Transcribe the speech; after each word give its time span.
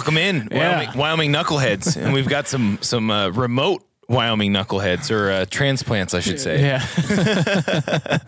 All 0.00 0.14
right. 0.14 0.14
Welcome 0.14 0.18
in, 0.18 0.48
Yeah. 0.50 0.76
Wyoming, 0.94 0.98
Wyoming 0.98 1.32
knuckleheads, 1.32 1.96
and 2.02 2.12
we've 2.12 2.28
got 2.28 2.48
some 2.48 2.78
some 2.80 3.10
uh, 3.10 3.30
remote 3.30 3.84
Wyoming 4.08 4.52
knuckleheads 4.52 5.10
or 5.10 5.30
uh, 5.30 5.44
transplants, 5.50 6.14
I 6.14 6.20
should 6.20 6.40
say. 6.40 6.60
Yeah. 6.60 6.84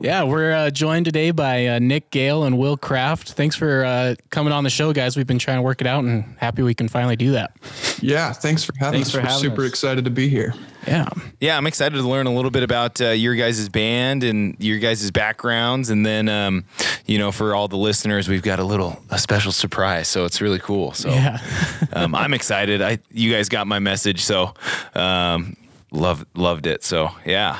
yeah, 0.00 0.24
we're 0.24 0.52
uh, 0.52 0.70
joined 0.70 1.04
today 1.04 1.30
by 1.30 1.66
uh, 1.66 1.78
Nick 1.78 2.10
Gale 2.10 2.42
and 2.44 2.58
Will 2.58 2.76
Kraft. 2.76 3.32
Thanks 3.32 3.54
for 3.54 3.84
uh, 3.84 4.14
coming 4.30 4.52
on 4.52 4.64
the 4.64 4.70
show, 4.70 4.92
guys. 4.92 5.16
We've 5.16 5.26
been 5.26 5.38
trying 5.38 5.58
to 5.58 5.62
work 5.62 5.80
it 5.80 5.86
out 5.86 6.02
and 6.04 6.24
happy 6.38 6.62
we 6.62 6.74
can 6.74 6.88
finally 6.88 7.16
do 7.16 7.32
that. 7.32 7.52
Yeah, 8.00 8.32
thanks 8.32 8.64
for 8.64 8.72
having 8.80 8.98
Thanks 8.98 9.10
us. 9.10 9.14
for 9.14 9.20
We're 9.20 9.26
having 9.28 9.42
super 9.42 9.62
us. 9.62 9.68
excited 9.68 10.04
to 10.06 10.10
be 10.10 10.28
here. 10.28 10.54
Yeah. 10.86 11.08
Yeah, 11.40 11.56
I'm 11.56 11.66
excited 11.66 11.96
to 11.96 12.08
learn 12.08 12.26
a 12.26 12.32
little 12.32 12.50
bit 12.50 12.62
about 12.62 13.00
uh, 13.00 13.10
your 13.10 13.34
guys' 13.34 13.68
band 13.68 14.24
and 14.24 14.56
your 14.58 14.78
guys' 14.78 15.10
backgrounds, 15.10 15.90
and 15.90 16.04
then 16.06 16.28
um, 16.28 16.64
you 17.06 17.18
know, 17.18 17.32
for 17.32 17.54
all 17.54 17.68
the 17.68 17.76
listeners, 17.76 18.28
we've 18.28 18.42
got 18.42 18.58
a 18.58 18.64
little 18.64 19.02
a 19.10 19.18
special 19.18 19.52
surprise, 19.52 20.08
so 20.08 20.24
it's 20.24 20.40
really 20.40 20.58
cool. 20.58 20.92
So 20.92 21.10
Yeah. 21.10 21.38
um, 21.92 22.14
I'm 22.14 22.32
excited. 22.34 22.82
I 22.82 22.98
you 23.10 23.32
guys 23.32 23.48
got 23.48 23.66
my 23.66 23.78
message, 23.78 24.22
so 24.24 24.54
um, 24.94 25.56
love 25.90 26.24
loved 26.34 26.66
it. 26.66 26.84
So 26.84 27.10
yeah, 27.24 27.58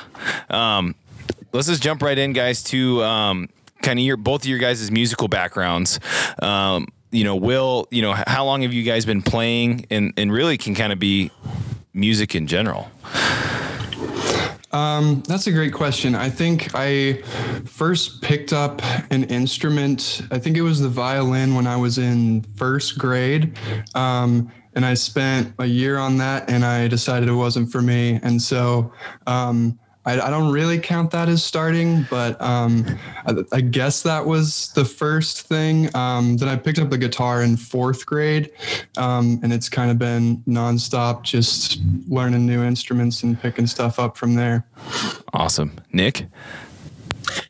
um, 0.48 0.94
let's 1.52 1.68
just 1.68 1.82
jump 1.82 2.02
right 2.02 2.16
in, 2.16 2.32
guys, 2.32 2.62
to 2.64 3.02
um, 3.02 3.48
kind 3.82 3.98
of 3.98 4.04
your 4.04 4.16
both 4.16 4.42
of 4.42 4.48
your 4.48 4.58
guys' 4.58 4.90
musical 4.90 5.28
backgrounds. 5.28 6.00
Um, 6.40 6.88
you 7.10 7.24
know, 7.24 7.36
Will, 7.36 7.86
you 7.90 8.02
know, 8.02 8.14
how 8.26 8.44
long 8.44 8.62
have 8.62 8.72
you 8.72 8.82
guys 8.82 9.04
been 9.06 9.22
playing, 9.22 9.86
and 9.90 10.12
and 10.16 10.32
really 10.32 10.58
can 10.58 10.74
kind 10.74 10.92
of 10.92 10.98
be 10.98 11.30
music 11.96 12.34
in 12.34 12.46
general. 12.46 12.90
Um, 14.72 15.22
that's 15.26 15.46
a 15.46 15.52
great 15.52 15.72
question. 15.72 16.14
I 16.14 16.28
think 16.28 16.74
I 16.74 17.22
first 17.64 18.20
picked 18.20 18.52
up 18.52 18.82
an 19.10 19.24
instrument. 19.24 20.22
I 20.30 20.38
think 20.38 20.56
it 20.56 20.62
was 20.62 20.80
the 20.80 20.88
violin 20.88 21.54
when 21.54 21.66
I 21.66 21.76
was 21.76 21.96
in 21.96 22.42
first 22.56 22.98
grade. 22.98 23.56
Um, 23.94 24.52
and 24.74 24.84
I 24.84 24.92
spent 24.92 25.54
a 25.58 25.64
year 25.64 25.96
on 25.96 26.18
that 26.18 26.50
and 26.50 26.62
I 26.62 26.88
decided 26.88 27.30
it 27.30 27.32
wasn't 27.32 27.72
for 27.72 27.80
me. 27.80 28.20
And 28.22 28.40
so 28.40 28.92
um, 29.26 29.78
I, 30.06 30.20
I 30.20 30.30
don't 30.30 30.52
really 30.52 30.78
count 30.78 31.10
that 31.10 31.28
as 31.28 31.44
starting, 31.44 32.06
but 32.08 32.40
um, 32.40 32.86
I, 33.26 33.34
I 33.52 33.60
guess 33.60 34.02
that 34.02 34.24
was 34.24 34.72
the 34.74 34.84
first 34.84 35.42
thing. 35.42 35.94
Um, 35.96 36.36
then 36.36 36.48
I 36.48 36.56
picked 36.56 36.78
up 36.78 36.90
the 36.90 36.98
guitar 36.98 37.42
in 37.42 37.56
fourth 37.56 38.06
grade, 38.06 38.52
um, 38.96 39.40
and 39.42 39.52
it's 39.52 39.68
kind 39.68 39.90
of 39.90 39.98
been 39.98 40.38
nonstop, 40.48 41.24
just 41.24 41.80
learning 42.08 42.46
new 42.46 42.62
instruments 42.62 43.24
and 43.24 43.40
picking 43.40 43.66
stuff 43.66 43.98
up 43.98 44.16
from 44.16 44.36
there. 44.36 44.64
Awesome, 45.32 45.72
Nick. 45.92 46.26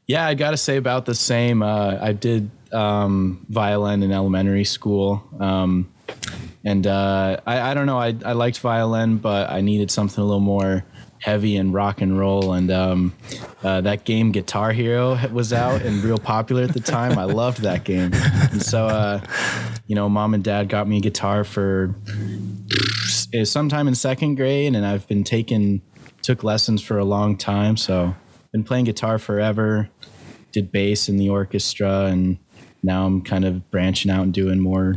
Yeah, 0.07 0.27
I 0.27 0.35
got 0.35 0.53
to 0.53 0.57
say 0.57 0.79
about 0.79 1.05
the 1.05 1.15
same. 1.15 1.63
Uh, 1.63 1.99
I 2.01 2.13
did 2.13 2.51
um, 2.73 3.45
violin 3.51 4.03
in 4.03 4.13
elementary 4.13 4.65
school. 4.65 5.23
Um, 5.39 5.93
and 6.65 6.87
uh, 6.87 7.41
I, 7.47 7.71
I 7.71 7.75
don't 7.75 7.87
know, 7.87 7.99
I, 7.99 8.15
I 8.25 8.33
liked 8.33 8.59
violin, 8.61 9.19
but 9.19 9.51
I 9.51 9.61
needed 9.61 9.91
something 9.91 10.23
a 10.23 10.25
little 10.25 10.41
more 10.41 10.85
heavy 11.27 11.57
and 11.57 11.75
rock 11.75 12.01
and 12.01 12.17
roll. 12.17 12.53
And 12.53 12.71
um, 12.71 13.13
uh, 13.65 13.81
that 13.81 14.05
game 14.05 14.31
Guitar 14.31 14.71
Hero 14.71 15.19
was 15.33 15.53
out 15.53 15.83
and 15.83 16.01
real 16.05 16.19
popular 16.19 16.63
at 16.63 16.73
the 16.73 16.79
time. 16.79 17.19
I 17.19 17.25
loved 17.25 17.63
that 17.63 17.83
game. 17.83 18.13
And 18.15 18.63
so, 18.63 18.87
uh, 18.87 19.21
you 19.89 19.97
know, 19.97 20.09
mom 20.09 20.35
and 20.35 20.45
dad 20.45 20.69
got 20.69 20.87
me 20.87 20.99
a 20.99 21.01
guitar 21.01 21.43
for 21.43 21.97
uh, 23.37 23.45
sometime 23.45 23.89
in 23.89 23.97
second 23.97 24.37
grade, 24.37 24.77
and 24.77 24.87
I've 24.87 25.09
been 25.09 25.25
taking 25.25 25.83
took 26.23 26.45
lessons 26.45 26.81
for 26.81 26.97
a 26.97 27.05
long 27.05 27.37
time. 27.37 27.77
So 27.77 28.15
been 28.53 28.63
playing 28.63 28.85
guitar 28.85 29.19
forever. 29.19 29.91
Did 30.53 30.71
bass 30.71 31.09
in 31.09 31.17
the 31.17 31.29
orchestra, 31.29 32.05
and 32.05 32.39
now 32.85 33.05
I'm 33.05 33.21
kind 33.21 33.45
of 33.45 33.69
branching 33.73 34.13
out 34.13 34.23
and 34.23 34.33
doing 34.33 34.61
more 34.61 34.95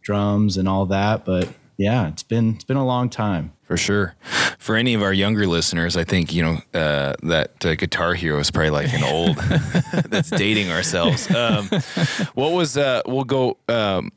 drums 0.00 0.56
and 0.56 0.66
all 0.66 0.86
that. 0.86 1.26
But 1.26 1.50
yeah, 1.78 2.08
it's 2.08 2.24
been 2.24 2.54
it's 2.56 2.64
been 2.64 2.76
a 2.76 2.84
long 2.84 3.08
time. 3.08 3.52
For 3.62 3.76
sure. 3.76 4.14
For 4.58 4.76
any 4.76 4.94
of 4.94 5.02
our 5.02 5.12
younger 5.12 5.46
listeners, 5.46 5.96
I 5.96 6.04
think 6.04 6.34
you 6.34 6.42
know 6.42 6.58
uh, 6.78 7.14
that 7.22 7.64
uh, 7.64 7.76
Guitar 7.76 8.14
Hero 8.14 8.40
is 8.40 8.50
probably 8.50 8.70
like 8.70 8.92
an 8.92 9.04
old 9.04 9.36
that's 10.06 10.30
dating 10.30 10.70
ourselves. 10.70 11.30
Um, 11.30 11.68
what 12.34 12.52
was? 12.52 12.76
Uh, 12.76 13.02
we'll 13.06 13.24
go. 13.24 13.56
Um, 13.68 14.10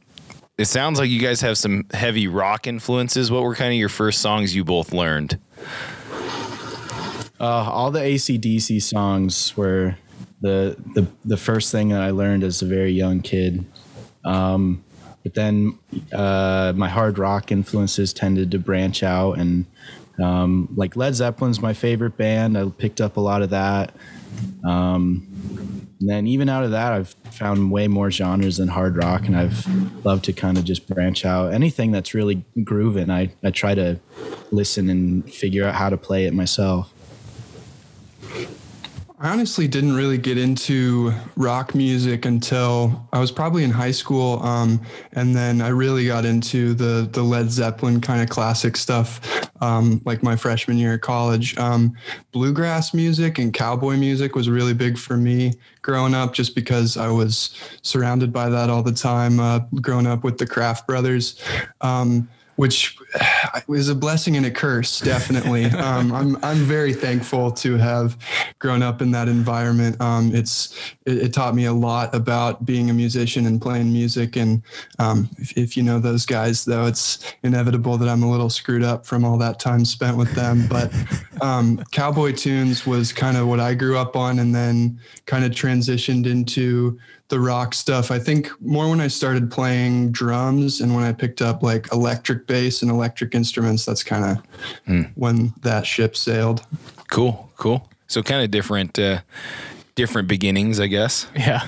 it 0.58 0.66
sounds 0.66 1.00
like 1.00 1.10
you 1.10 1.20
guys 1.20 1.42
have 1.42 1.58
some 1.58 1.86
heavy 1.94 2.28
rock 2.28 2.66
influences. 2.66 3.30
What 3.30 3.44
were 3.44 3.56
kind 3.56 3.72
of 3.72 3.78
your 3.78 3.90
first 3.90 4.22
songs 4.22 4.56
you 4.56 4.64
both 4.64 4.92
learned? 4.92 5.40
Uh, 7.40 7.70
all 7.70 7.92
the 7.92 8.00
ACDC 8.00 8.82
songs 8.82 9.56
were 9.56 9.98
the 10.42 10.76
the 10.96 11.08
the 11.26 11.38
first 11.38 11.72
thing 11.72 11.90
that 11.90 12.02
I 12.02 12.10
learned 12.10 12.44
as 12.44 12.62
a 12.62 12.66
very 12.66 12.92
young 12.92 13.22
kid. 13.22 13.66
Um, 14.26 14.84
but 15.24 15.34
then 15.34 15.78
uh, 16.14 16.74
my 16.76 16.90
hard 16.90 17.18
rock 17.18 17.52
influences 17.52 18.14
tended 18.14 18.52
to 18.52 18.60
branch 18.60 19.04
out, 19.04 19.38
and 19.38 19.66
um, 20.22 20.70
like 20.76 20.96
Led 20.96 21.16
Zeppelin's 21.16 21.62
my 21.62 21.74
favorite 21.74 22.18
band. 22.18 22.58
I 22.58 22.70
picked 22.70 23.02
up 23.02 23.18
a 23.18 23.22
lot 23.22 23.42
of 23.42 23.50
that. 23.52 23.96
Um, 24.64 25.28
and 26.00 26.10
then 26.10 26.28
even 26.28 26.50
out 26.50 26.64
of 26.64 26.72
that, 26.72 26.94
I've 26.94 27.16
found 27.32 27.72
way 27.72 27.88
more 27.88 28.10
genres 28.10 28.58
than 28.58 28.68
hard 28.68 28.98
rock, 28.98 29.28
and 29.28 29.38
I've 29.38 29.66
loved 30.06 30.26
to 30.26 30.34
kind 30.34 30.58
of 30.58 30.64
just 30.64 30.88
branch 30.88 31.26
out. 31.26 31.54
Anything 31.54 31.92
that's 31.92 32.14
really 32.14 32.44
grooving, 32.64 33.10
I 33.10 33.32
I 33.44 33.52
try 33.52 33.76
to 33.76 34.00
listen 34.52 34.90
and 34.90 35.32
figure 35.32 35.66
out 35.66 35.76
how 35.76 35.90
to 35.90 35.98
play 35.98 36.26
it 36.26 36.34
myself. 36.34 36.92
I 39.22 39.30
honestly 39.30 39.68
didn't 39.68 39.94
really 39.94 40.18
get 40.18 40.40
into 40.40 41.14
rock 41.36 41.76
music 41.76 42.26
until 42.26 43.08
I 43.14 43.20
was 43.20 43.32
probably 43.32 43.64
in 43.64 43.70
high 43.70 43.92
school, 43.92 44.42
um, 44.42 44.82
and 45.14 45.36
then 45.36 45.62
I 45.62 45.68
really 45.68 46.08
got 46.08 46.26
into 46.26 46.74
the 46.74 47.08
the 47.12 47.22
Led 47.22 47.52
Zeppelin 47.52 48.02
kind 48.02 48.24
of 48.24 48.30
classic 48.30 48.76
stuff, 48.76 49.22
um, 49.62 50.02
like 50.06 50.24
my 50.24 50.36
freshman 50.36 50.80
year 50.80 50.96
of 50.96 51.02
college. 51.02 51.56
Um, 51.60 51.96
bluegrass 52.32 52.96
music 52.96 53.38
and 53.38 53.54
cowboy 53.54 53.96
music 53.96 54.34
was 54.34 54.50
really 54.50 54.74
big 54.74 54.98
for 54.98 55.18
me 55.18 55.54
growing 55.84 56.16
up, 56.16 56.34
just 56.34 56.56
because 56.56 56.98
I 56.98 57.12
was 57.12 57.56
surrounded 57.84 58.34
by 58.34 58.50
that 58.50 58.72
all 58.72 58.82
the 58.82 58.92
time. 58.92 59.40
Uh, 59.40 59.60
growing 59.82 60.08
up 60.08 60.24
with 60.24 60.40
the 60.40 60.48
Kraft 60.48 60.88
brothers. 60.88 61.40
Which 62.62 62.96
is 63.70 63.90
a 63.90 63.96
blessing 63.96 64.38
and 64.38 64.46
a 64.46 64.52
curse, 64.52 65.00
definitely. 65.00 65.66
um, 65.88 66.12
I'm 66.12 66.38
I'm 66.44 66.58
very 66.58 66.94
thankful 66.94 67.50
to 67.54 67.76
have 67.78 68.16
grown 68.60 68.84
up 68.84 69.02
in 69.02 69.10
that 69.12 69.28
environment. 69.28 70.00
Um, 70.00 70.30
it's 70.36 70.78
it, 71.08 71.18
it 71.18 71.34
taught 71.34 71.56
me 71.56 71.66
a 71.66 71.74
lot 71.74 72.14
about 72.14 72.64
being 72.64 72.92
a 72.92 72.94
musician 72.94 73.48
and 73.48 73.60
playing 73.60 73.92
music. 73.92 74.36
And 74.36 74.62
um, 75.00 75.28
if, 75.40 75.58
if 75.58 75.76
you 75.76 75.82
know 75.82 75.98
those 75.98 76.24
guys, 76.24 76.64
though, 76.64 76.86
it's 76.86 77.34
inevitable 77.42 77.98
that 77.98 78.08
I'm 78.08 78.22
a 78.22 78.30
little 78.30 78.52
screwed 78.52 78.84
up 78.84 79.08
from 79.08 79.26
all 79.26 79.40
that 79.40 79.60
time 79.60 79.84
spent 79.84 80.16
with 80.16 80.32
them. 80.36 80.68
But 80.70 80.94
um, 81.42 81.84
cowboy 81.90 82.34
tunes 82.34 82.86
was 82.86 83.12
kind 83.12 83.38
of 83.38 83.48
what 83.48 83.60
I 83.60 83.74
grew 83.74 83.98
up 83.98 84.16
on, 84.16 84.38
and 84.38 84.54
then 84.54 85.00
kind 85.26 85.44
of 85.44 85.52
transitioned 85.52 86.28
into 86.28 87.00
the 87.32 87.40
rock 87.40 87.74
stuff. 87.74 88.12
I 88.12 88.20
think 88.20 88.52
more 88.62 88.88
when 88.90 89.02
I 89.02 89.08
started 89.08 89.50
playing 89.50 90.12
drums 90.12 90.82
and 90.82 90.94
when 90.94 91.04
I 91.04 91.14
picked 91.14 91.42
up 91.42 91.64
like 91.64 91.92
electric 91.92 92.46
bass 92.46 92.84
and 92.84 92.92
electric 92.92 93.34
instruments, 93.34 93.86
that's 93.86 94.04
kind 94.04 94.38
of 94.86 95.08
when 95.16 95.54
that 95.62 95.88
ship 95.88 96.16
sailed. 96.16 96.64
Cool, 97.10 97.50
cool. 97.58 97.90
So 98.08 98.22
kind 98.22 98.44
of 98.44 98.52
different, 98.52 99.00
uh, 99.00 99.22
different 99.96 100.28
beginnings, 100.28 100.80
I 100.80 100.88
guess. 100.88 101.28
Yeah. 101.36 101.66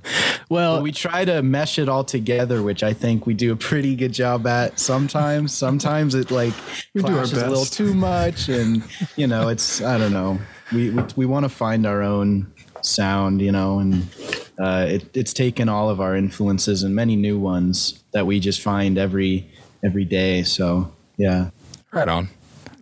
well, 0.48 0.76
But 0.76 0.84
we 0.84 0.92
try 0.92 1.24
to 1.24 1.42
mesh 1.42 1.78
it 1.80 1.88
all 1.88 2.04
together, 2.04 2.62
which 2.62 2.84
I 2.84 2.92
think 2.92 3.26
we 3.26 3.34
do 3.34 3.52
a 3.52 3.56
pretty 3.56 3.96
good 3.96 4.12
job 4.12 4.46
at 4.46 4.78
sometimes. 4.78 5.52
Sometimes 5.52 6.14
it 6.14 6.30
like 6.30 6.54
We 6.94 7.02
do 7.02 7.08
our 7.08 7.24
clashes 7.24 7.42
a 7.42 7.48
little 7.48 7.64
too 7.64 7.94
much, 7.94 8.48
and 8.48 8.84
you 9.16 9.26
know, 9.26 9.48
it's 9.48 9.82
I 9.82 9.98
don't 9.98 10.12
know. 10.12 10.38
We 10.72 10.90
we, 10.90 11.02
we 11.16 11.26
want 11.26 11.44
to 11.44 11.48
find 11.48 11.84
our 11.84 12.02
own 12.02 12.52
sound, 12.82 13.40
you 13.40 13.52
know, 13.52 13.78
and 13.78 14.08
uh, 14.60 14.86
it, 14.88 15.16
it's 15.16 15.32
taken 15.32 15.68
all 15.68 15.88
of 15.88 16.00
our 16.00 16.16
influences 16.16 16.82
and 16.82 16.94
many 16.94 17.16
new 17.16 17.38
ones 17.38 18.02
that 18.12 18.26
we 18.26 18.40
just 18.40 18.60
find 18.60 18.98
every 18.98 19.48
every 19.82 20.04
day. 20.04 20.42
So 20.42 20.92
yeah. 21.16 21.50
Right 21.92 22.08
on. 22.08 22.28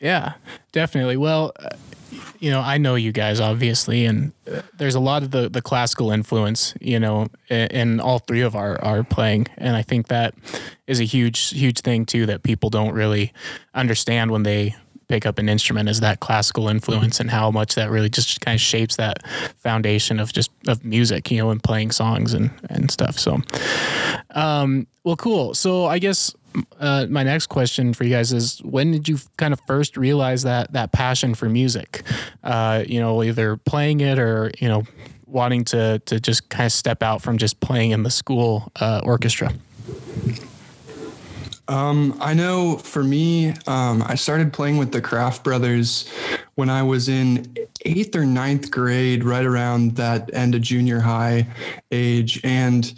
Yeah, 0.01 0.35
definitely. 0.73 1.17
Well, 1.17 1.53
uh, 1.59 1.71
you 2.39 2.51
know, 2.51 2.61
I 2.61 2.79
know 2.79 2.95
you 2.95 3.13
guys 3.13 3.41
obviously, 3.41 4.07
and 4.07 4.33
uh, 4.51 4.63
there's 4.77 4.95
a 4.95 5.01
lot 5.01 5.23
of 5.23 5.31
the, 5.31 5.49
the 5.49 5.63
classical 5.63 6.11
influence, 6.11 6.75
you 6.81 7.01
know, 7.01 7.27
in, 7.49 7.67
in 7.69 8.01
all 8.01 8.19
three 8.21 8.43
of 8.43 8.55
our, 8.55 8.83
our 8.85 9.03
playing. 9.03 9.47
And 9.57 9.77
I 9.77 9.83
think 9.83 10.09
that 10.09 10.35
is 10.87 11.01
a 11.01 11.05
huge, 11.05 11.51
huge 11.51 11.81
thing 11.81 12.07
too 12.07 12.27
that 12.27 12.43
people 12.43 12.71
don't 12.71 12.95
really 12.95 13.33
understand 13.75 14.31
when 14.31 14.45
they 14.45 14.77
pick 15.09 15.25
up 15.25 15.39
an 15.39 15.49
instrument 15.49 15.89
is 15.89 16.01
that 16.01 16.21
classical 16.21 16.69
influence 16.69 17.19
and 17.19 17.31
how 17.31 17.51
much 17.51 17.75
that 17.75 17.91
really 17.91 18.11
just 18.11 18.41
kind 18.41 18.55
of 18.55 18.61
shapes 18.61 18.97
that 18.97 19.27
foundation 19.57 20.21
of 20.21 20.33
just 20.33 20.51
of 20.67 20.85
music, 20.85 21.31
you 21.31 21.39
know, 21.39 21.51
and 21.51 21.63
playing 21.63 21.91
songs 21.91 22.35
and, 22.35 22.51
and 22.69 22.91
stuff. 22.91 23.19
So, 23.19 23.39
um, 24.31 24.87
well, 25.05 25.17
cool. 25.17 25.55
So 25.55 25.87
I 25.87 25.99
guess 25.99 26.35
uh, 26.79 27.07
my 27.09 27.23
next 27.23 27.47
question 27.47 27.95
for 27.95 28.05
you 28.05 28.11
guys 28.11 28.33
is 28.33 28.61
when 28.63 28.93
did 28.93 29.09
you 29.09 29.19
kind 29.37 29.53
of 29.53 29.61
first 29.67 29.97
realize 29.97 30.43
that 30.43 30.73
that 30.73 30.93
passion 30.93 31.35
for 31.35 31.49
music? 31.49 32.03
Uh, 32.45 32.85
you 32.87 33.01
know, 33.01 33.23
either 33.23 33.57
playing 33.57 34.01
it 34.01 34.19
or 34.19 34.51
you 34.59 34.69
know, 34.69 34.85
wanting 35.27 35.65
to 35.65 36.01
to 36.01 36.21
just 36.21 36.49
kind 36.49 36.67
of 36.67 36.73
step 36.73 37.03
out 37.03 37.23
from 37.23 37.39
just 37.39 37.61
playing 37.61 37.93
in 37.93 38.03
the 38.03 38.11
school 38.11 38.71
uh, 38.81 39.01
orchestra? 39.05 39.53
Um, 41.69 42.17
I 42.19 42.32
know 42.32 42.79
for 42.79 43.05
me, 43.05 43.50
um, 43.67 44.03
I 44.06 44.15
started 44.15 44.53
playing 44.55 44.79
with 44.79 44.91
the 44.91 45.03
Kraft 45.03 45.44
Brothers 45.44 46.11
when 46.55 46.70
I 46.70 46.82
was 46.82 47.11
in 47.11 47.55
eighth 47.85 48.17
or 48.17 48.25
ninth 48.25 48.70
grade, 48.70 49.23
right 49.23 49.44
around 49.44 49.97
that 49.97 50.32
end 50.32 50.55
of 50.55 50.62
junior 50.62 50.99
high 50.99 51.47
age. 51.91 52.41
And 52.43 52.93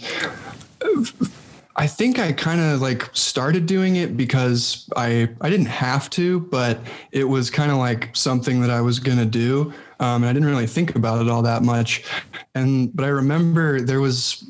I 1.74 1.86
think 1.88 2.18
I 2.20 2.32
kind 2.32 2.60
of 2.60 2.80
like 2.80 3.08
started 3.12 3.66
doing 3.66 3.96
it 3.96 4.16
because 4.16 4.88
I 4.96 5.28
I 5.40 5.50
didn't 5.50 5.66
have 5.66 6.08
to, 6.10 6.40
but 6.40 6.78
it 7.10 7.24
was 7.24 7.50
kind 7.50 7.72
of 7.72 7.78
like 7.78 8.14
something 8.14 8.60
that 8.60 8.70
I 8.70 8.80
was 8.80 9.00
gonna 9.00 9.26
do. 9.26 9.72
Um, 9.98 10.22
and 10.22 10.26
I 10.26 10.32
didn't 10.32 10.48
really 10.48 10.66
think 10.66 10.94
about 10.94 11.20
it 11.20 11.28
all 11.28 11.42
that 11.42 11.62
much. 11.62 12.04
And 12.54 12.94
but 12.94 13.04
I 13.04 13.08
remember 13.08 13.80
there 13.80 14.00
was 14.00 14.48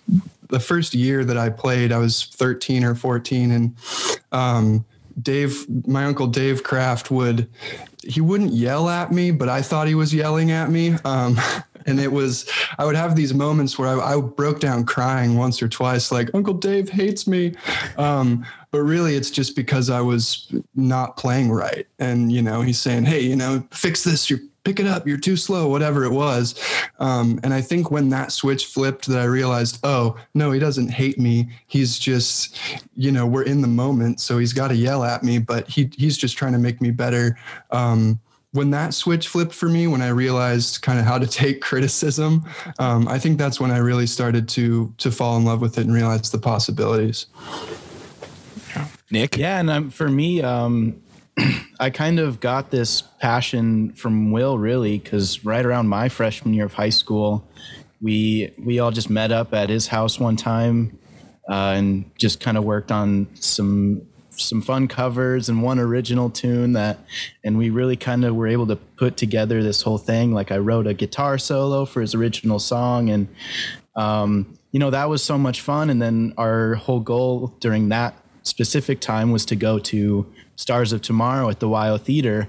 the 0.50 0.60
first 0.60 0.94
year 0.94 1.24
that 1.24 1.36
I 1.36 1.48
played, 1.50 1.92
I 1.92 1.98
was 1.98 2.24
13 2.24 2.84
or 2.84 2.94
14, 2.94 3.50
and 3.50 3.76
um, 4.32 4.84
Dave, 5.20 5.66
my 5.86 6.04
uncle 6.04 6.26
Dave 6.26 6.62
Kraft 6.62 7.10
would, 7.10 7.48
he 8.02 8.20
wouldn't 8.20 8.52
yell 8.52 8.88
at 8.88 9.12
me, 9.12 9.30
but 9.30 9.48
I 9.48 9.62
thought 9.62 9.88
he 9.88 9.94
was 9.94 10.14
yelling 10.14 10.50
at 10.50 10.70
me. 10.70 10.94
Um, 11.04 11.38
and 11.86 11.98
it 11.98 12.12
was, 12.12 12.50
I 12.78 12.84
would 12.84 12.96
have 12.96 13.16
these 13.16 13.32
moments 13.34 13.78
where 13.78 13.88
I, 13.88 14.14
I, 14.14 14.20
broke 14.20 14.60
down 14.60 14.84
crying 14.84 15.36
once 15.36 15.62
or 15.62 15.68
twice, 15.68 16.12
like 16.12 16.30
Uncle 16.34 16.54
Dave 16.54 16.90
hates 16.90 17.26
me. 17.26 17.54
Um, 17.96 18.44
but 18.70 18.82
really 18.82 19.16
it's 19.16 19.30
just 19.30 19.56
because 19.56 19.90
I 19.90 20.00
was 20.00 20.52
not 20.74 21.16
playing 21.16 21.50
right. 21.50 21.86
And, 21.98 22.30
you 22.30 22.42
know, 22.42 22.60
he's 22.62 22.78
saying, 22.78 23.04
Hey, 23.04 23.20
you 23.20 23.34
know, 23.34 23.66
fix 23.72 24.04
this. 24.04 24.30
You're 24.30 24.40
pick 24.64 24.80
it 24.80 24.86
up, 24.86 25.06
you're 25.06 25.18
too 25.18 25.36
slow, 25.36 25.68
whatever 25.68 26.04
it 26.04 26.10
was. 26.10 26.54
Um, 26.98 27.40
and 27.42 27.54
I 27.54 27.60
think 27.60 27.90
when 27.90 28.08
that 28.10 28.32
switch 28.32 28.66
flipped, 28.66 29.06
that 29.06 29.18
I 29.18 29.24
realized, 29.24 29.78
oh, 29.84 30.16
no, 30.34 30.50
he 30.50 30.60
doesn't 30.60 30.88
hate 30.88 31.18
me. 31.18 31.48
He's 31.66 31.98
just, 31.98 32.58
you 32.94 33.10
know, 33.10 33.26
we're 33.26 33.44
in 33.44 33.62
the 33.62 33.68
moment. 33.68 34.20
So 34.20 34.38
he's 34.38 34.52
got 34.52 34.68
to 34.68 34.76
yell 34.76 35.04
at 35.04 35.22
me, 35.22 35.38
but 35.38 35.68
he, 35.68 35.90
he's 35.96 36.18
just 36.18 36.36
trying 36.36 36.52
to 36.52 36.58
make 36.58 36.80
me 36.80 36.90
better. 36.90 37.38
Um, 37.70 38.20
when 38.52 38.70
that 38.70 38.94
switch 38.94 39.28
flipped 39.28 39.54
for 39.54 39.68
me, 39.68 39.86
when 39.86 40.02
I 40.02 40.08
realized 40.08 40.82
kind 40.82 40.98
of 40.98 41.04
how 41.04 41.18
to 41.18 41.26
take 41.26 41.60
criticism, 41.62 42.44
um, 42.78 43.06
I 43.08 43.18
think 43.18 43.38
that's 43.38 43.60
when 43.60 43.70
I 43.70 43.78
really 43.78 44.06
started 44.06 44.48
to 44.50 44.92
to 44.98 45.10
fall 45.10 45.36
in 45.36 45.44
love 45.44 45.60
with 45.60 45.78
it 45.78 45.82
and 45.82 45.94
realize 45.94 46.30
the 46.30 46.38
possibilities. 46.38 47.26
Nick, 49.12 49.36
yeah, 49.36 49.58
and 49.58 49.70
um, 49.70 49.90
for 49.90 50.08
me, 50.08 50.40
um, 50.42 51.00
I 51.80 51.90
kind 51.90 52.18
of 52.18 52.40
got 52.40 52.70
this 52.70 53.02
passion 53.20 53.92
from 53.92 54.32
Will 54.32 54.58
really 54.58 54.98
because 54.98 55.44
right 55.44 55.64
around 55.64 55.88
my 55.88 56.08
freshman 56.08 56.54
year 56.54 56.66
of 56.66 56.74
high 56.74 56.90
school, 56.90 57.48
we 58.00 58.52
we 58.58 58.78
all 58.78 58.90
just 58.90 59.10
met 59.10 59.32
up 59.32 59.54
at 59.54 59.68
his 59.68 59.88
house 59.88 60.18
one 60.18 60.36
time 60.36 60.98
uh, 61.50 61.74
and 61.76 62.10
just 62.18 62.40
kind 62.40 62.56
of 62.56 62.64
worked 62.64 62.92
on 62.92 63.28
some 63.34 64.02
some 64.30 64.62
fun 64.62 64.88
covers 64.88 65.48
and 65.48 65.62
one 65.62 65.78
original 65.78 66.30
tune 66.30 66.72
that 66.72 66.98
and 67.44 67.58
we 67.58 67.68
really 67.68 67.96
kind 67.96 68.24
of 68.24 68.34
were 68.34 68.46
able 68.46 68.66
to 68.66 68.76
put 68.76 69.16
together 69.16 69.62
this 69.62 69.82
whole 69.82 69.98
thing. 69.98 70.32
Like 70.32 70.50
i 70.50 70.58
wrote 70.58 70.86
a 70.86 70.94
guitar 70.94 71.38
solo 71.38 71.84
for 71.84 72.00
his 72.00 72.14
original 72.14 72.58
song 72.58 73.10
and 73.10 73.28
um, 73.96 74.58
you 74.72 74.80
know 74.80 74.90
that 74.90 75.08
was 75.08 75.22
so 75.22 75.36
much 75.36 75.60
fun. 75.60 75.90
And 75.90 76.00
then 76.00 76.32
our 76.36 76.74
whole 76.74 77.00
goal 77.00 77.48
during 77.60 77.88
that 77.90 78.14
specific 78.42 79.00
time 79.00 79.30
was 79.30 79.44
to 79.46 79.56
go 79.56 79.78
to 79.78 80.26
Stars 80.60 80.92
of 80.92 81.00
Tomorrow 81.00 81.48
at 81.48 81.58
the 81.58 81.66
WYO 81.66 81.98
Theater 81.98 82.46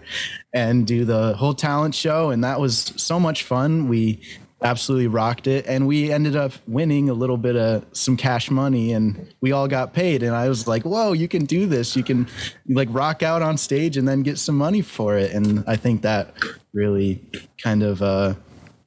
and 0.53 0.85
do 0.85 1.05
the 1.05 1.33
whole 1.37 1.53
talent 1.53 1.95
show. 1.95 2.29
And 2.29 2.43
that 2.43 2.59
was 2.59 2.93
so 2.97 3.19
much 3.19 3.43
fun. 3.43 3.87
We 3.87 4.21
absolutely 4.61 5.07
rocked 5.07 5.47
it. 5.47 5.65
And 5.65 5.87
we 5.87 6.11
ended 6.11 6.35
up 6.35 6.51
winning 6.67 7.09
a 7.09 7.13
little 7.13 7.37
bit 7.37 7.55
of 7.55 7.85
some 7.93 8.17
cash 8.17 8.51
money 8.51 8.91
and 8.91 9.33
we 9.39 9.53
all 9.53 9.69
got 9.69 9.93
paid. 9.93 10.23
And 10.23 10.35
I 10.35 10.49
was 10.49 10.67
like, 10.67 10.83
whoa, 10.83 11.13
you 11.13 11.29
can 11.29 11.45
do 11.45 11.65
this. 11.65 11.95
You 11.95 12.03
can 12.03 12.27
like 12.67 12.89
rock 12.91 13.23
out 13.23 13.41
on 13.41 13.57
stage 13.57 13.95
and 13.95 14.05
then 14.05 14.23
get 14.23 14.37
some 14.37 14.57
money 14.57 14.81
for 14.81 15.17
it. 15.17 15.31
And 15.31 15.63
I 15.65 15.77
think 15.77 16.01
that 16.01 16.33
really 16.73 17.25
kind 17.63 17.81
of, 17.81 18.01
uh, 18.01 18.33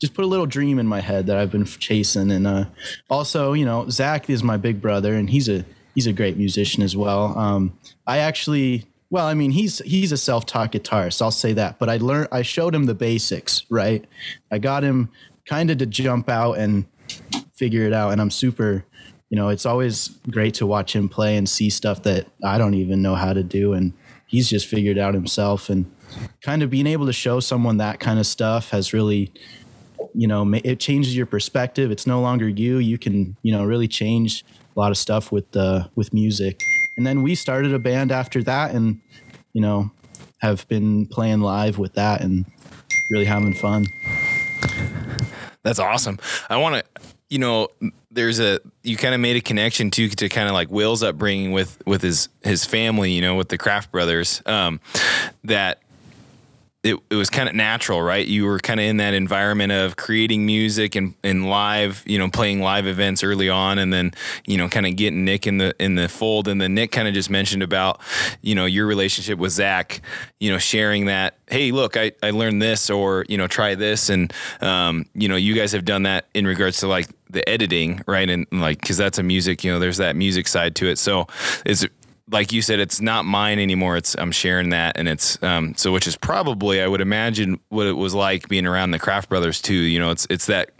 just 0.01 0.13
put 0.13 0.27
a 0.27 0.29
little 0.29 0.45
dream 0.45 0.79
in 0.79 0.87
my 0.87 1.01
head 1.01 1.29
that 1.29 1.39
I've 1.39 1.51
been 1.51 1.65
chasing. 1.65 2.31
And 2.31 2.47
uh, 2.47 2.67
also, 3.09 3.55
you 3.55 3.65
know, 3.65 3.89
Zach 3.89 4.29
is 4.29 4.43
my 4.43 4.59
big 4.59 4.83
brother, 4.83 5.15
and 5.15 5.31
he's 5.31 5.49
a 5.49 5.65
he's 5.95 6.07
a 6.07 6.13
great 6.13 6.37
musician 6.37 6.83
as 6.83 6.95
well. 6.95 7.39
Um, 7.39 7.79
I 8.07 8.19
actually 8.19 8.85
well, 9.15 9.29
I 9.29 9.35
mean, 9.35 9.53
he's 9.53 9.79
he's 9.79 10.11
a 10.11 10.17
self-taught 10.17 10.73
guitarist. 10.73 11.23
I'll 11.23 11.31
say 11.31 11.53
that. 11.53 11.79
But 11.79 11.89
I 11.89 11.99
learned, 11.99 12.27
I 12.33 12.43
showed 12.43 12.75
him 12.75 12.87
the 12.87 12.97
basics, 12.97 13.63
right? 13.71 14.05
I 14.51 14.59
got 14.59 14.83
him 14.83 15.09
kind 15.47 15.71
of 15.71 15.79
to 15.79 15.87
jump 15.87 16.29
out 16.29 16.55
and 16.55 16.85
figure 17.55 17.87
it 17.87 17.93
out. 17.93 18.11
And 18.11 18.21
I'm 18.21 18.33
super, 18.33 18.85
you 19.31 19.37
know, 19.37 19.51
it's 19.51 19.67
always 19.67 20.09
great 20.33 20.55
to 20.55 20.67
watch 20.67 20.97
him 20.97 21.09
play 21.09 21.37
and 21.37 21.49
see 21.49 21.71
stuff 21.71 22.03
that 22.03 22.27
I 22.43 22.59
don't 22.59 22.75
even 22.75 23.03
know 23.03 23.15
how 23.15 23.33
to 23.33 23.45
do, 23.45 23.73
and 23.73 23.93
he's 24.27 24.51
just 24.51 24.67
figured 24.67 24.99
out 24.99 25.15
himself. 25.15 25.71
And 25.71 25.89
kind 26.43 26.65
of 26.65 26.71
being 26.71 26.89
able 26.89 27.07
to 27.07 27.13
show 27.13 27.39
someone 27.39 27.77
that 27.77 28.01
kind 28.01 28.19
of 28.19 28.27
stuff 28.27 28.71
has 28.71 28.93
really, 28.93 29.33
you 30.13 30.27
know, 30.27 30.53
it 30.65 30.81
changes 30.81 31.17
your 31.17 31.27
perspective. 31.27 31.93
It's 31.93 32.09
no 32.09 32.21
longer 32.21 32.49
you. 32.49 32.79
You 32.79 32.99
can, 32.99 33.37
you 33.45 33.53
know, 33.53 33.65
really 33.65 33.87
change 33.87 34.45
a 34.77 34.81
lot 34.81 34.91
of 34.91 34.99
stuff 34.99 35.31
with 35.31 35.53
the 35.53 35.89
with 35.95 36.13
music 36.13 36.61
and 36.97 37.07
then 37.07 37.23
we 37.23 37.35
started 37.35 37.75
a 37.75 37.79
band 37.79 38.13
after 38.13 38.43
that 38.43 38.75
and 38.75 39.01
you 39.53 39.61
know 39.61 39.91
have 40.39 40.67
been 40.69 41.07
playing 41.07 41.41
live 41.41 41.79
with 41.79 41.95
that 41.95 42.21
and 42.21 42.45
really 43.11 43.25
having 43.25 43.55
fun. 43.55 43.87
That's 45.63 45.79
awesome. 45.79 46.19
I 46.51 46.59
want 46.59 46.85
to 46.85 47.03
you 47.31 47.39
know 47.39 47.69
there's 48.11 48.39
a 48.39 48.61
you 48.83 48.97
kind 48.97 49.15
of 49.15 49.21
made 49.21 49.37
a 49.37 49.41
connection 49.41 49.91
to 49.91 50.09
to 50.09 50.29
kind 50.29 50.47
of 50.47 50.55
like 50.55 50.71
will's 50.71 51.03
upbringing 51.03 51.53
with 51.53 51.83
with 51.87 52.03
his 52.03 52.29
his 52.43 52.65
family 52.65 53.11
you 53.13 53.21
know 53.21 53.35
with 53.35 53.49
the 53.49 53.59
Kraft 53.59 53.91
brothers 53.91 54.43
um 54.47 54.79
that 55.43 55.81
it, 56.85 57.01
it 57.11 57.15
was 57.15 57.31
kind 57.31 57.49
of 57.49 57.55
natural, 57.55 58.03
right? 58.03 58.27
You 58.27 58.45
were 58.45 58.59
kind 58.59 58.79
of 58.79 58.85
in 58.85 58.99
that 58.99 59.15
environment 59.15 59.73
of 59.73 59.97
creating 59.97 60.45
music 60.45 60.95
and, 60.95 61.15
and 61.25 61.49
live, 61.49 62.05
you 62.07 62.19
know, 62.19 62.29
playing 62.29 62.61
live 62.61 62.87
events 62.87 63.25
early 63.25 63.49
on, 63.49 63.79
and 63.79 63.91
then 63.91 64.13
you 64.47 64.59
know, 64.59 64.69
kind 64.69 64.87
of 64.87 64.95
getting 64.95 65.25
Nick 65.25 65.47
in 65.47 65.57
the 65.57 65.75
in 65.83 65.95
the 65.95 66.09
fold. 66.09 66.47
And 66.47 66.61
then 66.61 66.75
Nick 66.75 66.93
kind 66.93 67.09
of 67.09 67.15
just 67.15 67.31
mentioned 67.31 67.63
about, 67.63 68.01
you 68.43 68.55
know, 68.55 68.67
your 68.67 68.87
relationship 68.87 69.39
with 69.39 69.53
Zach, 69.53 70.03
you 70.41 70.51
know, 70.53 70.59
sharing 70.59 71.07
that, 71.07 71.39
hey, 71.49 71.73
look, 71.73 71.97
I, 71.97 72.13
I 72.23 72.31
learned 72.31 72.61
this, 72.61 72.91
or 72.91 73.25
you 73.31 73.39
know, 73.39 73.47
try 73.47 73.75
this, 73.75 74.11
and 74.11 74.31
um, 74.61 75.07
you 75.15 75.29
know, 75.29 75.37
you 75.37 75.55
guys 75.55 75.73
have 75.73 75.87
done 75.87 76.03
that 76.03 76.27
in 76.35 76.47
regards 76.47 76.81
to 76.81 76.87
like 76.87 77.09
the 77.31 77.49
editing, 77.49 78.03
right? 78.07 78.29
And 78.29 78.47
like, 78.53 78.81
because 78.81 78.97
that's 78.97 79.19
a 79.19 79.23
music, 79.23 79.65
you 79.65 79.73
know, 79.73 79.79
there's 79.79 79.97
that 79.97 80.17
music 80.17 80.49
side 80.49 80.75
to 80.77 80.87
it. 80.89 80.99
So 80.99 81.27
it's 81.65 81.87
like 82.31 82.53
you 82.53 82.63
said, 82.63 82.81
it's 82.81 83.01
not 83.01 83.25
mine 83.25 83.59
anymore. 83.59 83.97
It's 83.97 84.15
I'm 84.19 84.33
sharing 84.33 84.71
that, 84.71 84.97
and 84.97 85.09
it's 85.09 85.43
um, 85.43 85.75
so 85.77 85.93
which 85.93 86.07
is 86.07 86.17
probably 86.17 86.81
I 86.81 86.87
would 86.87 87.01
imagine 87.01 87.61
what 87.69 87.87
it 87.87 87.93
was 87.93 88.15
like 88.15 88.49
being 88.49 88.67
around 88.67 88.93
the 88.93 88.99
Kraft 88.99 89.29
Brothers 89.29 89.61
too. 89.61 89.75
You 89.75 89.99
know, 89.99 90.11
it's 90.11 90.27
it's 90.31 90.47
that 90.47 90.71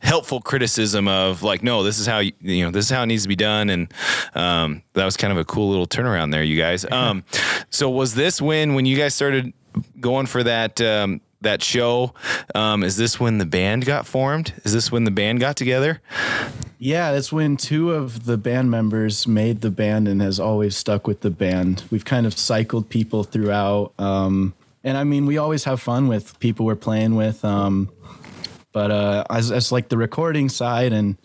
helpful 0.00 0.40
criticism 0.40 1.08
of 1.08 1.42
like, 1.42 1.62
no, 1.62 1.82
this 1.82 1.98
is 1.98 2.06
how 2.06 2.18
you, 2.18 2.32
you 2.40 2.64
know 2.64 2.70
this 2.70 2.86
is 2.86 2.90
how 2.90 3.02
it 3.02 3.06
needs 3.06 3.22
to 3.22 3.28
be 3.28 3.36
done, 3.36 3.70
and 3.70 3.92
um, 4.34 4.82
that 4.92 5.04
was 5.04 5.16
kind 5.16 5.32
of 5.32 5.38
a 5.38 5.44
cool 5.44 5.70
little 5.70 5.86
turnaround 5.86 6.30
there, 6.32 6.42
you 6.42 6.60
guys. 6.60 6.84
Um, 6.90 7.24
so 7.70 7.88
was 7.88 8.14
this 8.14 8.42
when 8.42 8.74
when 8.74 8.84
you 8.84 8.96
guys 8.96 9.14
started 9.14 9.52
going 9.98 10.26
for 10.26 10.42
that 10.42 10.80
um, 10.80 11.20
that 11.42 11.62
show. 11.62 12.14
Um, 12.54 12.82
is 12.82 12.96
this 12.96 13.20
when 13.20 13.38
the 13.38 13.46
band 13.46 13.84
got 13.84 14.06
formed? 14.06 14.52
Is 14.64 14.72
this 14.72 14.90
when 14.90 15.04
the 15.04 15.10
band 15.10 15.40
got 15.40 15.56
together? 15.56 16.00
Yeah, 16.78 17.12
that's 17.12 17.32
when 17.32 17.56
two 17.56 17.92
of 17.92 18.24
the 18.24 18.36
band 18.36 18.70
members 18.70 19.26
made 19.26 19.60
the 19.60 19.70
band 19.70 20.08
and 20.08 20.20
has 20.20 20.40
always 20.40 20.76
stuck 20.76 21.06
with 21.06 21.20
the 21.20 21.30
band. 21.30 21.84
We've 21.90 22.04
kind 22.04 22.26
of 22.26 22.36
cycled 22.36 22.88
people 22.88 23.22
throughout. 23.22 23.92
Um, 23.98 24.54
and 24.82 24.98
I 24.98 25.04
mean, 25.04 25.26
we 25.26 25.38
always 25.38 25.64
have 25.64 25.80
fun 25.80 26.08
with 26.08 26.38
people 26.40 26.66
we're 26.66 26.74
playing 26.74 27.14
with. 27.14 27.44
Um, 27.44 27.90
but 28.72 28.90
uh, 28.90 29.24
as, 29.30 29.52
as 29.52 29.70
like 29.70 29.90
the 29.90 29.96
recording 29.96 30.48
side 30.48 30.92
and 30.92 31.16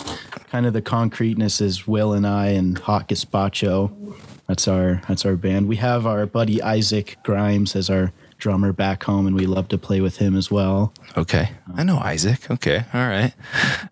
kind 0.51 0.65
of 0.65 0.73
the 0.73 0.81
concreteness 0.81 1.61
is 1.61 1.87
Will 1.87 2.13
and 2.13 2.27
I 2.27 2.47
and 2.49 2.77
Hot 2.79 3.09
Gazpacho. 3.09 4.15
That's 4.47 4.67
our 4.67 5.01
that's 5.07 5.25
our 5.25 5.35
band. 5.35 5.67
We 5.67 5.75
have 5.77 6.05
our 6.05 6.25
buddy 6.25 6.61
Isaac 6.61 7.17
Grimes 7.23 7.75
as 7.75 7.89
our 7.89 8.13
drummer 8.37 8.73
back 8.73 9.03
home, 9.03 9.27
and 9.27 9.35
we 9.35 9.45
love 9.45 9.67
to 9.69 9.77
play 9.77 10.01
with 10.01 10.17
him 10.17 10.35
as 10.35 10.51
well. 10.51 10.93
Okay, 11.15 11.51
I 11.75 11.83
know 11.83 11.97
Isaac. 11.97 12.49
Okay, 12.49 12.85
all 12.93 13.07
right. 13.07 13.33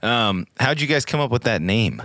Um, 0.02 0.48
how'd 0.60 0.82
you 0.82 0.88
guys 0.88 1.06
come 1.06 1.20
up 1.20 1.32
with 1.32 1.44
that 1.44 1.62
name? 1.62 2.02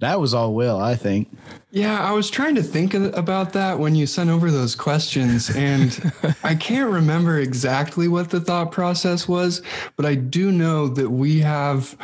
That 0.00 0.20
was 0.20 0.32
all 0.32 0.54
Will, 0.54 0.78
I 0.78 0.94
think. 0.94 1.28
Yeah, 1.72 2.00
I 2.00 2.12
was 2.12 2.30
trying 2.30 2.54
to 2.54 2.62
think 2.62 2.94
about 2.94 3.52
that 3.54 3.78
when 3.80 3.96
you 3.96 4.06
sent 4.06 4.30
over 4.30 4.50
those 4.50 4.76
questions, 4.76 5.50
and 5.50 6.12
I 6.44 6.54
can't 6.54 6.90
remember 6.90 7.38
exactly 7.38 8.06
what 8.06 8.30
the 8.30 8.40
thought 8.40 8.70
process 8.70 9.26
was, 9.26 9.60
but 9.96 10.06
I 10.06 10.14
do 10.14 10.52
know 10.52 10.86
that 10.88 11.10
we 11.10 11.40
have 11.40 11.96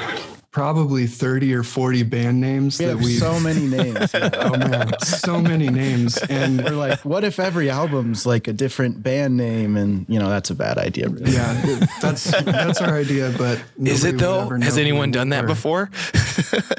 probably 0.55 1.09
30 1.09 1.53
or 1.53 1.65
40 1.65 2.05
band 2.05 2.41
names 2.41 2.79
We 2.79 2.85
that 2.85 2.91
have 2.93 3.05
we 3.05 3.15
so 3.17 3.41
many 3.41 3.67
names. 3.83 4.15
yeah. 4.15 4.31
oh 4.35 4.57
man 4.57 4.93
so 5.01 5.41
many 5.41 5.69
names 5.69 6.17
and 6.17 6.63
We're 6.63 6.71
like, 6.71 7.05
what 7.05 7.25
if 7.25 7.41
every 7.41 7.69
album's 7.69 8.25
like 8.25 8.47
a 8.47 8.53
different 8.53 9.03
band 9.03 9.37
name? 9.37 9.77
And 9.77 10.07
you 10.09 10.21
know, 10.21 10.29
that's 10.29 10.51
a 10.51 10.55
bad 10.55 10.79
idea. 10.79 11.09
Really. 11.09 11.33
yeah 11.33 11.53
that's 12.01 12.31
that's 12.45 12.81
our 12.81 12.97
idea 12.97 13.35
but 13.37 13.61
Is 13.83 14.05
it 14.05 14.17
though? 14.17 14.49
Has 14.61 14.79
anyone 14.79 15.11
done 15.11 15.31
that 15.31 15.47
before? 15.47 15.91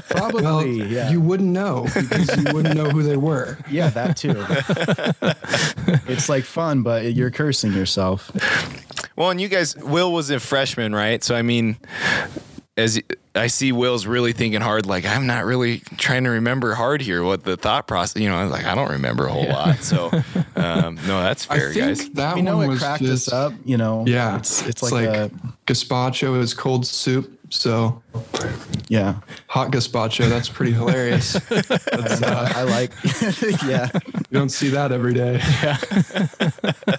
Probably. 0.09 0.41
well 0.41 0.65
yeah. 0.65 1.11
you 1.11 1.19
wouldn't 1.19 1.49
know 1.49 1.83
because 1.93 2.37
you 2.37 2.53
wouldn't 2.53 2.75
know 2.75 2.89
who 2.89 3.03
they 3.03 3.17
were 3.17 3.57
yeah, 3.69 3.89
that 3.89 4.15
too. 4.15 4.45
it's 6.11 6.29
like 6.29 6.43
fun, 6.45 6.83
but 6.83 7.13
you're 7.13 7.31
cursing 7.31 7.73
yourself. 7.73 8.31
Well, 9.15 9.29
and 9.31 9.41
you 9.41 9.47
guys, 9.47 9.75
Will 9.77 10.13
was 10.13 10.29
a 10.29 10.39
freshman, 10.39 10.93
right? 10.93 11.23
So 11.23 11.35
I 11.35 11.41
mean, 11.41 11.77
as 12.77 13.01
I 13.35 13.47
see 13.47 13.71
Will's 13.71 14.07
really 14.07 14.33
thinking 14.33 14.61
hard, 14.61 14.85
like 14.85 15.05
I'm 15.05 15.27
not 15.27 15.45
really 15.45 15.79
trying 15.97 16.23
to 16.23 16.29
remember 16.31 16.73
hard 16.73 17.01
here 17.01 17.23
what 17.23 17.43
the 17.43 17.57
thought 17.57 17.87
process. 17.87 18.21
You 18.21 18.29
know, 18.29 18.35
I 18.35 18.43
was 18.43 18.51
like 18.51 18.65
I 18.65 18.75
don't 18.75 18.91
remember 18.91 19.25
a 19.25 19.31
whole 19.31 19.47
lot. 19.47 19.77
So 19.79 20.05
um, 20.55 20.95
no, 21.07 21.21
that's 21.21 21.49
I 21.49 21.59
fair, 21.59 21.73
think 21.73 21.85
guys. 21.85 22.09
that 22.11 22.35
We 22.35 22.41
know 22.41 22.57
one 22.57 22.67
it 22.67 22.69
was 22.69 22.79
cracked 22.79 23.03
just 23.03 23.27
us 23.27 23.33
up. 23.33 23.53
You 23.65 23.77
know. 23.77 24.05
yeah 24.07 24.37
It's 24.37 24.65
it's 24.65 24.81
like, 24.81 25.07
a 25.07 25.31
gazpacho 25.67 26.39
is 26.39 26.53
cold 26.53 26.87
soup 26.87 27.31
so 27.55 28.01
yeah. 28.87 29.15
hot 29.47 29.71
gazpacho 29.71 30.27
that's 30.29 30.49
pretty 30.49 30.71
hilarious 30.71 31.33
That's, 31.49 32.21
uh, 32.21 32.51
I 32.55 32.63
like. 32.63 32.91
yeah. 33.65 33.89
you 33.93 34.23
don't 34.31 34.49
see 34.49 34.69
that 34.69 34.91
every 34.91 35.13
day 35.13 35.39
Yeah. 35.63 35.77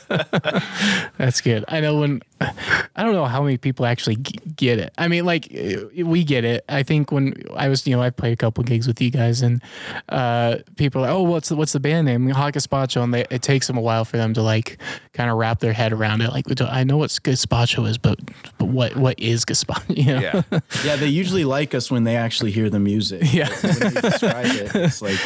That's 1.18 1.40
good. 1.40 1.64
I 1.68 1.80
know 1.80 2.00
when 2.00 2.22
I 2.40 3.02
don't 3.02 3.12
know 3.14 3.24
how 3.24 3.42
many 3.42 3.56
people 3.56 3.86
actually 3.86 4.16
g- 4.16 4.38
get 4.56 4.78
it. 4.78 4.92
I 4.98 5.08
mean, 5.08 5.24
like 5.24 5.52
uh, 5.52 6.04
we 6.04 6.24
get 6.24 6.44
it. 6.44 6.64
I 6.68 6.82
think 6.82 7.10
when 7.10 7.34
I 7.54 7.68
was, 7.68 7.86
you 7.86 7.96
know, 7.96 8.02
I 8.02 8.10
played 8.10 8.32
a 8.32 8.36
couple 8.36 8.62
gigs 8.64 8.86
with 8.86 9.00
you 9.00 9.10
guys, 9.10 9.42
and 9.42 9.62
uh, 10.08 10.56
people 10.76 11.02
are, 11.02 11.06
like, 11.08 11.14
oh, 11.14 11.22
what's 11.22 11.48
the, 11.48 11.56
what's 11.56 11.72
the 11.72 11.80
band 11.80 12.06
name? 12.06 12.28
Hot 12.30 12.52
Gazpacho, 12.52 13.02
and 13.02 13.14
they, 13.14 13.24
it 13.30 13.42
takes 13.42 13.66
them 13.66 13.76
a 13.78 13.80
while 13.80 14.04
for 14.04 14.16
them 14.16 14.34
to 14.34 14.42
like 14.42 14.78
kind 15.14 15.30
of 15.30 15.36
wrap 15.36 15.60
their 15.60 15.72
head 15.72 15.92
around 15.92 16.20
it. 16.20 16.30
Like, 16.30 16.44
I 16.60 16.84
know 16.84 16.98
what 16.98 17.10
gazpacho 17.10 17.88
is, 17.88 17.98
but 17.98 18.18
but 18.58 18.66
what 18.66 18.96
what 18.96 19.18
is 19.18 19.44
gazpacho? 19.44 19.96
You 19.96 20.14
know? 20.14 20.20
Yeah, 20.20 20.42
Yeah, 20.84 20.96
they 20.96 21.08
usually 21.08 21.44
like 21.44 21.74
us 21.74 21.90
when 21.90 22.04
they 22.04 22.16
actually 22.16 22.50
hear 22.52 22.70
the 22.70 22.78
music. 22.78 23.22
Yeah. 23.32 23.48
When 23.60 23.78
they 23.94 24.00
describe 24.00 24.46
it, 24.46 24.74
it's 24.74 25.02
like 25.02 25.16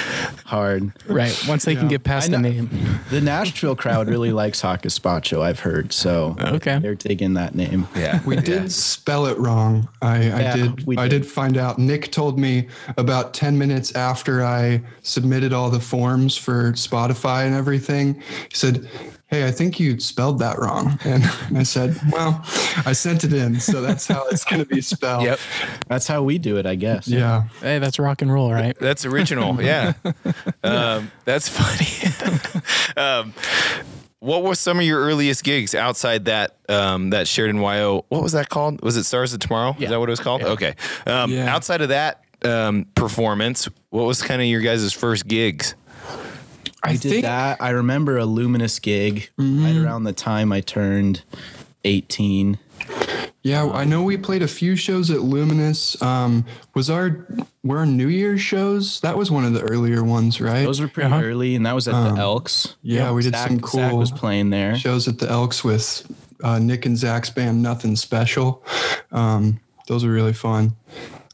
hard. 0.45 0.93
right. 1.07 1.39
Once 1.49 1.65
they 1.65 1.77
can 1.77 1.89
get 1.89 2.03
past 2.05 2.29
I 2.29 2.33
the 2.33 2.39
name. 2.39 2.71
The 3.11 3.21
Nashville 3.21 3.77
crowd 3.77 4.09
really 4.09 4.33
likes 4.33 4.61
hot 4.61 4.83
gazpacho, 4.83 5.43
I've 5.43 5.61
heard. 5.61 5.93
So 5.93 6.37
Okay. 6.41 6.79
they're 6.79 6.95
taking 6.95 7.35
that 7.35 7.55
name. 7.55 7.87
yeah. 7.95 8.21
We 8.25 8.37
did 8.37 8.73
spell 8.73 9.27
it 9.27 9.37
wrong. 9.39 9.89
I, 10.03 10.17
I 10.17 10.21
Yeah, 10.41 10.57
did. 10.57 10.87
we 10.87 10.97
I 10.97 11.09
did. 11.09 11.23
did 11.23 11.31
find 11.31 11.57
out. 11.57 11.79
Nick 11.79 12.11
told 12.11 12.39
me 12.39 12.69
about 12.97 13.35
ten 13.35 13.57
minutes 13.59 13.95
after 13.95 14.45
I 14.45 14.83
submitted 15.03 15.53
all 15.53 15.71
the 15.71 15.81
forms 15.81 16.37
for 16.37 16.73
Spotify 16.73 17.45
and 17.47 17.55
everything. 17.55 18.15
He 18.15 18.55
said, 18.55 18.89
"Hey, 19.30 19.46
I 19.46 19.50
think 19.50 19.78
you 19.80 19.99
spelled 20.00 20.38
that 20.40 20.58
wrong." 20.58 20.99
And 21.04 21.25
I 21.56 21.62
said, 21.62 21.96
"Well, 22.12 22.40
I 22.84 22.92
sent 22.92 23.25
it 23.25 23.32
in, 23.32 23.58
so 23.60 23.80
that's 23.80 24.06
how 24.06 24.26
it's 24.28 24.44
going 24.44 24.60
to 24.62 24.66
be 24.68 24.80
spelled." 24.80 25.25
Yep, 25.25 25.38
That's 25.88 26.06
how 26.06 26.22
we 26.22 26.38
do 26.38 26.56
it, 26.56 26.66
I 26.66 26.75
guess. 26.75 27.08
Yeah. 27.08 27.44
Hey, 27.60 27.78
that's 27.78 27.99
rock 27.99 28.22
and 28.22 28.32
roll, 28.32 28.52
right? 28.52 28.76
that's 28.78 29.04
original. 29.04 29.58
Yeah, 29.60 29.92
um, 30.64 31.10
that's 31.25 31.49
funny. 31.49 32.62
um, 32.96 33.34
what 34.20 34.42
were 34.42 34.54
some 34.54 34.78
of 34.78 34.84
your 34.84 35.00
earliest 35.00 35.44
gigs 35.44 35.75
outside 35.75 36.26
that 36.26 36.56
um, 36.68 37.10
that 37.10 37.26
Sheridan 37.28 37.60
WYO? 37.60 38.04
What 38.08 38.22
was 38.22 38.32
that 38.32 38.49
called? 38.49 38.82
Was 38.82 38.96
it 38.96 39.04
Stars 39.04 39.32
of 39.32 39.40
Tomorrow? 39.40 39.76
Yeah. 39.78 39.84
Is 39.87 39.90
that 39.90 40.00
what 40.00 40.08
it 40.08 40.12
was 40.12 40.20
called? 40.20 40.42
Okay. 40.42 40.75
Um, 41.06 41.30
Yeah. 41.32 41.54
Outside 41.54 41.80
of 41.80 41.88
that 41.90 42.22
um, 42.44 42.87
performance, 42.94 43.68
what 43.90 44.04
was 44.04 44.22
kind 44.22 44.40
of 44.42 44.46
your 44.46 44.60
guys' 44.60 44.92
first 44.92 45.26
gigs? 45.26 45.75
I, 46.82 46.96
did 46.96 47.25
that. 47.25 47.58
I 47.60 47.70
remember 47.70 48.18
a 48.18 48.25
Luminous 48.25 48.78
gig 48.78 49.30
right 49.38 49.76
around 49.76 50.04
the 50.04 50.12
time 50.12 50.52
I 50.52 50.60
turned 50.60 51.22
18. 51.84 52.58
Yeah, 53.42 53.70
I 53.70 53.84
know 53.84 54.02
we 54.02 54.18
played 54.18 54.42
a 54.42 54.49
few 54.49 54.76
shows 54.76 55.10
at 55.10 55.20
Luminous. 55.22 56.00
Um, 56.02 56.44
was 56.75 56.90
our 56.90 57.26
were 57.64 57.78
our 57.78 57.87
New 57.87 58.08
Year's 58.08 58.40
shows? 58.42 59.00
That 59.00 59.16
was 59.16 59.30
one 59.30 59.44
of 59.46 59.54
the 59.54 59.62
earlier 59.62 60.04
ones, 60.04 60.40
right? 60.42 60.64
Those 60.64 60.80
were 60.80 60.88
pretty 60.88 61.10
Uh-huh. 61.10 61.22
early, 61.25 61.54
and 61.54 61.64
that 61.64 61.75
was 61.75 61.88
at 61.88 61.92
the 61.92 62.20
Elks. 62.20 62.76
yeah, 62.82 63.10
we 63.12 63.22
did 63.22 63.32
Zach, 63.34 63.49
some 63.49 63.58
Zach 63.60 63.64
cool 63.90 63.99
was 63.99 64.10
playing 64.10 64.50
there. 64.50 64.76
shows 64.76 65.08
at 65.08 65.18
the 65.18 65.30
Elks 65.30 65.64
with 65.64 66.06
uh, 66.44 66.58
Nick 66.58 66.84
and 66.84 66.99
Zach's 66.99 67.30
band, 67.30 67.62
Nothing 67.62 67.96
Special. 67.96 68.62
Um, 69.10 69.58
those 69.88 70.04
were 70.04 70.12
really 70.12 70.34
fun. 70.34 70.76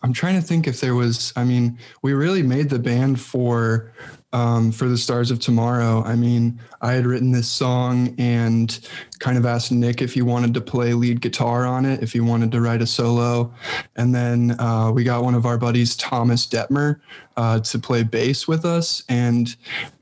I'm 0.02 0.12
trying 0.12 0.40
to 0.40 0.46
think 0.46 0.68
if 0.68 0.80
there 0.80 0.94
was. 0.94 1.32
I 1.34 1.42
mean, 1.42 1.76
we 2.02 2.12
really 2.12 2.42
made 2.42 2.70
the 2.70 2.78
band 2.78 3.20
for 3.20 3.92
um, 4.36 4.70
for 4.70 4.86
the 4.86 4.98
Stars 4.98 5.30
of 5.30 5.40
Tomorrow. 5.40 6.02
I 6.04 6.14
mean, 6.14 6.60
I 6.82 6.92
had 6.92 7.06
written 7.06 7.32
this 7.32 7.48
song 7.48 8.14
and 8.18 8.78
kind 9.18 9.38
of 9.38 9.46
asked 9.46 9.72
Nick 9.72 10.02
if 10.02 10.12
he 10.12 10.20
wanted 10.20 10.52
to 10.52 10.60
play 10.60 10.92
lead 10.92 11.22
guitar 11.22 11.64
on 11.64 11.86
it, 11.86 12.02
if 12.02 12.12
he 12.12 12.20
wanted 12.20 12.52
to 12.52 12.60
write 12.60 12.82
a 12.82 12.86
solo, 12.86 13.54
and 13.96 14.14
then 14.14 14.60
uh, 14.60 14.92
we 14.92 15.04
got 15.04 15.24
one 15.24 15.34
of 15.34 15.46
our 15.46 15.56
buddies, 15.56 15.96
Thomas 15.96 16.46
Detmer, 16.46 17.00
uh, 17.38 17.60
to 17.60 17.78
play 17.78 18.02
bass 18.02 18.46
with 18.46 18.66
us, 18.66 19.02
and 19.08 19.56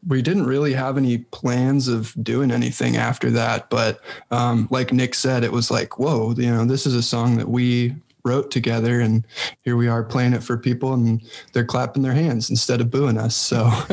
we 0.08 0.20
didn't 0.20 0.46
really 0.46 0.72
have 0.72 0.98
any 0.98 1.18
plans 1.18 1.86
of 1.86 2.12
doing 2.24 2.50
anything 2.50 2.96
after 2.96 3.30
that. 3.30 3.70
But 3.70 4.00
um, 4.32 4.66
like 4.68 4.92
Nick 4.92 5.14
said, 5.14 5.44
it 5.44 5.52
was 5.52 5.70
like, 5.70 5.96
whoa, 6.00 6.34
you 6.36 6.50
know, 6.50 6.64
this 6.64 6.86
is 6.86 6.96
a 6.96 7.02
song 7.02 7.36
that 7.36 7.48
we 7.48 7.94
wrote 8.24 8.50
together 8.50 9.00
and 9.00 9.26
here 9.62 9.76
we 9.76 9.86
are 9.86 10.02
playing 10.02 10.32
it 10.32 10.42
for 10.42 10.56
people 10.56 10.94
and 10.94 11.20
they're 11.52 11.64
clapping 11.64 12.02
their 12.02 12.14
hands 12.14 12.48
instead 12.48 12.80
of 12.80 12.90
booing 12.90 13.18
us 13.18 13.36
so 13.36 13.64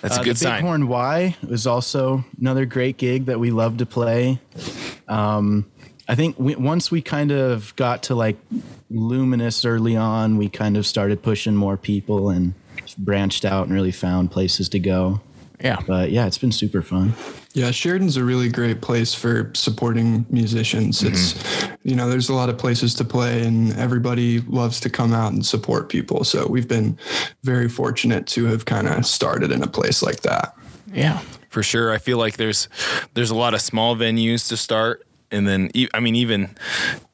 That's 0.00 0.18
Uh, 0.18 0.20
a 0.20 0.24
good 0.24 0.36
the 0.36 0.40
sign. 0.40 0.62
horn 0.62 0.88
Y 0.88 1.36
was 1.48 1.66
also 1.66 2.24
another 2.40 2.66
great 2.66 2.96
gig 2.98 3.26
that 3.26 3.40
we 3.40 3.50
love 3.50 3.78
to 3.78 3.86
play. 3.86 4.38
Um, 5.08 5.66
I 6.08 6.14
think 6.14 6.38
we, 6.38 6.54
once 6.56 6.90
we 6.90 7.00
kind 7.00 7.30
of 7.32 7.74
got 7.76 8.02
to 8.04 8.14
like 8.14 8.36
Luminous 8.90 9.64
early 9.64 9.96
on, 9.96 10.36
we 10.36 10.48
kind 10.50 10.76
of 10.76 10.86
started 10.86 11.22
pushing 11.22 11.56
more 11.56 11.76
people 11.78 12.28
and 12.28 12.52
branched 12.98 13.44
out 13.46 13.66
and 13.66 13.74
really 13.74 13.90
found 13.92 14.30
places 14.30 14.68
to 14.70 14.78
go. 14.78 15.20
Yeah. 15.62 15.80
But 15.86 16.10
yeah, 16.10 16.26
it's 16.26 16.36
been 16.38 16.52
super 16.52 16.82
fun. 16.82 17.14
Yeah 17.54 17.70
sheridan's 17.70 18.16
a 18.16 18.24
really 18.24 18.48
great 18.48 18.82
place 18.82 19.14
for 19.14 19.50
supporting 19.54 20.26
musicians. 20.28 21.00
Mm-hmm. 21.00 21.14
It's 21.14 21.78
you 21.82 21.96
know 21.96 22.08
there's 22.10 22.28
a 22.28 22.34
lot 22.34 22.48
of 22.50 22.58
places 22.58 22.94
to 22.96 23.04
play 23.04 23.46
and 23.46 23.72
everybody 23.78 24.40
loves 24.40 24.80
to 24.80 24.90
come 24.90 25.12
out 25.14 25.32
and 25.32 25.44
support 25.44 25.88
people. 25.88 26.24
So 26.24 26.46
we've 26.46 26.68
been 26.68 26.98
very 27.42 27.68
fortunate 27.68 28.26
to 28.28 28.44
have 28.46 28.64
kind 28.66 28.88
of 28.88 29.06
started 29.06 29.50
in 29.50 29.62
a 29.62 29.68
place 29.68 30.02
like 30.02 30.20
that. 30.20 30.54
Yeah. 30.92 31.20
for 31.48 31.62
sure. 31.62 31.92
I 31.92 31.98
feel 31.98 32.18
like 32.18 32.36
there's 32.36 32.68
there's 33.14 33.30
a 33.30 33.34
lot 33.34 33.54
of 33.54 33.60
small 33.60 33.96
venues 33.96 34.48
to 34.48 34.56
start, 34.56 35.06
and 35.34 35.46
then 35.46 35.70
I 35.92 36.00
mean 36.00 36.14
even 36.16 36.56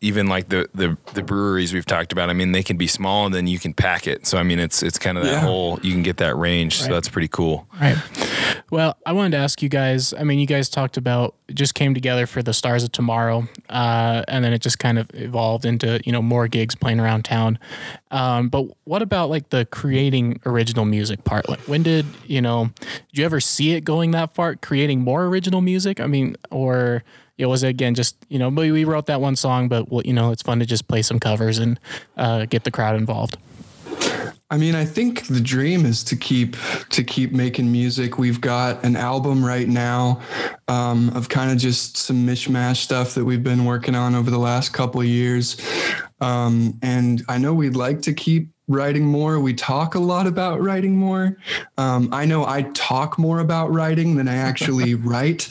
even 0.01 0.29
like 0.29 0.49
the 0.49 0.69
the 0.75 0.97
the 1.15 1.23
breweries 1.23 1.73
we've 1.73 1.87
talked 1.87 2.13
about. 2.13 2.31
I 2.31 2.33
mean 2.35 2.53
they 2.53 2.63
can 2.63 2.77
be 2.77 2.87
small, 2.87 3.27
and 3.27 3.35
then 3.35 3.47
you 3.47 3.59
can 3.59 3.75
pack 3.75 4.07
it. 4.07 4.27
So 4.27 4.39
I 4.39 4.43
mean 4.43 4.59
it's 4.59 4.83
it's 4.83 4.99
kind 4.99 5.19
of 5.19 5.25
that 5.25 5.33
Yeah. 5.33 5.41
whole 5.41 5.79
you 5.83 5.93
can 5.93 6.03
get 6.03 6.19
that 6.19 6.37
range. 6.37 6.77
So 6.79 6.89
that's 6.93 7.09
pretty 7.09 7.29
cool. 7.29 7.67
Right. 7.81 7.97
Well, 8.71 8.97
I 9.05 9.13
wanted 9.13 9.33
to 9.33 9.39
ask 9.39 9.63
you 9.63 9.69
guys. 9.69 10.15
I 10.15 10.23
mean, 10.23 10.39
you 10.39 10.47
guys 10.47 10.69
talked 10.69 10.97
about 10.97 11.35
just 11.53 11.75
came 11.75 11.93
together 11.93 12.27
for 12.27 12.41
the 12.41 12.53
Stars 12.53 12.85
of 12.85 12.93
Tomorrow, 12.93 13.49
uh, 13.69 14.23
and 14.29 14.45
then 14.45 14.53
it 14.53 14.61
just 14.61 14.79
kind 14.79 14.97
of 14.97 15.11
evolved 15.15 15.65
into 15.65 16.01
you 16.05 16.13
know 16.13 16.23
more 16.23 16.47
gigs 16.47 16.77
playing 16.77 17.01
around 17.01 17.25
town. 17.25 17.59
Um, 18.13 18.49
but 18.49 18.67
what 18.85 19.03
about 19.03 19.29
like 19.31 19.51
the 19.51 19.65
creating 19.67 20.41
original 20.47 20.85
music 20.85 21.25
part? 21.25 21.49
Like, 21.49 21.61
when 21.61 21.83
did 21.83 22.07
you 22.27 22.41
know? 22.41 22.71
Did 22.81 23.19
you 23.19 23.25
ever 23.25 23.41
see 23.41 23.73
it 23.73 23.83
going 23.85 24.13
that 24.13 24.35
far, 24.35 24.55
creating 24.55 25.01
more 25.01 25.25
original 25.27 25.61
music? 25.61 26.01
I 26.01 26.07
mean, 26.07 26.37
or 26.51 27.03
know, 27.45 27.51
was 27.51 27.63
again 27.63 27.95
just 27.95 28.17
you 28.29 28.39
know 28.39 28.49
we 28.49 28.85
wrote 28.85 29.07
that 29.07 29.21
one 29.21 29.37
song, 29.37 29.69
but 29.69 29.91
well, 29.91 30.03
you 30.05 30.13
know 30.13 30.31
it's 30.31 30.43
fun 30.43 30.59
to 30.59 30.67
just 30.67 30.89
play 30.89 31.03
some 31.03 31.19
covers 31.19 31.59
and 31.59 31.79
uh, 32.17 32.47
get 32.47 32.65
the 32.65 32.71
crowd 32.71 32.97
involved. 32.97 33.37
I 34.53 34.57
mean, 34.57 34.75
I 34.75 34.85
think 34.85 35.29
the 35.29 35.41
dream 35.41 35.87
is 35.87 36.03
to 36.05 36.17
keep 36.17 36.57
to 36.89 37.05
keep 37.05 37.33
making 37.33 37.71
music. 37.71 38.19
We've 38.19 38.41
got 38.41 38.85
an 38.85 38.97
album 38.97 39.45
right 39.45 39.69
now 39.69 40.21
um, 40.67 41.11
of 41.11 41.29
kind 41.29 41.53
of 41.53 41.59
just 41.59 41.97
some 41.97 42.27
mishmash 42.27 42.79
stuff 42.79 43.15
that 43.15 43.25
we've 43.25 43.45
been 43.45 43.65
working 43.65 43.95
on 43.95 44.17
over 44.17 44.29
the 44.29 44.39
last 44.39 44.71
couple 44.71 45.01
of 45.01 45.07
years, 45.07 45.57
um, 46.21 46.77
and 46.83 47.23
I 47.29 47.39
know 47.39 47.55
we'd 47.55 47.77
like 47.77 48.03
to 48.03 48.13
keep 48.13 48.49
writing 48.71 49.05
more. 49.05 49.41
We 49.41 49.53
talk 49.53 49.97
a 49.97 49.99
lot 49.99 50.29
about 50.29 50.63
writing 50.63 50.97
more. 50.97 51.37
Um, 51.77 52.09
I 52.13 52.25
know 52.25 52.47
I 52.47 52.63
talk 52.73 53.19
more 53.19 53.41
about 53.41 53.73
writing 53.73 54.15
than 54.15 54.29
I 54.29 54.37
actually 54.37 54.95
write. 55.11 55.51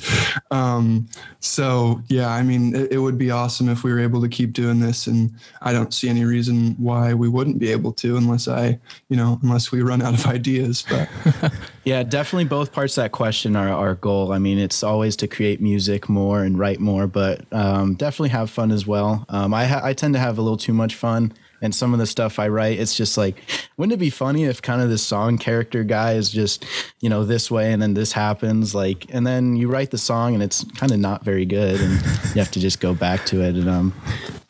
Um, 0.51 1.07
so 1.41 2.01
yeah, 2.07 2.29
I 2.29 2.41
mean, 2.43 2.73
it, 2.73 2.93
it 2.93 2.97
would 2.99 3.17
be 3.17 3.29
awesome 3.29 3.67
if 3.67 3.83
we 3.83 3.91
were 3.91 3.99
able 3.99 4.21
to 4.21 4.29
keep 4.29 4.53
doing 4.53 4.79
this, 4.79 5.05
and 5.05 5.33
I 5.61 5.73
don't 5.73 5.93
see 5.93 6.07
any 6.07 6.23
reason 6.23 6.75
why 6.77 7.13
we 7.13 7.27
wouldn't 7.27 7.59
be 7.59 7.71
able 7.71 7.91
to, 7.93 8.15
unless 8.15 8.47
I, 8.47 8.79
you 9.09 9.17
know, 9.17 9.38
unless 9.43 9.71
we 9.71 9.81
run 9.81 10.01
out 10.01 10.13
of 10.13 10.25
ideas. 10.38 10.85
But 10.89 11.09
Yeah, 11.89 12.03
definitely 12.03 12.45
both 12.45 12.71
parts 12.71 12.97
of 12.97 13.03
that 13.03 13.11
question 13.11 13.55
are 13.55 13.69
our 13.69 13.95
goal. 13.95 14.31
I 14.31 14.38
mean, 14.38 14.59
it's 14.59 14.83
always 14.83 15.15
to 15.17 15.27
create 15.27 15.59
music 15.59 16.07
more 16.07 16.43
and 16.43 16.57
write 16.57 16.79
more, 16.79 17.07
but 17.07 17.51
um, 17.51 17.95
definitely 17.95 18.29
have 18.29 18.49
fun 18.49 18.71
as 18.71 18.85
well. 18.85 19.25
Um, 19.27 19.53
I, 19.55 19.65
ha- 19.65 19.81
I 19.83 19.93
tend 19.93 20.13
to 20.13 20.19
have 20.19 20.38
a 20.38 20.41
little 20.41 20.57
too 20.57 20.73
much 20.73 20.93
fun. 20.95 21.33
And 21.62 21.74
some 21.74 21.94
of 21.94 22.00
the 22.00 22.06
stuff 22.06 22.39
I 22.39 22.48
write, 22.48 22.80
it's 22.80 22.96
just 22.96 23.18
like, 23.18 23.36
wouldn't 23.78 23.94
it 23.94 23.98
be 23.98 24.10
funny 24.10 24.46
if 24.46 24.62
kind 24.62 24.82
of 24.82 24.89
this 24.89 25.04
song 25.04 25.38
character 25.38 25.84
guy 25.84 26.13
is 26.13 26.30
just, 26.30 26.66
you 27.01 27.10
know, 27.10 27.24
this 27.24 27.50
way 27.51 27.72
and 27.74 27.82
then 27.82 27.94
this 27.94 28.12
happens, 28.12 28.74
like, 28.74 29.06
and 29.13 29.25
then 29.25 29.56
you 29.56 29.70
write 29.70 29.92
the 29.92 29.98
song 29.98 30.34
and 30.34 30.44
it's 30.44 30.63
kind 30.78 30.92
of 30.92 31.00
not 31.00 31.24
very 31.24 31.46
good, 31.46 31.80
and 31.82 31.94
you 32.34 32.39
have 32.42 32.51
to 32.51 32.60
just 32.60 32.80
go 32.80 32.94
back 32.94 33.25
to 33.28 33.42
it. 33.42 33.56
And 33.56 33.70
um, 33.70 33.94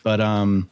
but 0.04 0.22
um, 0.22 0.70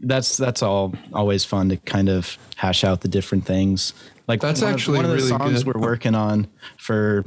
that's 0.00 0.36
that's 0.36 0.62
all 0.62 0.94
always 1.12 1.44
fun 1.44 1.68
to 1.70 1.76
kind 1.76 2.08
of 2.08 2.38
hash 2.56 2.84
out 2.84 3.00
the 3.00 3.08
different 3.08 3.44
things. 3.46 3.92
Like 4.26 4.40
That's 4.40 4.62
one 4.62 4.72
actually 4.72 4.98
of, 4.98 5.04
one 5.04 5.04
of 5.06 5.10
the 5.10 5.16
really 5.16 5.28
songs 5.28 5.64
good. 5.64 5.74
we're 5.74 5.80
working 5.82 6.14
on 6.14 6.46
for 6.76 7.24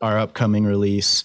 our 0.00 0.18
upcoming 0.18 0.64
release 0.64 1.24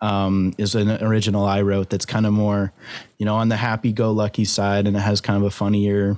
um, 0.00 0.52
is 0.58 0.74
an 0.74 1.02
original 1.02 1.44
I 1.44 1.62
wrote 1.62 1.90
that's 1.90 2.06
kind 2.06 2.26
of 2.26 2.32
more, 2.32 2.72
you 3.18 3.26
know, 3.26 3.36
on 3.36 3.48
the 3.48 3.56
happy-go-lucky 3.56 4.44
side, 4.44 4.86
and 4.86 4.96
it 4.96 5.00
has 5.00 5.20
kind 5.20 5.36
of 5.36 5.42
a 5.44 5.50
funnier 5.50 6.16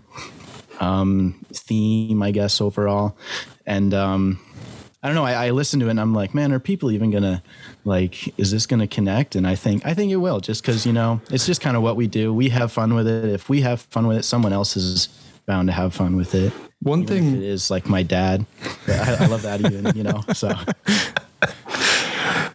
um, 0.80 1.44
theme, 1.52 2.22
I 2.22 2.30
guess, 2.30 2.60
overall. 2.60 3.16
And 3.66 3.94
um, 3.94 4.40
I 5.02 5.08
don't 5.08 5.16
know. 5.16 5.24
I, 5.24 5.46
I 5.46 5.50
listen 5.50 5.80
to 5.80 5.86
it 5.86 5.90
and 5.90 6.00
I'm 6.00 6.14
like, 6.14 6.32
man, 6.32 6.52
are 6.52 6.60
people 6.60 6.92
even 6.92 7.10
gonna 7.10 7.42
like? 7.84 8.38
Is 8.38 8.52
this 8.52 8.66
gonna 8.66 8.86
connect? 8.86 9.34
And 9.34 9.46
I 9.46 9.56
think 9.56 9.84
I 9.84 9.94
think 9.94 10.12
it 10.12 10.16
will, 10.16 10.38
just 10.40 10.62
because 10.62 10.86
you 10.86 10.92
know, 10.92 11.20
it's 11.30 11.44
just 11.44 11.60
kind 11.60 11.76
of 11.76 11.82
what 11.82 11.96
we 11.96 12.06
do. 12.06 12.32
We 12.32 12.50
have 12.50 12.70
fun 12.70 12.94
with 12.94 13.08
it. 13.08 13.24
If 13.24 13.48
we 13.48 13.62
have 13.62 13.80
fun 13.80 14.06
with 14.06 14.18
it, 14.18 14.22
someone 14.24 14.52
else 14.52 14.76
is 14.76 15.08
bound 15.46 15.68
to 15.68 15.72
have 15.72 15.92
fun 15.92 16.16
with 16.16 16.36
it. 16.36 16.52
One 16.80 17.02
Even 17.02 17.32
thing 17.32 17.36
it 17.36 17.42
is 17.42 17.70
like 17.70 17.88
my 17.88 18.04
dad. 18.04 18.46
I, 18.86 19.16
I 19.20 19.26
love 19.26 19.42
that 19.42 19.60
even, 19.60 19.96
you 19.96 20.04
know. 20.04 20.22
So 20.34 20.48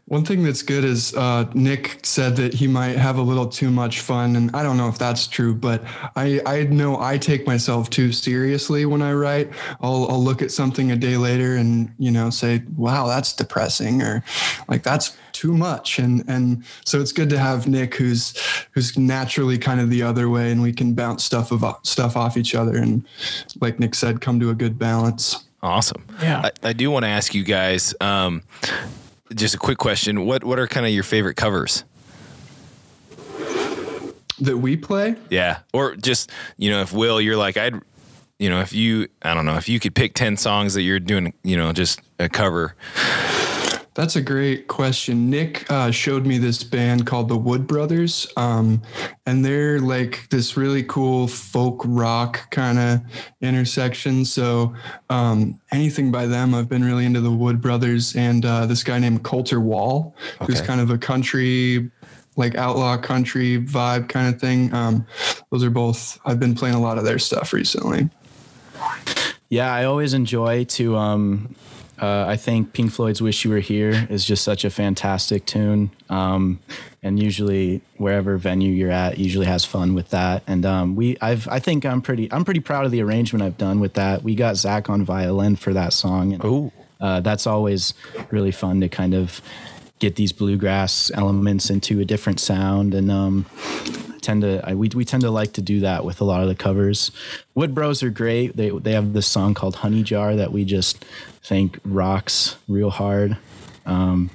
One 0.07 0.23
thing 0.23 0.41
that's 0.41 0.61
good 0.61 0.85
is 0.85 1.13
uh, 1.15 1.49
Nick 1.53 1.99
said 2.05 2.37
that 2.37 2.53
he 2.53 2.65
might 2.65 2.95
have 2.95 3.17
a 3.17 3.21
little 3.21 3.45
too 3.45 3.69
much 3.69 3.99
fun, 3.99 4.37
and 4.37 4.55
I 4.55 4.63
don't 4.63 4.77
know 4.77 4.87
if 4.87 4.97
that's 4.97 5.27
true, 5.27 5.53
but 5.53 5.83
I 6.15 6.39
I 6.45 6.63
know 6.63 7.01
I 7.01 7.17
take 7.17 7.45
myself 7.45 7.89
too 7.89 8.13
seriously 8.13 8.85
when 8.85 9.01
I 9.01 9.11
write. 9.11 9.49
I'll 9.81 10.07
I'll 10.09 10.23
look 10.23 10.41
at 10.41 10.51
something 10.51 10.93
a 10.93 10.95
day 10.95 11.17
later 11.17 11.57
and 11.57 11.93
you 11.99 12.09
know 12.09 12.29
say, 12.29 12.63
wow, 12.77 13.07
that's 13.07 13.33
depressing, 13.33 14.01
or 14.01 14.23
like 14.69 14.81
that's 14.81 15.17
too 15.33 15.57
much, 15.57 15.99
and 15.99 16.23
and 16.29 16.63
so 16.85 17.01
it's 17.01 17.11
good 17.11 17.29
to 17.31 17.37
have 17.37 17.67
Nick 17.67 17.93
who's 17.95 18.33
who's 18.71 18.97
naturally 18.97 19.57
kind 19.57 19.81
of 19.81 19.89
the 19.89 20.03
other 20.03 20.29
way, 20.29 20.53
and 20.53 20.61
we 20.61 20.71
can 20.71 20.93
bounce 20.93 21.25
stuff 21.25 21.51
of 21.51 21.65
stuff 21.83 22.15
off 22.15 22.37
each 22.37 22.55
other, 22.55 22.77
and 22.77 23.05
like 23.59 23.77
Nick 23.77 23.93
said, 23.93 24.21
come 24.21 24.39
to 24.39 24.51
a 24.51 24.55
good 24.55 24.79
balance. 24.79 25.43
Awesome. 25.61 26.05
Yeah. 26.21 26.49
I, 26.63 26.69
I 26.69 26.73
do 26.73 26.91
want 26.91 27.03
to 27.03 27.09
ask 27.09 27.33
you 27.33 27.43
guys 27.43 27.93
um, 27.99 28.43
just 29.33 29.55
a 29.55 29.57
quick 29.57 29.77
question. 29.77 30.25
What 30.25 30.43
what 30.43 30.59
are 30.59 30.67
kind 30.67 30.85
of 30.85 30.91
your 30.91 31.03
favorite 31.03 31.35
covers? 31.35 31.83
That 34.39 34.57
we 34.57 34.77
play. 34.77 35.15
Yeah. 35.31 35.59
Or 35.73 35.95
just, 35.95 36.31
you 36.57 36.69
know, 36.69 36.81
if 36.81 36.93
Will, 36.93 37.19
you're 37.19 37.37
like, 37.37 37.57
I'd, 37.57 37.81
you 38.37 38.51
know, 38.51 38.61
if 38.61 38.71
you, 38.71 39.07
I 39.23 39.33
don't 39.33 39.47
know, 39.47 39.55
if 39.55 39.67
you 39.67 39.79
could 39.79 39.95
pick 39.95 40.13
10 40.13 40.37
songs 40.37 40.75
that 40.75 40.83
you're 40.83 40.99
doing, 40.99 41.33
you 41.43 41.57
know, 41.57 41.73
just 41.73 42.01
a 42.19 42.29
cover. 42.29 42.75
That's 43.97 44.15
a 44.15 44.21
great 44.21 44.67
question. 44.67 45.27
Nick 45.27 45.65
uh, 45.71 45.89
showed 45.89 46.27
me 46.27 46.37
this 46.37 46.63
band 46.63 47.07
called 47.07 47.29
the 47.29 47.35
Wood 47.35 47.65
Brothers, 47.65 48.31
um, 48.37 48.79
and 49.25 49.43
they're 49.43 49.79
like 49.79 50.29
this 50.29 50.55
really 50.55 50.83
cool 50.83 51.27
folk 51.27 51.81
rock 51.83 52.51
kind 52.51 52.77
of 52.77 53.01
intersection. 53.41 54.23
So 54.23 54.75
um, 55.09 55.59
anything 55.71 56.11
by 56.11 56.27
them, 56.27 56.53
I've 56.53 56.69
been 56.69 56.83
really 56.83 57.05
into 57.05 57.21
the 57.21 57.31
Wood 57.31 57.59
Brothers 57.59 58.15
and 58.15 58.45
uh, 58.45 58.67
this 58.67 58.83
guy 58.83 58.99
named 58.99 59.23
Colter 59.23 59.59
Wall, 59.59 60.15
who's 60.45 60.61
kind 60.61 60.79
of 60.79 60.91
a 60.91 60.97
country, 60.99 61.89
like 62.35 62.53
outlaw 62.53 62.97
country 62.97 63.59
vibe 63.63 64.09
kind 64.09 64.31
of 64.31 64.39
thing. 64.39 64.71
Um, 64.75 65.07
those 65.49 65.63
are 65.63 65.71
both. 65.71 66.19
I've 66.23 66.39
been 66.39 66.53
playing 66.53 66.75
a 66.75 66.79
lot 66.79 66.99
of 66.99 67.03
their 67.03 67.17
stuff 67.17 67.51
recently. 67.51 68.11
Yeah, 69.49 69.73
I 69.73 69.85
always 69.85 70.13
enjoy 70.13 70.65
to. 70.65 70.95
Uh, 71.99 72.25
I 72.27 72.35
think 72.35 72.73
Pink 72.73 72.91
Floyd's 72.91 73.21
"Wish 73.21 73.43
You 73.43 73.51
Were 73.51 73.59
Here" 73.59 74.07
is 74.09 74.23
just 74.23 74.43
such 74.43 74.63
a 74.63 74.69
fantastic 74.69 75.45
tune, 75.45 75.89
um, 76.09 76.59
and 77.01 77.19
usually 77.19 77.81
wherever 77.97 78.37
venue 78.37 78.71
you're 78.71 78.91
at, 78.91 79.17
usually 79.17 79.47
has 79.47 79.65
fun 79.65 79.95
with 79.95 80.09
that. 80.11 80.43
And 80.45 80.65
um, 80.65 80.95
we, 80.95 81.17
I've, 81.21 81.47
I 81.47 81.59
think 81.59 81.85
I'm 81.85 82.01
pretty, 82.01 82.31
I'm 82.31 82.45
pretty 82.45 82.59
proud 82.59 82.85
of 82.85 82.91
the 82.91 83.01
arrangement 83.01 83.41
I've 83.41 83.57
done 83.57 83.79
with 83.79 83.95
that. 83.95 84.23
We 84.23 84.35
got 84.35 84.57
Zach 84.57 84.89
on 84.89 85.05
violin 85.05 85.55
for 85.55 85.73
that 85.73 85.91
song, 85.91 86.33
and 86.33 86.71
uh, 87.01 87.21
that's 87.21 87.47
always 87.47 87.93
really 88.29 88.51
fun 88.51 88.79
to 88.81 88.89
kind 88.89 89.13
of 89.13 89.41
get 89.99 90.15
these 90.15 90.31
bluegrass 90.31 91.09
elements 91.15 91.71
into 91.71 91.99
a 91.99 92.05
different 92.05 92.39
sound. 92.39 92.93
And 92.93 93.11
um, 93.11 93.45
I 94.13 94.17
tend 94.21 94.43
to 94.43 94.61
I, 94.63 94.75
we, 94.75 94.89
we 94.89 95.03
tend 95.03 95.21
to 95.21 95.31
like 95.31 95.53
to 95.53 95.61
do 95.61 95.79
that 95.79 96.05
with 96.05 96.21
a 96.21 96.23
lot 96.23 96.41
of 96.41 96.47
the 96.47 96.55
covers. 96.55 97.11
Wood 97.55 97.73
bros 97.73 98.03
are 98.03 98.11
great. 98.11 98.55
They, 98.55 98.69
they 98.69 98.91
have 98.91 99.13
this 99.13 99.25
song 99.25 99.55
called 99.55 99.77
honey 99.77 100.03
jar 100.03 100.35
that 100.35 100.51
we 100.51 100.65
just 100.65 101.03
think 101.47 101.79
rocks 101.85 102.57
real 102.67 102.89
hard 102.89 103.37
um, 103.85 104.29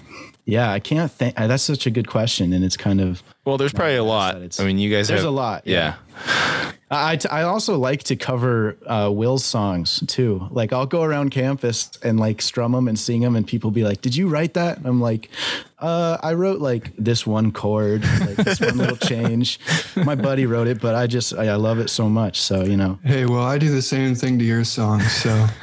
yeah 0.47 0.73
i 0.73 0.81
can't 0.81 1.13
think 1.13 1.35
that's 1.37 1.63
such 1.63 1.87
a 1.87 1.91
good 1.91 2.09
question 2.09 2.53
and 2.55 2.65
it's 2.65 2.77
kind 2.77 3.01
of 3.01 3.23
Well, 3.45 3.59
there's 3.59 3.73
probably 3.73 3.97
a 3.97 4.05
lot. 4.05 4.37
I 4.61 4.65
mean, 4.65 4.79
you 4.79 4.89
guys 4.91 5.09
there's 5.09 5.21
have 5.21 5.29
a 5.29 5.31
lot, 5.45 5.67
Yeah. 5.67 5.97
I, 6.93 7.19
I 7.31 7.43
also 7.43 7.79
like 7.79 8.03
to 8.05 8.17
cover 8.17 8.77
uh, 8.87 9.11
Will's 9.11 9.45
songs 9.45 10.05
too. 10.07 10.47
Like 10.51 10.73
I'll 10.75 10.87
go 10.87 11.03
around 11.03 11.31
campus 11.31 11.91
and 12.03 12.21
like 12.21 12.43
strum 12.43 12.73
them 12.73 12.87
and 12.87 12.99
sing 12.99 13.23
them, 13.23 13.35
and 13.35 13.47
people 13.47 13.71
be 13.71 13.83
like, 13.83 14.03
"Did 14.03 14.15
you 14.15 14.29
write 14.29 14.55
that?" 14.55 14.77
And 14.77 14.87
I'm 14.87 15.01
like, 15.01 15.31
uh, 15.79 16.19
"I 16.23 16.35
wrote 16.35 16.61
like 16.61 16.95
this 16.99 17.27
one 17.27 17.51
chord, 17.51 18.05
like 18.21 18.37
this 18.37 18.61
one 18.61 18.77
little 18.77 18.97
change. 19.09 19.59
My 19.97 20.15
buddy 20.15 20.45
wrote 20.45 20.69
it, 20.69 20.83
but 20.83 20.95
I 20.95 21.07
just 21.07 21.35
I, 21.35 21.49
I 21.49 21.55
love 21.55 21.79
it 21.79 21.89
so 21.89 22.11
much. 22.11 22.41
So 22.41 22.63
you 22.63 22.77
know, 22.77 22.99
Hey, 23.03 23.25
well, 23.25 23.43
I 23.43 23.57
do 23.57 23.71
the 23.71 23.83
same 23.83 24.15
thing 24.15 24.39
to 24.39 24.45
your 24.45 24.65
songs, 24.65 25.11
so. 25.13 25.47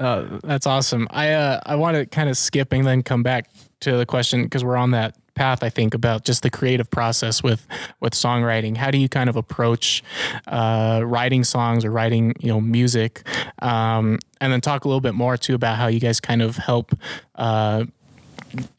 Uh, 0.00 0.40
that's 0.42 0.66
awesome. 0.66 1.06
I 1.10 1.32
uh, 1.32 1.60
I 1.66 1.76
want 1.76 1.94
to 1.94 2.06
kind 2.06 2.30
of 2.30 2.36
skip 2.38 2.72
and 2.72 2.86
then 2.86 3.02
come 3.02 3.22
back 3.22 3.50
to 3.80 3.98
the 3.98 4.06
question 4.06 4.44
because 4.44 4.64
we're 4.64 4.76
on 4.76 4.92
that 4.92 5.14
path. 5.40 5.62
I 5.62 5.70
think 5.70 5.94
about 5.94 6.24
just 6.24 6.42
the 6.42 6.50
creative 6.50 6.90
process 6.90 7.42
with 7.42 7.66
with 8.00 8.12
songwriting. 8.12 8.76
How 8.76 8.90
do 8.90 8.98
you 8.98 9.08
kind 9.08 9.30
of 9.30 9.36
approach 9.36 10.04
uh, 10.46 11.00
writing 11.02 11.44
songs 11.44 11.82
or 11.84 11.90
writing 11.90 12.34
you 12.40 12.48
know 12.48 12.60
music, 12.60 13.26
um, 13.62 14.18
and 14.40 14.52
then 14.52 14.60
talk 14.60 14.84
a 14.84 14.88
little 14.88 15.00
bit 15.00 15.14
more 15.14 15.38
too 15.38 15.54
about 15.54 15.78
how 15.78 15.86
you 15.86 15.98
guys 15.98 16.20
kind 16.20 16.42
of 16.42 16.56
help. 16.56 16.92
Uh, 17.34 17.84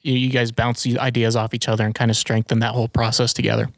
you, 0.01 0.29
guys 0.29 0.51
bounce 0.51 0.85
ideas 0.97 1.35
off 1.35 1.53
each 1.53 1.69
other 1.69 1.85
and 1.85 1.95
kind 1.95 2.11
of 2.11 2.17
strengthen 2.17 2.59
that 2.59 2.73
whole 2.73 2.89
process 2.89 3.31
together. 3.31 3.69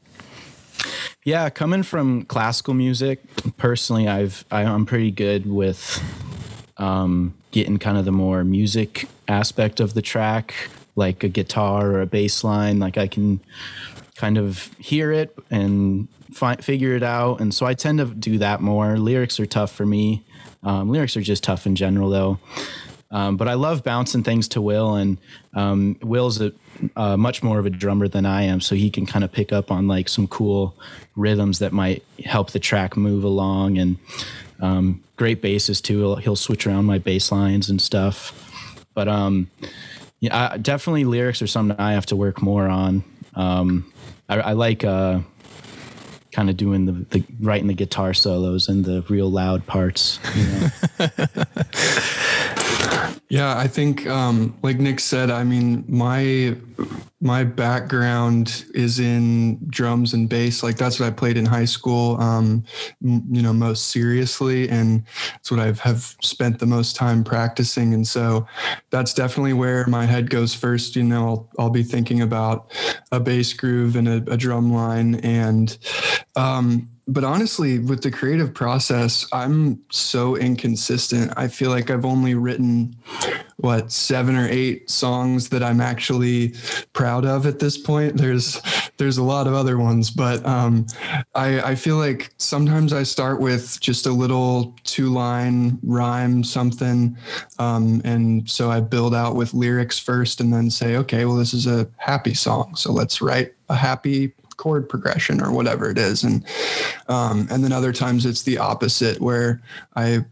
Yeah, 1.23 1.51
coming 1.51 1.83
from 1.83 2.25
classical 2.25 2.73
music, 2.73 3.21
personally, 3.57 4.07
I've 4.07 4.43
I, 4.51 4.63
I'm 4.63 4.85
pretty 4.85 5.11
good 5.11 5.45
with 5.45 6.01
um, 6.77 7.33
getting 7.51 7.77
kind 7.77 7.97
of 7.97 8.03
the 8.03 8.11
more 8.11 8.43
music 8.43 9.07
aspect 9.27 9.79
of 9.79 9.93
the 9.93 10.01
track, 10.01 10.53
like 10.95 11.23
a 11.23 11.29
guitar 11.29 11.91
or 11.91 12.01
a 12.01 12.05
bass 12.05 12.43
line. 12.43 12.79
Like 12.79 12.97
I 12.97 13.07
can 13.07 13.39
kind 14.15 14.37
of 14.37 14.71
hear 14.77 15.11
it 15.11 15.35
and 15.49 16.07
fi- 16.33 16.55
figure 16.57 16.95
it 16.95 17.03
out, 17.03 17.39
and 17.39 17.53
so 17.53 17.65
I 17.65 17.73
tend 17.73 17.99
to 17.99 18.05
do 18.05 18.37
that 18.39 18.61
more. 18.61 18.97
Lyrics 18.97 19.39
are 19.39 19.45
tough 19.45 19.71
for 19.71 19.85
me. 19.85 20.23
Um, 20.63 20.89
lyrics 20.89 21.17
are 21.17 21.21
just 21.21 21.43
tough 21.43 21.65
in 21.65 21.75
general, 21.75 22.09
though. 22.09 22.39
Um, 23.11 23.37
but 23.37 23.47
I 23.47 23.53
love 23.53 23.83
bouncing 23.83 24.23
things 24.23 24.47
to 24.49 24.61
Will, 24.61 24.95
and 24.95 25.19
um, 25.53 25.97
Will's 26.01 26.41
a, 26.41 26.51
uh, 26.95 27.15
much 27.15 27.43
more 27.43 27.59
of 27.59 27.65
a 27.67 27.69
drummer 27.69 28.07
than 28.07 28.25
I 28.25 28.43
am, 28.43 28.59
so 28.59 28.73
he 28.73 28.89
can 28.89 29.05
kind 29.05 29.23
of 29.23 29.31
pick 29.31 29.53
up 29.53 29.71
on 29.71 29.87
like 29.87 30.09
some 30.09 30.27
cool 30.27 30.75
rhythms 31.15 31.59
that 31.59 31.73
might 31.73 32.03
help 32.25 32.51
the 32.51 32.59
track 32.59 32.97
move 32.97 33.23
along. 33.23 33.77
And 33.77 33.97
um, 34.61 35.03
great 35.15 35.41
basses 35.43 35.79
too. 35.79 35.99
He'll, 35.99 36.15
he'll 36.15 36.35
switch 36.35 36.65
around 36.65 36.85
my 36.85 36.97
bass 36.97 37.31
lines 37.31 37.69
and 37.69 37.79
stuff. 37.79 38.39
But 38.95 39.07
um, 39.07 39.49
yeah, 40.23 40.51
I, 40.53 40.57
definitely 40.57 41.03
lyrics 41.03 41.41
are 41.41 41.47
something 41.47 41.77
I 41.77 41.91
have 41.91 42.05
to 42.05 42.15
work 42.15 42.41
more 42.41 42.65
on. 42.65 43.03
Um, 43.35 43.91
I, 44.29 44.39
I 44.39 44.51
like 44.53 44.85
uh, 44.85 45.19
kind 46.31 46.49
of 46.49 46.55
doing 46.55 46.85
the, 46.85 46.93
the 46.93 47.25
writing 47.41 47.67
the 47.67 47.73
guitar 47.73 48.13
solos 48.13 48.69
and 48.69 48.85
the 48.85 49.01
real 49.09 49.29
loud 49.29 49.67
parts. 49.67 50.21
You 50.33 50.45
know? 50.45 50.69
Yeah, 53.33 53.57
I 53.57 53.67
think 53.67 54.05
um, 54.05 54.55
like 54.61 54.77
Nick 54.77 54.99
said, 54.99 55.31
I 55.31 55.43
mean, 55.43 55.83
my 55.87 56.55
my 57.19 57.43
background 57.43 58.63
is 58.75 58.99
in 58.99 59.57
drums 59.69 60.13
and 60.13 60.29
bass. 60.29 60.61
Like 60.61 60.77
that's 60.77 60.99
what 60.99 61.07
I 61.07 61.09
played 61.09 61.35
in 61.35 61.47
high 61.47 61.65
school. 61.65 62.21
Um, 62.21 62.63
m- 63.03 63.23
you 63.31 63.41
know, 63.41 63.51
most 63.51 63.87
seriously, 63.87 64.69
and 64.69 65.03
it's 65.37 65.49
what 65.49 65.59
I've 65.59 65.79
have 65.79 66.15
spent 66.21 66.59
the 66.59 66.67
most 66.67 66.95
time 66.95 67.23
practicing. 67.23 67.95
And 67.95 68.05
so 68.05 68.45
that's 68.91 69.15
definitely 69.15 69.53
where 69.53 69.87
my 69.87 70.05
head 70.05 70.29
goes 70.29 70.53
first. 70.53 70.95
You 70.95 71.01
know, 71.01 71.27
I'll, 71.27 71.49
I'll 71.57 71.69
be 71.71 71.81
thinking 71.81 72.21
about 72.21 72.71
a 73.11 73.19
bass 73.19 73.51
groove 73.51 73.95
and 73.95 74.07
a, 74.07 74.31
a 74.31 74.37
drum 74.37 74.71
line, 74.71 75.15
and 75.15 75.75
um, 76.35 76.87
but 77.07 77.23
honestly, 77.23 77.79
with 77.79 78.01
the 78.01 78.11
creative 78.11 78.53
process, 78.53 79.27
I'm 79.33 79.81
so 79.89 80.37
inconsistent. 80.37 81.33
I 81.35 81.49
feel 81.49 81.69
like 81.69 81.89
I've 81.89 82.05
only 82.05 82.33
written 82.33 82.95
what 83.57 83.91
seven 83.91 84.35
or 84.35 84.47
eight 84.49 84.89
songs 84.89 85.49
that 85.49 85.63
I'm 85.63 85.81
actually 85.81 86.53
proud 86.93 87.25
of 87.25 87.45
at 87.45 87.59
this 87.59 87.77
point. 87.77 88.17
There's 88.17 88.61
there's 88.97 89.17
a 89.17 89.23
lot 89.23 89.47
of 89.47 89.53
other 89.53 89.77
ones, 89.77 90.11
but 90.11 90.45
um, 90.45 90.85
I, 91.35 91.71
I 91.71 91.75
feel 91.75 91.97
like 91.97 92.33
sometimes 92.37 92.93
I 92.93 93.03
start 93.03 93.41
with 93.41 93.79
just 93.81 94.05
a 94.05 94.11
little 94.11 94.75
two 94.83 95.11
line 95.11 95.79
rhyme 95.83 96.43
something, 96.43 97.17
um, 97.59 98.01
and 98.05 98.49
so 98.49 98.71
I 98.71 98.79
build 98.79 99.13
out 99.13 99.35
with 99.35 99.53
lyrics 99.53 99.99
first, 99.99 100.39
and 100.39 100.53
then 100.53 100.69
say, 100.69 100.95
okay, 100.97 101.25
well 101.25 101.35
this 101.35 101.53
is 101.53 101.67
a 101.67 101.89
happy 101.97 102.33
song, 102.33 102.75
so 102.75 102.93
let's 102.93 103.21
write 103.21 103.53
a 103.69 103.75
happy 103.75 104.33
chord 104.57 104.87
progression 104.87 105.41
or 105.41 105.51
whatever 105.51 105.89
it 105.89 105.97
is. 105.97 106.23
And 106.23 106.45
um, 107.07 107.47
and 107.49 107.63
then 107.63 107.71
other 107.71 107.93
times 107.93 108.25
it's 108.25 108.43
the 108.43 108.57
opposite 108.57 109.19
where 109.19 109.61
i 109.95 110.23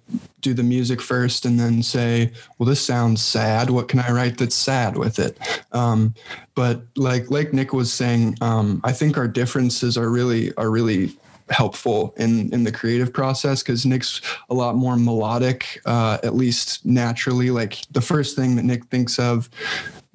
do 0.42 0.54
the 0.54 0.64
music 0.64 1.02
first 1.02 1.46
and 1.46 1.60
then 1.60 1.84
say 1.84 2.32
well 2.58 2.68
this 2.68 2.86
sounds 2.86 3.22
sad. 3.22 3.70
What 3.70 3.88
can 3.88 4.00
i 4.00 4.12
write 4.12 4.38
that's 4.38 4.56
sad 4.56 4.98
with 4.98 5.20
it? 5.20 5.38
Um, 5.72 6.14
but 6.56 6.82
like 6.96 7.30
like 7.32 7.54
nick 7.54 7.74
was 7.74 7.92
saying 7.92 8.38
um, 8.42 8.82
i 8.84 8.92
think 8.92 9.18
our 9.18 9.28
differences 9.28 9.98
are 9.98 10.10
really 10.10 10.54
are 10.56 10.70
really 10.70 11.12
helpful 11.52 12.14
in 12.18 12.52
in 12.54 12.64
the 12.64 12.72
creative 12.72 13.14
process 13.14 13.62
because 13.62 13.86
Nick's 13.86 14.22
a 14.50 14.54
lot 14.54 14.76
more 14.76 14.98
melodic, 14.98 15.82
uh, 15.86 16.18
at 16.24 16.36
least 16.36 16.86
naturally. 16.86 17.52
Like 17.52 17.82
the 17.92 18.02
first 18.02 18.36
thing 18.36 18.56
that 18.56 18.64
Nick 18.64 18.86
thinks 18.86 19.20
of 19.20 19.50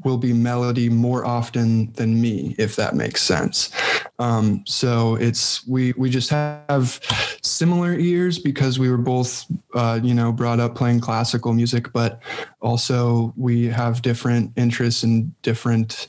will 0.04 0.18
be 0.18 0.32
melody 0.32 0.88
more 0.88 1.24
often 1.24 1.90
than 1.92 2.20
me, 2.20 2.54
if 2.58 2.76
that 2.76 2.94
makes 2.94 3.22
sense. 3.22 3.70
Um, 4.18 4.62
so 4.66 5.16
it's 5.16 5.66
we 5.66 5.92
we 5.92 6.10
just 6.10 6.30
have 6.30 7.00
similar 7.42 7.94
ears 7.94 8.38
because 8.38 8.78
we 8.78 8.90
were 8.90 8.98
both 8.98 9.46
uh, 9.74 10.00
you 10.02 10.14
know 10.14 10.32
brought 10.32 10.60
up 10.60 10.74
playing 10.74 11.00
classical 11.00 11.52
music, 11.52 11.92
but 11.92 12.20
also 12.60 13.32
we 13.36 13.66
have 13.66 14.02
different 14.02 14.52
interests 14.56 15.02
and 15.02 15.40
different 15.42 16.08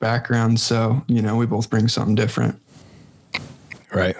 backgrounds. 0.00 0.62
So 0.62 1.02
you 1.06 1.22
know 1.22 1.36
we 1.36 1.46
both 1.46 1.70
bring 1.70 1.88
something 1.88 2.14
different. 2.14 2.60
Right. 3.92 4.16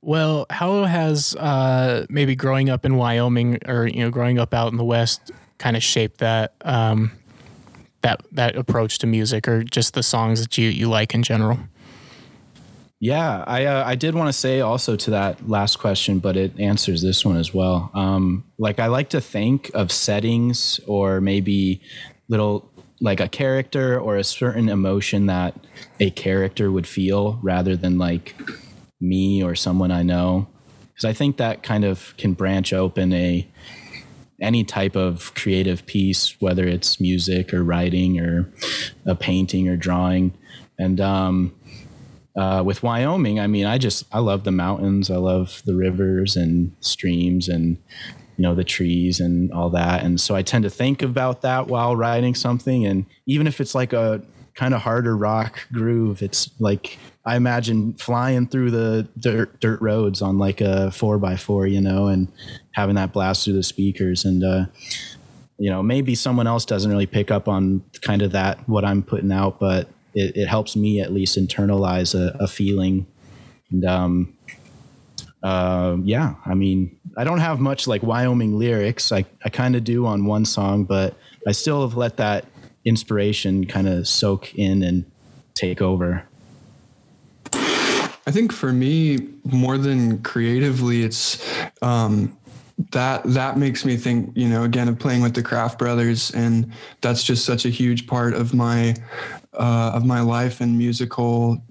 Well, 0.00 0.44
how 0.50 0.84
has 0.84 1.34
uh, 1.36 2.04
maybe 2.10 2.36
growing 2.36 2.68
up 2.68 2.84
in 2.84 2.96
Wyoming 2.96 3.58
or 3.66 3.86
you 3.86 4.00
know 4.00 4.10
growing 4.10 4.38
up 4.38 4.52
out 4.52 4.70
in 4.70 4.76
the 4.76 4.84
West 4.84 5.32
kind 5.58 5.76
of 5.76 5.82
shaped 5.82 6.18
that 6.18 6.54
um, 6.62 7.10
that 8.04 8.20
that 8.32 8.54
approach 8.56 8.98
to 8.98 9.06
music 9.06 9.48
or 9.48 9.64
just 9.64 9.94
the 9.94 10.02
songs 10.02 10.40
that 10.42 10.56
you 10.56 10.68
you 10.68 10.88
like 10.88 11.14
in 11.14 11.22
general? 11.22 11.58
Yeah, 13.00 13.44
I 13.46 13.64
uh, 13.64 13.84
I 13.84 13.96
did 13.96 14.14
want 14.14 14.28
to 14.28 14.32
say 14.32 14.60
also 14.60 14.94
to 14.96 15.10
that 15.10 15.48
last 15.48 15.78
question, 15.78 16.20
but 16.20 16.36
it 16.36 16.58
answers 16.60 17.02
this 17.02 17.24
one 17.24 17.36
as 17.36 17.52
well. 17.52 17.90
Um, 17.94 18.44
like 18.58 18.78
I 18.78 18.86
like 18.86 19.08
to 19.10 19.20
think 19.20 19.70
of 19.74 19.90
settings 19.90 20.80
or 20.86 21.20
maybe 21.20 21.80
little 22.28 22.70
like 23.00 23.20
a 23.20 23.28
character 23.28 23.98
or 23.98 24.16
a 24.16 24.24
certain 24.24 24.68
emotion 24.68 25.26
that 25.26 25.54
a 25.98 26.10
character 26.10 26.70
would 26.70 26.86
feel 26.86 27.38
rather 27.42 27.76
than 27.76 27.98
like 27.98 28.34
me 29.00 29.42
or 29.42 29.54
someone 29.54 29.90
I 29.90 30.02
know. 30.02 30.46
Because 30.88 31.04
I 31.04 31.12
think 31.12 31.38
that 31.38 31.62
kind 31.62 31.84
of 31.84 32.14
can 32.16 32.34
branch 32.34 32.72
open 32.72 33.12
a 33.12 33.46
any 34.44 34.64
type 34.64 34.96
of 34.96 35.34
creative 35.34 35.84
piece, 35.86 36.40
whether 36.40 36.66
it's 36.66 37.00
music 37.00 37.52
or 37.52 37.64
writing 37.64 38.20
or 38.20 38.52
a 39.06 39.14
painting 39.14 39.68
or 39.68 39.76
drawing. 39.76 40.32
And 40.78 41.00
um, 41.00 41.54
uh, 42.36 42.62
with 42.64 42.82
Wyoming, 42.82 43.40
I 43.40 43.46
mean, 43.46 43.66
I 43.66 43.78
just 43.78 44.04
I 44.12 44.18
love 44.18 44.44
the 44.44 44.52
mountains. 44.52 45.10
I 45.10 45.16
love 45.16 45.62
the 45.64 45.74
rivers 45.74 46.36
and 46.36 46.74
streams 46.80 47.48
and 47.48 47.78
you 48.36 48.42
know 48.42 48.54
the 48.54 48.64
trees 48.64 49.20
and 49.20 49.52
all 49.52 49.70
that. 49.70 50.02
And 50.02 50.20
so 50.20 50.34
I 50.34 50.42
tend 50.42 50.64
to 50.64 50.70
think 50.70 51.02
about 51.02 51.42
that 51.42 51.68
while 51.68 51.96
writing 51.96 52.34
something. 52.34 52.84
And 52.84 53.06
even 53.26 53.46
if 53.46 53.60
it's 53.60 53.74
like 53.74 53.92
a 53.92 54.22
kind 54.54 54.74
of 54.74 54.82
harder 54.82 55.16
rock 55.16 55.60
groove, 55.72 56.22
it's 56.22 56.50
like 56.58 56.98
I 57.26 57.36
imagine 57.36 57.94
flying 57.94 58.46
through 58.46 58.70
the 58.70 59.08
dirt, 59.18 59.58
dirt 59.60 59.80
roads 59.80 60.20
on 60.20 60.38
like 60.38 60.60
a 60.60 60.90
four 60.90 61.18
by 61.18 61.36
four, 61.36 61.66
you 61.66 61.80
know, 61.80 62.08
and 62.08 62.28
having 62.72 62.96
that 62.96 63.12
blast 63.12 63.44
through 63.44 63.54
the 63.54 63.62
speakers. 63.62 64.24
And, 64.26 64.44
uh, 64.44 64.66
you 65.58 65.70
know, 65.70 65.82
maybe 65.82 66.14
someone 66.14 66.46
else 66.46 66.66
doesn't 66.66 66.90
really 66.90 67.06
pick 67.06 67.30
up 67.30 67.48
on 67.48 67.82
kind 68.02 68.20
of 68.20 68.32
that, 68.32 68.68
what 68.68 68.84
I'm 68.84 69.02
putting 69.02 69.32
out, 69.32 69.58
but 69.58 69.88
it, 70.14 70.36
it 70.36 70.46
helps 70.48 70.76
me 70.76 71.00
at 71.00 71.12
least 71.12 71.38
internalize 71.38 72.14
a, 72.14 72.36
a 72.38 72.46
feeling. 72.46 73.06
And, 73.70 73.84
um, 73.86 74.36
uh, 75.42 75.96
yeah, 76.02 76.34
I 76.44 76.54
mean, 76.54 76.98
I 77.16 77.24
don't 77.24 77.38
have 77.38 77.58
much 77.60 77.86
like 77.86 78.02
Wyoming 78.02 78.58
lyrics. 78.58 79.12
I, 79.12 79.24
I 79.44 79.48
kind 79.48 79.76
of 79.76 79.84
do 79.84 80.04
on 80.04 80.26
one 80.26 80.44
song, 80.44 80.84
but 80.84 81.16
I 81.46 81.52
still 81.52 81.88
have 81.88 81.96
let 81.96 82.16
that 82.18 82.46
inspiration 82.84 83.66
kind 83.66 83.88
of 83.88 84.06
soak 84.06 84.54
in 84.54 84.82
and 84.82 85.04
take 85.54 85.80
over. 85.80 86.26
I 88.26 88.30
think 88.30 88.52
for 88.52 88.72
me, 88.72 89.28
more 89.44 89.76
than 89.76 90.22
creatively, 90.22 91.02
it's 91.02 91.44
um, 91.82 92.36
that 92.90 93.22
that 93.24 93.58
makes 93.58 93.84
me 93.84 93.96
think. 93.96 94.32
You 94.34 94.48
know, 94.48 94.64
again, 94.64 94.88
of 94.88 94.98
playing 94.98 95.22
with 95.22 95.34
the 95.34 95.42
Kraft 95.42 95.78
Brothers, 95.78 96.30
and 96.30 96.72
that's 97.00 97.22
just 97.22 97.44
such 97.44 97.66
a 97.66 97.70
huge 97.70 98.06
part 98.06 98.34
of 98.34 98.54
my 98.54 98.94
uh, 99.52 99.92
of 99.94 100.04
my 100.04 100.20
life 100.20 100.60
and 100.60 100.78
musical 100.78 101.62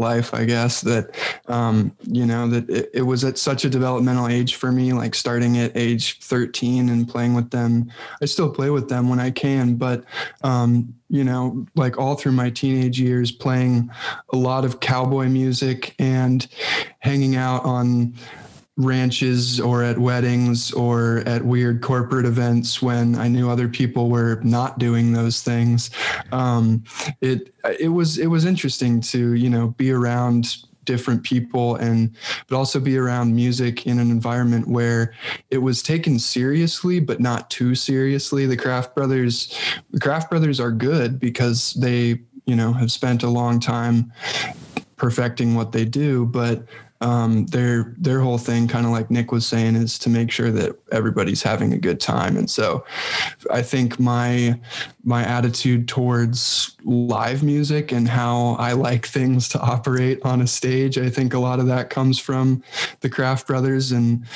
life, 0.00 0.34
I 0.34 0.44
guess, 0.44 0.80
that, 0.80 1.16
um, 1.46 1.96
you 2.02 2.26
know, 2.26 2.48
that 2.48 2.68
it, 2.68 2.90
it, 2.94 3.02
was 3.02 3.22
at 3.22 3.38
such 3.38 3.64
a 3.64 3.70
developmental 3.70 4.26
age 4.26 4.56
for 4.56 4.72
me, 4.72 4.92
like 4.92 5.14
starting 5.14 5.58
at 5.58 5.76
age 5.76 6.18
13 6.20 6.88
and 6.88 7.08
playing 7.08 7.34
with 7.34 7.50
them. 7.50 7.92
I 8.20 8.24
still 8.24 8.50
play 8.50 8.70
with 8.70 8.88
them 8.88 9.08
when 9.08 9.20
I 9.20 9.30
can, 9.30 9.76
but, 9.76 10.04
um, 10.42 10.94
you 11.08 11.22
know, 11.22 11.66
like 11.76 11.98
all 11.98 12.16
through 12.16 12.32
my 12.32 12.50
teenage 12.50 13.00
years, 13.00 13.30
playing 13.30 13.90
a 14.32 14.36
lot 14.36 14.64
of 14.64 14.80
cowboy 14.80 15.28
music 15.28 15.94
and 15.98 16.46
hanging 17.00 17.36
out 17.36 17.64
on 17.64 18.14
ranches 18.80 19.60
or 19.60 19.82
at 19.82 19.98
weddings 19.98 20.72
or 20.72 21.18
at 21.26 21.44
weird 21.44 21.82
corporate 21.82 22.26
events 22.26 22.80
when 22.80 23.14
I 23.14 23.28
knew 23.28 23.50
other 23.50 23.68
people 23.68 24.08
were 24.08 24.40
not 24.42 24.78
doing 24.78 25.12
those 25.12 25.42
things. 25.42 25.90
Um, 26.32 26.84
it 27.20 27.54
it 27.78 27.88
was 27.88 28.18
it 28.18 28.28
was 28.28 28.44
interesting 28.44 29.00
to 29.02 29.34
you 29.34 29.50
know 29.50 29.68
be 29.68 29.92
around 29.92 30.56
different 30.84 31.22
people 31.22 31.76
and 31.76 32.16
but 32.48 32.56
also 32.56 32.80
be 32.80 32.96
around 32.96 33.34
music 33.34 33.86
in 33.86 33.98
an 33.98 34.10
environment 34.10 34.66
where 34.66 35.14
it 35.50 35.58
was 35.58 35.82
taken 35.82 36.18
seriously 36.18 36.98
but 36.98 37.20
not 37.20 37.50
too 37.50 37.74
seriously 37.74 38.46
the 38.46 38.56
Kraft 38.56 38.94
brothers 38.94 39.56
the 39.90 40.00
Kraft 40.00 40.30
brothers 40.30 40.58
are 40.58 40.72
good 40.72 41.20
because 41.20 41.74
they 41.74 42.18
you 42.46 42.56
know 42.56 42.72
have 42.72 42.90
spent 42.90 43.22
a 43.22 43.28
long 43.28 43.60
time 43.60 44.10
perfecting 44.96 45.54
what 45.54 45.72
they 45.72 45.84
do 45.84 46.24
but 46.26 46.64
um, 47.00 47.46
their 47.46 47.94
their 47.96 48.20
whole 48.20 48.38
thing, 48.38 48.68
kind 48.68 48.84
of 48.84 48.92
like 48.92 49.10
Nick 49.10 49.32
was 49.32 49.46
saying, 49.46 49.76
is 49.76 49.98
to 50.00 50.10
make 50.10 50.30
sure 50.30 50.50
that 50.50 50.78
everybody's 50.92 51.42
having 51.42 51.72
a 51.72 51.78
good 51.78 51.98
time. 51.98 52.36
And 52.36 52.50
so, 52.50 52.84
I 53.50 53.62
think 53.62 53.98
my 53.98 54.58
my 55.02 55.24
attitude 55.24 55.88
towards 55.88 56.76
live 56.84 57.42
music 57.42 57.90
and 57.90 58.06
how 58.06 58.56
I 58.58 58.72
like 58.72 59.06
things 59.06 59.48
to 59.50 59.60
operate 59.60 60.20
on 60.24 60.42
a 60.42 60.46
stage, 60.46 60.98
I 60.98 61.08
think 61.08 61.32
a 61.32 61.38
lot 61.38 61.58
of 61.58 61.66
that 61.68 61.88
comes 61.88 62.18
from 62.18 62.62
the 63.00 63.08
Kraft 63.08 63.46
Brothers 63.46 63.92
and 63.92 64.26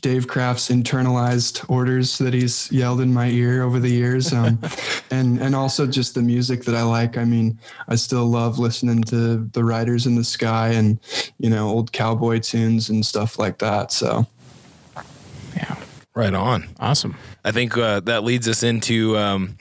Dave 0.00 0.28
Kraft's 0.28 0.68
internalized 0.68 1.68
orders 1.68 2.18
that 2.18 2.32
he's 2.32 2.70
yelled 2.70 3.00
in 3.00 3.12
my 3.12 3.28
ear 3.28 3.62
over 3.62 3.78
the 3.78 3.88
years, 3.88 4.32
um, 4.32 4.58
and 5.10 5.40
and 5.40 5.54
also 5.54 5.86
just 5.86 6.14
the 6.14 6.22
music 6.22 6.64
that 6.64 6.74
I 6.74 6.82
like. 6.82 7.16
I 7.16 7.24
mean, 7.24 7.58
I 7.88 7.96
still 7.96 8.26
love 8.26 8.58
listening 8.58 9.02
to 9.04 9.38
the 9.52 9.64
Riders 9.64 10.06
in 10.06 10.14
the 10.14 10.24
Sky 10.24 10.68
and 10.68 10.98
you 11.38 11.50
know 11.50 11.68
old 11.68 11.92
cowboy 11.92 12.38
tunes 12.38 12.90
and 12.90 13.04
stuff 13.04 13.38
like 13.38 13.58
that. 13.58 13.90
So, 13.92 14.26
yeah, 15.56 15.76
right 16.14 16.34
on, 16.34 16.68
awesome. 16.78 17.16
I 17.44 17.52
think 17.52 17.76
uh, 17.76 18.00
that 18.00 18.24
leads 18.24 18.48
us 18.48 18.62
into 18.62 19.16
um, 19.16 19.56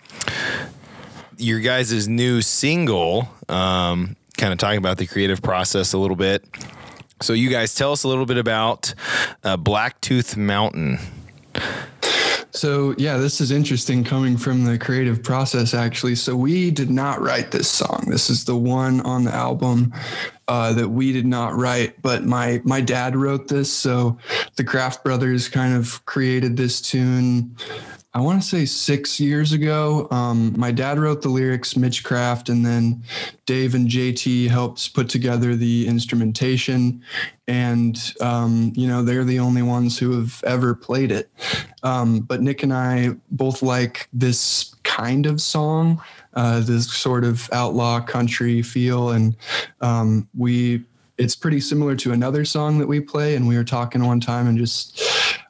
your 1.38 1.60
guys' 1.60 2.08
new 2.08 2.42
single. 2.42 3.30
Um, 3.50 4.16
kind 4.38 4.54
of 4.54 4.60
talking 4.60 4.78
about 4.78 4.98
the 4.98 5.08
creative 5.08 5.42
process 5.42 5.94
a 5.94 5.98
little 5.98 6.16
bit. 6.16 6.46
So, 7.22 7.34
you 7.34 7.50
guys 7.50 7.74
tell 7.74 7.92
us 7.92 8.04
a 8.04 8.08
little 8.08 8.26
bit 8.26 8.38
about 8.38 8.94
uh, 9.44 9.58
Blacktooth 9.58 10.38
Mountain. 10.38 11.00
So, 12.52 12.96
yeah, 12.98 13.18
this 13.18 13.42
is 13.42 13.52
interesting 13.52 14.04
coming 14.04 14.38
from 14.38 14.66
the 14.66 14.78
creative 14.78 15.24
process, 15.24 15.74
actually. 15.74 16.16
So, 16.16 16.36
we 16.36 16.70
did 16.70 16.92
not 16.92 17.22
write 17.22 17.52
this 17.52 17.70
song. 17.70 18.06
This 18.08 18.30
is 18.30 18.46
the 18.46 18.56
one 18.56 19.02
on 19.02 19.24
the 19.24 19.34
album 19.34 19.94
uh, 20.48 20.74
that 20.74 20.90
we 20.90 21.12
did 21.12 21.26
not 21.26 21.56
write, 21.56 22.02
but 22.02 22.24
my 22.24 22.62
my 22.64 22.82
dad 22.82 23.16
wrote 23.16 23.48
this. 23.48 23.72
So, 23.72 24.18
the 24.56 24.64
Kraft 24.64 25.04
Brothers 25.04 25.50
kind 25.50 25.76
of 25.76 26.06
created 26.06 26.56
this 26.56 26.82
tune 26.82 27.56
I 28.18 28.20
want 28.20 28.42
to 28.42 28.48
say 28.48 28.66
six 28.66 29.20
years 29.20 29.52
ago. 29.52 30.08
Um, 30.10 30.56
my 30.58 30.72
dad 30.72 30.98
wrote 30.98 31.22
the 31.22 31.30
lyrics, 31.30 31.78
Mitch 31.78 32.04
Kraft, 32.04 32.50
and 32.50 32.66
then 32.66 33.04
Dave 33.46 33.76
and 33.76 33.88
JT 33.88 34.48
helped 34.48 34.96
put 34.96 35.08
together 35.08 35.56
the 35.56 35.88
instrumentation. 35.88 37.04
And, 37.48 37.96
um, 38.20 38.74
you 38.76 38.88
know, 38.88 39.04
they're 39.04 39.24
the 39.24 39.38
only 39.38 39.62
ones 39.62 40.00
who 40.00 40.20
have 40.20 40.44
ever 40.48 40.74
played 40.74 41.12
it. 41.12 41.30
Um, 41.84 42.22
but 42.22 42.42
Nick 42.42 42.64
and 42.64 42.74
I 42.74 43.12
both 43.30 43.62
like 43.62 44.10
this 44.12 44.74
kind 44.82 45.28
of 45.28 45.40
song, 45.40 46.02
uh, 46.34 46.62
this 46.62 46.92
sort 46.92 47.24
of 47.24 47.48
outlaw 47.54 48.00
country 48.00 48.64
feel. 48.64 49.12
And 49.12 49.36
um, 49.82 50.28
we, 50.36 50.84
it's 51.20 51.36
pretty 51.36 51.60
similar 51.60 51.96
to 51.98 52.14
another 52.14 52.46
song 52.46 52.80
that 52.80 52.88
we 52.88 53.00
play. 53.00 53.36
And 53.36 53.48
we 53.48 53.58
were 53.58 53.64
talking 53.64 54.04
one 54.04 54.20
time 54.20 54.48
and 54.48 54.58
just, 54.58 55.07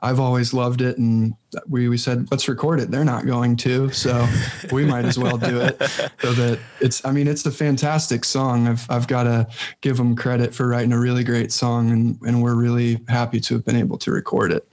I've 0.08 0.20
always 0.20 0.54
loved 0.54 0.82
it. 0.82 0.98
And 0.98 1.36
we, 1.68 1.90
we 1.90 1.98
said, 1.98 2.28
let's 2.32 2.48
record 2.48 2.80
it. 2.80 2.92
They're 2.92 3.06
not 3.06 3.26
going 3.26 3.58
to. 3.58 3.92
So 3.92 4.26
we 4.72 4.86
might 4.86 5.06
as 5.06 5.20
well 5.20 5.38
do 5.38 5.60
it. 5.60 5.78
So 6.22 6.34
that 6.34 6.60
it's, 6.80 7.04
I 7.06 7.12
mean, 7.12 7.28
it's 7.28 7.46
a 7.46 7.52
fantastic 7.52 8.24
song. 8.24 8.68
I've, 8.68 8.90
I've 8.90 9.08
got 9.08 9.24
to 9.24 9.48
give 9.82 9.98
them 9.98 10.16
credit 10.16 10.54
for 10.54 10.68
writing 10.68 10.94
a 10.94 11.00
really 11.00 11.24
great 11.24 11.52
song. 11.52 11.92
And, 11.92 12.20
and 12.22 12.42
we're 12.42 12.56
really 12.56 13.00
happy 13.08 13.40
to 13.42 13.56
have 13.56 13.66
been 13.66 13.76
able 13.76 13.98
to 14.00 14.12
record 14.12 14.52
it. 14.52 14.68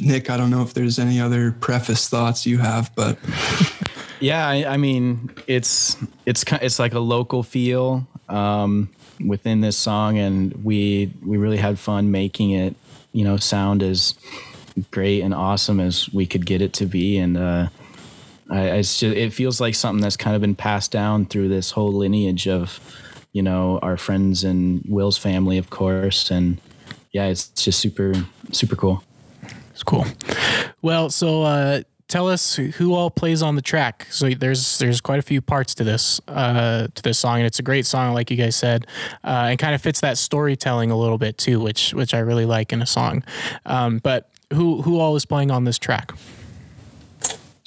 Nick, 0.00 0.30
I 0.30 0.36
don't 0.36 0.50
know 0.50 0.62
if 0.62 0.74
there's 0.74 0.98
any 0.98 1.20
other 1.20 1.52
preface 1.52 2.08
thoughts 2.08 2.46
you 2.46 2.58
have, 2.58 2.94
but 2.94 3.18
yeah, 4.20 4.46
I, 4.46 4.74
I 4.74 4.76
mean, 4.76 5.30
it's 5.46 5.96
it's 6.24 6.44
it's 6.62 6.78
like 6.78 6.94
a 6.94 7.00
local 7.00 7.42
feel 7.42 8.06
um, 8.28 8.90
within 9.24 9.60
this 9.60 9.76
song, 9.76 10.18
and 10.18 10.64
we 10.64 11.12
we 11.24 11.36
really 11.36 11.56
had 11.56 11.78
fun 11.78 12.12
making 12.12 12.52
it, 12.52 12.76
you 13.12 13.24
know, 13.24 13.36
sound 13.36 13.82
as 13.82 14.14
great 14.90 15.22
and 15.22 15.34
awesome 15.34 15.80
as 15.80 16.08
we 16.12 16.26
could 16.26 16.46
get 16.46 16.62
it 16.62 16.72
to 16.74 16.86
be, 16.86 17.18
and 17.18 17.36
uh, 17.36 17.68
I, 18.50 18.60
it's 18.78 18.98
just 18.98 19.16
it 19.16 19.32
feels 19.32 19.60
like 19.60 19.74
something 19.74 20.00
that's 20.02 20.16
kind 20.16 20.34
of 20.34 20.40
been 20.40 20.54
passed 20.54 20.90
down 20.90 21.26
through 21.26 21.48
this 21.48 21.70
whole 21.70 21.92
lineage 21.92 22.46
of, 22.48 22.80
you 23.32 23.42
know, 23.42 23.78
our 23.80 23.96
friends 23.96 24.44
and 24.44 24.82
Will's 24.88 25.18
family, 25.18 25.58
of 25.58 25.70
course, 25.70 26.30
and 26.30 26.58
yeah, 27.12 27.26
it's 27.26 27.48
just 27.48 27.80
super 27.80 28.14
super 28.52 28.76
cool. 28.76 29.02
It's 29.70 29.82
cool. 29.82 30.06
Well, 30.82 31.10
so 31.10 31.42
uh, 31.42 31.82
tell 32.08 32.28
us 32.28 32.56
who 32.56 32.94
all 32.94 33.10
plays 33.10 33.42
on 33.42 33.54
the 33.54 33.62
track. 33.62 34.06
So 34.10 34.30
there's 34.30 34.78
there's 34.78 35.00
quite 35.00 35.18
a 35.18 35.22
few 35.22 35.40
parts 35.40 35.74
to 35.76 35.84
this 35.84 36.20
uh, 36.26 36.88
to 36.94 37.02
this 37.02 37.18
song, 37.18 37.38
and 37.38 37.46
it's 37.46 37.58
a 37.58 37.62
great 37.62 37.86
song, 37.86 38.14
like 38.14 38.30
you 38.30 38.36
guys 38.36 38.56
said, 38.56 38.86
uh, 39.24 39.48
and 39.50 39.58
kind 39.58 39.74
of 39.74 39.82
fits 39.82 40.00
that 40.00 40.18
storytelling 40.18 40.90
a 40.90 40.96
little 40.96 41.18
bit 41.18 41.38
too, 41.38 41.60
which 41.60 41.94
which 41.94 42.14
I 42.14 42.18
really 42.18 42.46
like 42.46 42.72
in 42.72 42.82
a 42.82 42.86
song. 42.86 43.22
Um, 43.66 43.98
but 43.98 44.30
who 44.52 44.82
who 44.82 44.98
all 44.98 45.14
is 45.16 45.24
playing 45.24 45.50
on 45.50 45.64
this 45.64 45.78
track? 45.78 46.12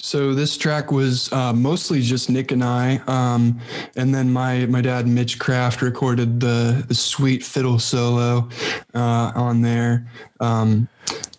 So 0.04 0.34
this 0.34 0.56
track 0.56 0.90
was 0.90 1.32
uh, 1.32 1.52
mostly 1.52 2.02
just 2.02 2.28
Nick 2.28 2.50
and 2.50 2.64
I, 2.64 3.00
um, 3.06 3.60
and 3.94 4.12
then 4.12 4.32
my 4.32 4.66
my 4.66 4.80
dad 4.80 5.06
Mitch 5.06 5.38
Kraft 5.38 5.80
recorded 5.80 6.40
the, 6.40 6.84
the 6.88 6.94
sweet 6.94 7.44
fiddle 7.44 7.78
solo 7.78 8.48
uh, 8.94 9.32
on 9.36 9.62
there. 9.62 10.04
Um, 10.40 10.88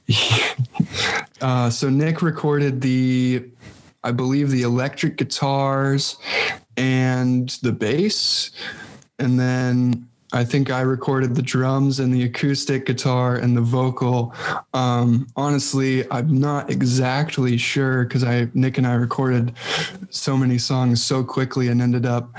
uh, 1.43 1.69
so 1.69 1.89
Nick 1.89 2.21
recorded 2.21 2.81
the, 2.81 3.45
I 4.03 4.11
believe, 4.11 4.49
the 4.49 4.63
electric 4.63 5.17
guitars 5.17 6.17
and 6.77 7.49
the 7.61 7.71
bass, 7.71 8.51
and 9.19 9.39
then 9.39 10.07
I 10.33 10.43
think 10.43 10.71
I 10.71 10.81
recorded 10.81 11.35
the 11.35 11.43
drums 11.43 11.99
and 11.99 12.11
the 12.11 12.23
acoustic 12.23 12.87
guitar 12.87 13.35
and 13.35 13.55
the 13.55 13.61
vocal. 13.61 14.33
Um, 14.73 15.27
honestly, 15.35 16.09
I'm 16.09 16.39
not 16.39 16.71
exactly 16.71 17.55
sure 17.57 18.05
because 18.05 18.23
I 18.23 18.47
Nick 18.55 18.79
and 18.79 18.87
I 18.87 18.95
recorded 18.95 19.53
so 20.09 20.35
many 20.35 20.57
songs 20.57 21.03
so 21.03 21.23
quickly 21.23 21.67
and 21.67 21.81
ended 21.81 22.07
up 22.07 22.33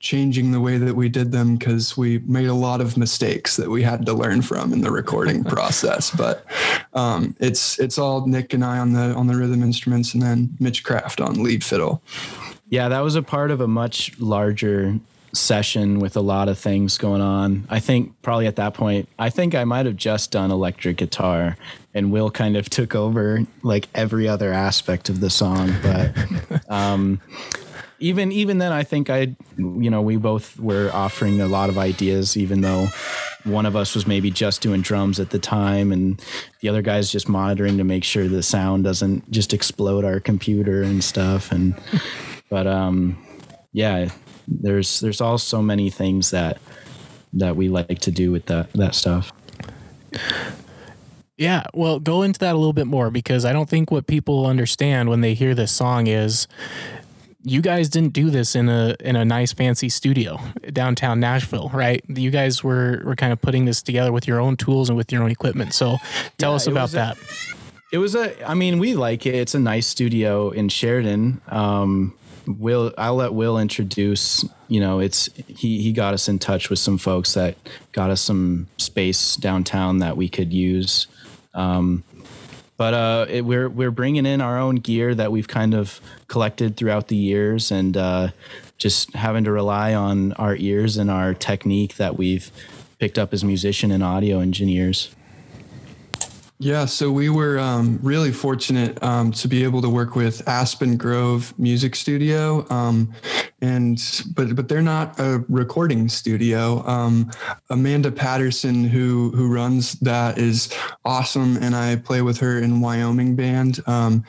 changing 0.00 0.52
the 0.52 0.60
way 0.60 0.78
that 0.78 0.94
we 0.94 1.08
did 1.08 1.32
them 1.32 1.56
because 1.56 1.96
we 1.96 2.18
made 2.20 2.46
a 2.46 2.54
lot 2.54 2.80
of 2.80 2.96
mistakes 2.96 3.56
that 3.56 3.68
we 3.68 3.82
had 3.82 4.06
to 4.06 4.12
learn 4.12 4.42
from 4.42 4.72
in 4.72 4.80
the 4.80 4.90
recording 4.90 5.42
process. 5.54 6.10
But 6.10 6.44
um, 6.94 7.34
it's 7.40 7.78
it's 7.78 7.98
all 7.98 8.26
Nick 8.26 8.54
and 8.54 8.64
I 8.64 8.78
on 8.78 8.92
the 8.92 9.14
on 9.14 9.26
the 9.26 9.36
rhythm 9.36 9.62
instruments 9.62 10.14
and 10.14 10.22
then 10.22 10.56
Mitch 10.60 10.84
Kraft 10.84 11.20
on 11.20 11.42
lead 11.42 11.64
fiddle. 11.64 12.02
Yeah, 12.70 12.88
that 12.88 13.00
was 13.00 13.14
a 13.14 13.22
part 13.22 13.50
of 13.50 13.60
a 13.60 13.68
much 13.68 14.18
larger 14.20 14.98
session 15.32 15.98
with 16.00 16.16
a 16.16 16.20
lot 16.20 16.48
of 16.48 16.58
things 16.58 16.98
going 16.98 17.20
on. 17.20 17.66
I 17.68 17.80
think 17.80 18.20
probably 18.22 18.46
at 18.46 18.56
that 18.56 18.74
point, 18.74 19.08
I 19.18 19.30
think 19.30 19.54
I 19.54 19.64
might 19.64 19.86
have 19.86 19.96
just 19.96 20.30
done 20.30 20.50
electric 20.50 20.96
guitar 20.96 21.56
and 21.94 22.12
Will 22.12 22.30
kind 22.30 22.56
of 22.56 22.68
took 22.70 22.94
over 22.94 23.40
like 23.62 23.88
every 23.94 24.28
other 24.28 24.52
aspect 24.52 25.08
of 25.08 25.20
the 25.20 25.30
song. 25.30 25.74
But 25.82 26.68
um, 26.70 27.20
even 28.00 28.32
even 28.32 28.58
then, 28.58 28.72
I 28.72 28.84
think 28.84 29.10
I, 29.10 29.36
you 29.56 29.90
know, 29.90 30.02
we 30.02 30.16
both 30.16 30.58
were 30.58 30.90
offering 30.92 31.40
a 31.40 31.46
lot 31.46 31.68
of 31.68 31.78
ideas, 31.78 32.36
even 32.36 32.60
though 32.60 32.86
one 33.44 33.66
of 33.66 33.76
us 33.76 33.94
was 33.94 34.06
maybe 34.06 34.30
just 34.30 34.60
doing 34.60 34.80
drums 34.80 35.18
at 35.18 35.30
the 35.30 35.38
time, 35.38 35.92
and 35.92 36.22
the 36.60 36.68
other 36.68 36.82
guy's 36.82 37.10
just 37.10 37.28
monitoring 37.28 37.76
to 37.78 37.84
make 37.84 38.04
sure 38.04 38.28
the 38.28 38.42
sound 38.42 38.84
doesn't 38.84 39.30
just 39.30 39.52
explode 39.52 40.04
our 40.04 40.20
computer 40.20 40.82
and 40.82 41.02
stuff. 41.02 41.50
And 41.50 41.74
but 42.48 42.66
um, 42.66 43.18
yeah, 43.72 44.10
there's 44.46 45.00
there's 45.00 45.20
all 45.20 45.38
so 45.38 45.60
many 45.62 45.90
things 45.90 46.30
that 46.30 46.58
that 47.32 47.56
we 47.56 47.68
like 47.68 47.98
to 48.00 48.10
do 48.10 48.30
with 48.30 48.46
that 48.46 48.72
that 48.74 48.94
stuff. 48.94 49.32
Yeah, 51.36 51.66
well, 51.72 52.00
go 52.00 52.22
into 52.22 52.40
that 52.40 52.54
a 52.54 52.58
little 52.58 52.72
bit 52.72 52.88
more 52.88 53.10
because 53.10 53.44
I 53.44 53.52
don't 53.52 53.68
think 53.68 53.92
what 53.92 54.08
people 54.08 54.46
understand 54.46 55.08
when 55.08 55.20
they 55.20 55.34
hear 55.34 55.54
this 55.54 55.70
song 55.70 56.08
is 56.08 56.48
you 57.44 57.60
guys 57.62 57.88
didn't 57.88 58.12
do 58.12 58.30
this 58.30 58.56
in 58.56 58.68
a 58.68 58.96
in 59.00 59.14
a 59.16 59.24
nice 59.24 59.52
fancy 59.52 59.88
studio 59.88 60.38
downtown 60.72 61.20
Nashville, 61.20 61.70
right? 61.72 62.02
You 62.08 62.30
guys 62.30 62.64
were 62.64 63.02
were 63.04 63.16
kind 63.16 63.32
of 63.32 63.40
putting 63.40 63.64
this 63.64 63.80
together 63.82 64.12
with 64.12 64.26
your 64.26 64.40
own 64.40 64.56
tools 64.56 64.88
and 64.88 64.96
with 64.96 65.12
your 65.12 65.22
own 65.22 65.30
equipment. 65.30 65.72
So 65.74 65.96
tell 66.36 66.50
Yeah, 66.52 66.56
us 66.56 66.66
about 66.66 66.82
was 66.82 66.94
a- 66.94 66.96
that. 66.96 67.18
It 67.90 67.98
was 67.98 68.14
a. 68.14 68.46
I 68.48 68.52
mean, 68.54 68.78
we 68.78 68.94
like 68.94 69.24
it. 69.24 69.34
It's 69.34 69.54
a 69.54 69.58
nice 69.58 69.86
studio 69.86 70.50
in 70.50 70.68
Sheridan. 70.68 71.40
Um, 71.48 72.14
Will, 72.46 72.92
I'll 72.98 73.14
let 73.16 73.32
Will 73.34 73.58
introduce. 73.58 74.44
You 74.68 74.80
know, 74.80 75.00
it's 75.00 75.28
he 75.46 75.80
he 75.80 75.92
got 75.92 76.12
us 76.12 76.28
in 76.28 76.38
touch 76.38 76.68
with 76.68 76.78
some 76.80 76.98
folks 76.98 77.32
that 77.34 77.56
got 77.92 78.10
us 78.10 78.20
some 78.20 78.66
space 78.76 79.36
downtown 79.36 79.98
that 79.98 80.16
we 80.18 80.28
could 80.28 80.52
use. 80.52 81.06
Um, 81.54 82.04
but 82.78 82.94
uh, 82.94 83.26
it, 83.28 83.44
we're 83.44 83.68
we're 83.68 83.90
bringing 83.90 84.24
in 84.24 84.40
our 84.40 84.58
own 84.58 84.76
gear 84.76 85.14
that 85.14 85.30
we've 85.30 85.48
kind 85.48 85.74
of 85.74 86.00
collected 86.28 86.78
throughout 86.78 87.08
the 87.08 87.16
years, 87.16 87.70
and 87.70 87.96
uh, 87.96 88.28
just 88.78 89.12
having 89.14 89.44
to 89.44 89.52
rely 89.52 89.92
on 89.92 90.32
our 90.34 90.56
ears 90.56 90.96
and 90.96 91.10
our 91.10 91.34
technique 91.34 91.96
that 91.96 92.16
we've 92.16 92.50
picked 92.98 93.18
up 93.18 93.34
as 93.34 93.44
musician 93.44 93.90
and 93.90 94.02
audio 94.02 94.38
engineers. 94.38 95.14
Yeah, 96.60 96.86
so 96.86 97.12
we 97.12 97.28
were 97.28 97.58
um, 97.58 98.00
really 98.02 98.32
fortunate 98.32 99.00
um, 99.02 99.30
to 99.32 99.46
be 99.46 99.62
able 99.62 99.80
to 99.82 99.88
work 99.88 100.16
with 100.16 100.46
Aspen 100.48 100.96
Grove 100.96 101.56
Music 101.56 101.94
Studio, 101.94 102.66
um, 102.68 103.12
and 103.60 104.22
but 104.34 104.54
but 104.54 104.68
they're 104.68 104.82
not 104.82 105.18
a 105.18 105.44
recording 105.48 106.08
studio. 106.08 106.86
Um, 106.86 107.30
Amanda 107.70 108.10
Patterson, 108.12 108.84
who 108.84 109.30
who 109.30 109.52
runs 109.52 109.94
that, 110.00 110.38
is 110.38 110.72
awesome, 111.04 111.56
and 111.56 111.74
I 111.74 111.96
play 111.96 112.22
with 112.22 112.38
her 112.38 112.58
in 112.58 112.80
Wyoming 112.80 113.34
band. 113.34 113.80
Um, 113.86 114.24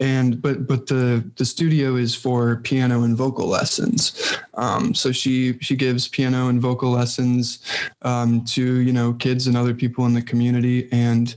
and 0.00 0.42
but 0.42 0.66
but 0.66 0.86
the 0.88 1.24
the 1.36 1.44
studio 1.44 1.94
is 1.94 2.14
for 2.14 2.56
piano 2.56 3.04
and 3.04 3.16
vocal 3.16 3.46
lessons. 3.46 4.36
Um, 4.54 4.94
so 4.94 5.12
she 5.12 5.58
she 5.60 5.76
gives 5.76 6.08
piano 6.08 6.48
and 6.48 6.60
vocal 6.60 6.90
lessons 6.90 7.60
um, 8.02 8.44
to 8.46 8.80
you 8.80 8.92
know 8.92 9.12
kids 9.14 9.46
and 9.46 9.56
other 9.56 9.74
people 9.74 10.06
in 10.06 10.14
the 10.14 10.22
community 10.22 10.88
and 10.90 11.36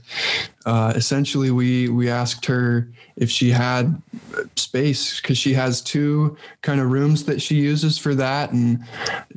uh, 0.66 0.92
essentially 0.96 1.52
we 1.52 1.88
we 1.88 2.10
asked 2.10 2.44
her 2.44 2.88
if 3.14 3.30
she 3.30 3.50
had 3.50 4.02
space 4.56 5.20
because 5.20 5.38
she 5.38 5.54
has 5.54 5.80
two 5.80 6.36
kind 6.62 6.80
of 6.80 6.90
rooms 6.90 7.24
that 7.24 7.40
she 7.40 7.54
uses 7.54 7.96
for 7.96 8.16
that 8.16 8.50
and 8.50 8.84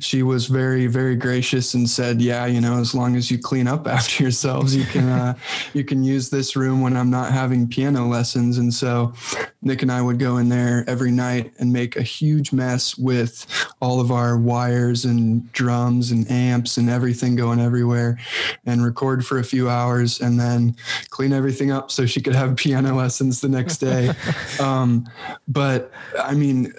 she 0.00 0.24
was 0.24 0.46
very 0.46 0.88
very 0.88 1.14
gracious 1.14 1.74
and 1.74 1.88
said 1.88 2.20
yeah 2.20 2.46
you 2.46 2.60
know 2.60 2.80
as 2.80 2.96
long 2.96 3.14
as 3.14 3.30
you 3.30 3.38
clean 3.38 3.68
up 3.68 3.86
after 3.86 4.24
yourselves 4.24 4.74
you 4.74 4.84
can 4.84 5.08
uh, 5.08 5.34
you 5.72 5.84
can 5.84 6.02
use 6.02 6.28
this 6.30 6.56
room 6.56 6.80
when 6.80 6.96
i'm 6.96 7.10
not 7.10 7.32
having 7.32 7.66
piano 7.68 8.06
lessons. 8.06 8.58
And 8.58 8.74
so 8.74 9.12
nick 9.62 9.82
and 9.82 9.92
i 9.92 10.02
would 10.02 10.18
go 10.18 10.38
in 10.38 10.48
there 10.48 10.84
every 10.88 11.12
night 11.12 11.52
and 11.60 11.72
make 11.72 11.96
a 11.96 12.02
huge 12.02 12.52
mess 12.52 12.98
with 12.98 13.46
all 13.80 14.00
of 14.00 14.10
our 14.10 14.36
wires 14.36 15.04
and 15.04 15.50
drums 15.52 16.10
and 16.10 16.28
amps 16.28 16.76
and 16.76 16.90
everything 16.90 17.36
going 17.36 17.60
everywhere 17.60 18.18
and 18.66 18.84
record 18.84 19.24
for 19.24 19.38
a 19.38 19.44
few 19.44 19.70
hours 19.70 20.20
and 20.20 20.40
then 20.40 20.74
clean 21.20 21.34
everything 21.34 21.70
up 21.70 21.90
so 21.90 22.06
she 22.06 22.18
could 22.18 22.34
have 22.34 22.56
piano 22.64 22.94
lessons 22.94 23.42
the 23.42 23.48
next 23.48 23.76
day. 23.76 24.10
um, 24.58 25.06
but 25.46 25.92
I 26.18 26.32
mean, 26.32 26.72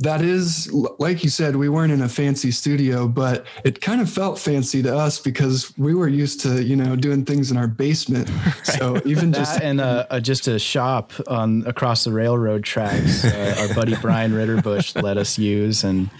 that 0.00 0.22
is, 0.22 0.72
like 0.72 1.22
you 1.22 1.30
said, 1.30 1.54
we 1.56 1.68
weren't 1.68 1.92
in 1.92 2.02
a 2.02 2.08
fancy 2.08 2.50
studio, 2.50 3.06
but 3.06 3.46
it 3.64 3.80
kind 3.80 4.00
of 4.00 4.10
felt 4.10 4.38
fancy 4.38 4.82
to 4.82 4.96
us 4.96 5.20
because 5.20 5.76
we 5.78 5.94
were 5.94 6.08
used 6.08 6.40
to, 6.40 6.62
you 6.62 6.74
know, 6.74 6.96
doing 6.96 7.24
things 7.24 7.50
in 7.50 7.56
our 7.56 7.68
basement. 7.68 8.30
So 8.64 9.00
even 9.04 9.32
just 9.32 9.60
and 9.60 9.80
uh, 9.80 10.06
uh, 10.10 10.20
just 10.20 10.48
a 10.48 10.58
shop 10.58 11.12
on 11.28 11.64
across 11.66 12.04
the 12.04 12.12
railroad 12.12 12.64
tracks, 12.64 13.24
uh, 13.24 13.54
our 13.68 13.74
buddy 13.74 13.94
Brian 14.00 14.32
Ritterbush 14.32 15.00
let 15.00 15.16
us 15.16 15.38
use, 15.38 15.84
and 15.84 16.10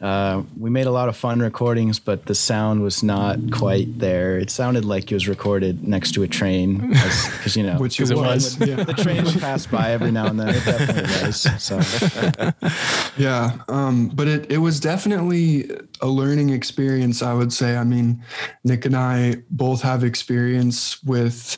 uh, 0.00 0.42
we 0.58 0.68
made 0.68 0.86
a 0.86 0.90
lot 0.90 1.08
of 1.08 1.16
fun 1.16 1.40
recordings. 1.40 1.98
But 1.98 2.26
the 2.26 2.34
sound 2.34 2.82
was 2.82 3.02
not 3.02 3.38
quite 3.50 3.98
there. 3.98 4.36
It 4.36 4.50
sounded 4.50 4.84
like 4.84 5.10
it 5.10 5.14
was 5.14 5.26
recorded 5.26 5.86
next 5.86 6.12
to 6.12 6.22
a 6.22 6.28
train, 6.28 6.90
because 6.90 7.56
you 7.56 7.62
know, 7.62 7.78
which 7.78 7.98
it 7.98 8.10
it 8.10 8.16
was, 8.16 8.58
was. 8.58 8.68
yeah. 8.68 8.84
the 8.84 8.94
train 8.94 9.24
would 9.24 9.40
pass 9.40 9.66
by 9.66 9.92
every 9.92 10.10
now 10.10 10.26
and 10.26 10.38
then. 10.38 10.48
It 10.50 10.64
definitely 10.64 11.26
was. 11.26 11.40
So 11.62 11.78
Yeah, 13.22 13.58
um, 13.68 14.08
but 14.08 14.26
it 14.26 14.50
it 14.50 14.58
was 14.58 14.80
definitely 14.80 15.70
a 16.00 16.08
learning 16.08 16.50
experience. 16.50 17.22
I 17.22 17.32
would 17.32 17.52
say. 17.52 17.76
I 17.76 17.84
mean, 17.84 18.20
Nick 18.64 18.84
and 18.84 18.96
I 18.96 19.36
both 19.48 19.80
have 19.82 20.02
experience 20.02 21.00
with 21.04 21.56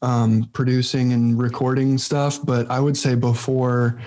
um, 0.00 0.48
producing 0.54 1.12
and 1.12 1.38
recording 1.38 1.98
stuff, 1.98 2.38
but 2.42 2.70
I 2.70 2.80
would 2.80 2.96
say 2.96 3.14
before 3.14 4.00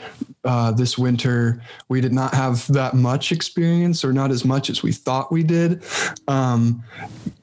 uh, 0.46 0.72
this 0.72 0.98
winter, 0.98 1.62
we 1.90 2.02
did 2.02 2.12
not 2.12 2.34
have 2.34 2.66
that 2.74 2.96
much 2.96 3.32
experience, 3.32 4.04
or 4.04 4.12
not 4.12 4.32
as 4.32 4.44
much 4.44 4.72
as 4.72 4.82
we 4.82 4.92
thought 4.92 5.32
we 5.32 5.44
did. 5.44 5.84
Um, 6.28 6.84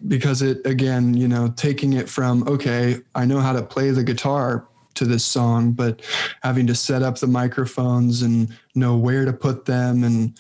because 0.08 0.42
it 0.42 0.66
again, 0.66 1.14
you 1.14 1.28
know, 1.28 1.54
taking 1.54 1.92
it 1.92 2.08
from 2.08 2.48
okay, 2.48 2.96
I 3.14 3.26
know 3.26 3.38
how 3.38 3.52
to 3.52 3.62
play 3.62 3.92
the 3.92 4.02
guitar 4.02 4.66
to 4.94 5.04
this 5.04 5.24
song, 5.24 5.72
but 5.72 6.02
having 6.42 6.66
to 6.66 6.74
set 6.74 7.02
up 7.02 7.18
the 7.18 7.26
microphones 7.26 8.22
and 8.22 8.54
know 8.74 8.96
where 8.96 9.24
to 9.24 9.32
put 9.32 9.64
them 9.64 10.04
and 10.04 10.38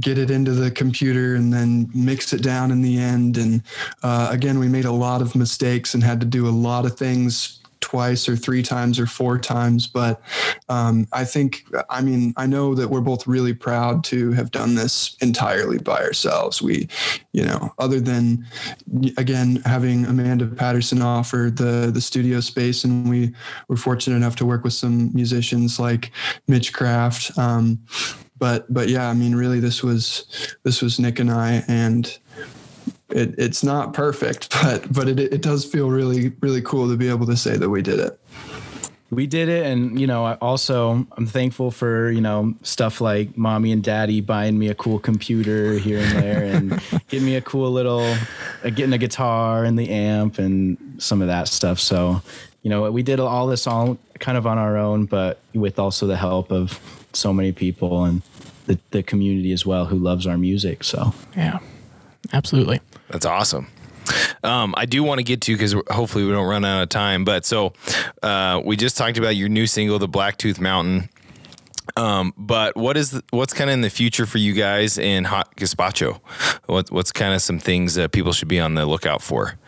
get 0.00 0.18
it 0.18 0.30
into 0.30 0.52
the 0.52 0.70
computer 0.70 1.34
and 1.34 1.52
then 1.52 1.90
mix 1.94 2.32
it 2.32 2.42
down 2.42 2.70
in 2.70 2.80
the 2.80 2.98
end. 2.98 3.36
And 3.36 3.62
uh, 4.02 4.28
again, 4.30 4.58
we 4.58 4.68
made 4.68 4.86
a 4.86 4.92
lot 4.92 5.20
of 5.20 5.34
mistakes 5.34 5.94
and 5.94 6.02
had 6.02 6.20
to 6.20 6.26
do 6.26 6.48
a 6.48 6.50
lot 6.50 6.86
of 6.86 6.96
things 6.96 7.60
twice 7.80 8.28
or 8.28 8.36
three 8.36 8.62
times 8.62 8.98
or 8.98 9.06
four 9.06 9.38
times. 9.38 9.86
But 9.86 10.22
um, 10.68 11.06
I 11.12 11.24
think, 11.24 11.64
I 11.90 12.00
mean, 12.00 12.32
I 12.36 12.46
know 12.46 12.74
that 12.74 12.88
we're 12.88 13.00
both 13.00 13.26
really 13.26 13.52
proud 13.52 14.04
to 14.04 14.32
have 14.32 14.50
done 14.50 14.74
this 14.74 15.16
entirely 15.20 15.78
by 15.78 16.00
ourselves. 16.02 16.62
We, 16.62 16.88
you 17.32 17.44
know, 17.44 17.72
other 17.78 18.00
than 18.00 18.46
again 19.16 19.56
having 19.64 20.06
Amanda 20.06 20.46
Patterson 20.46 21.02
offer 21.02 21.50
the 21.54 21.90
the 21.92 22.00
studio 22.00 22.40
space, 22.40 22.84
and 22.84 23.08
we 23.08 23.34
were 23.68 23.76
fortunate 23.76 24.16
enough 24.16 24.36
to 24.36 24.46
work 24.46 24.64
with 24.64 24.72
some 24.72 25.12
musicians 25.12 25.78
like 25.78 26.12
Mitch 26.48 26.72
Kraft. 26.72 27.36
Um, 27.38 27.80
but 28.38 28.72
but 28.72 28.88
yeah, 28.88 29.08
I 29.08 29.14
mean, 29.14 29.34
really, 29.34 29.60
this 29.60 29.82
was 29.82 30.56
this 30.62 30.82
was 30.82 30.98
Nick 30.98 31.18
and 31.18 31.30
I, 31.30 31.64
and 31.68 32.06
it, 33.10 33.34
it's 33.38 33.62
not 33.62 33.92
perfect, 33.92 34.50
but 34.62 34.92
but 34.92 35.08
it 35.08 35.18
it 35.18 35.42
does 35.42 35.64
feel 35.64 35.90
really 35.90 36.30
really 36.40 36.62
cool 36.62 36.88
to 36.88 36.96
be 36.96 37.08
able 37.08 37.26
to 37.26 37.36
say 37.36 37.56
that 37.56 37.70
we 37.70 37.82
did 37.82 37.98
it. 38.00 38.18
We 39.12 39.26
did 39.26 39.48
it 39.50 39.66
and 39.66 40.00
you 40.00 40.06
know 40.06 40.24
I 40.24 40.34
also 40.34 41.06
i'm 41.16 41.26
thankful 41.26 41.70
for 41.70 42.10
you 42.10 42.22
know 42.22 42.54
stuff 42.62 43.00
like 43.00 43.36
mommy 43.36 43.70
and 43.70 43.84
daddy 43.84 44.22
buying 44.22 44.58
me 44.58 44.68
a 44.68 44.74
cool 44.74 44.98
computer 44.98 45.74
here 45.74 45.98
and 45.98 46.12
there 46.12 46.44
and 46.54 46.82
getting 47.08 47.26
me 47.26 47.36
a 47.36 47.42
cool 47.42 47.70
little 47.70 48.00
uh, 48.64 48.70
getting 48.70 48.94
a 48.94 48.98
guitar 48.98 49.64
and 49.64 49.78
the 49.78 49.90
amp 49.90 50.38
and 50.38 50.78
some 50.96 51.20
of 51.20 51.28
that 51.28 51.46
stuff 51.46 51.78
so 51.78 52.22
you 52.62 52.70
know 52.70 52.90
we 52.90 53.02
did 53.02 53.20
all 53.20 53.46
this 53.46 53.66
all 53.66 53.98
kind 54.18 54.38
of 54.38 54.46
on 54.46 54.56
our 54.56 54.78
own 54.78 55.04
but 55.04 55.38
with 55.54 55.78
also 55.78 56.06
the 56.06 56.16
help 56.16 56.50
of 56.50 56.80
so 57.12 57.32
many 57.32 57.52
people 57.52 58.04
and 58.04 58.22
the, 58.66 58.78
the 58.92 59.02
community 59.02 59.52
as 59.52 59.66
well 59.66 59.86
who 59.86 59.98
loves 59.98 60.26
our 60.26 60.38
music 60.38 60.82
so 60.82 61.12
Yeah, 61.36 61.58
absolutely. 62.32 62.80
That's 63.08 63.26
awesome. 63.26 63.66
Um, 64.42 64.74
I 64.76 64.86
do 64.86 65.02
want 65.02 65.18
to 65.18 65.24
get 65.24 65.40
to 65.42 65.54
because 65.54 65.74
hopefully 65.90 66.24
we 66.24 66.32
don't 66.32 66.46
run 66.46 66.64
out 66.64 66.82
of 66.82 66.88
time. 66.88 67.24
But 67.24 67.44
so 67.44 67.72
uh, 68.22 68.60
we 68.64 68.76
just 68.76 68.96
talked 68.96 69.18
about 69.18 69.36
your 69.36 69.48
new 69.48 69.66
single, 69.66 69.98
"The 69.98 70.08
Blacktooth 70.08 70.60
Mountain." 70.60 71.08
Um, 71.96 72.32
but 72.36 72.76
what 72.76 72.96
is 72.96 73.10
the, 73.10 73.24
what's 73.30 73.52
kind 73.52 73.68
of 73.68 73.74
in 73.74 73.80
the 73.80 73.90
future 73.90 74.24
for 74.24 74.38
you 74.38 74.54
guys 74.54 74.98
in 74.98 75.24
Hot 75.24 75.54
Gazpacho? 75.56 76.20
What, 76.66 76.90
what's 76.90 77.12
kind 77.12 77.34
of 77.34 77.42
some 77.42 77.58
things 77.58 77.94
that 77.94 78.12
people 78.12 78.32
should 78.32 78.48
be 78.48 78.60
on 78.60 78.74
the 78.74 78.86
lookout 78.86 79.20
for? 79.20 79.58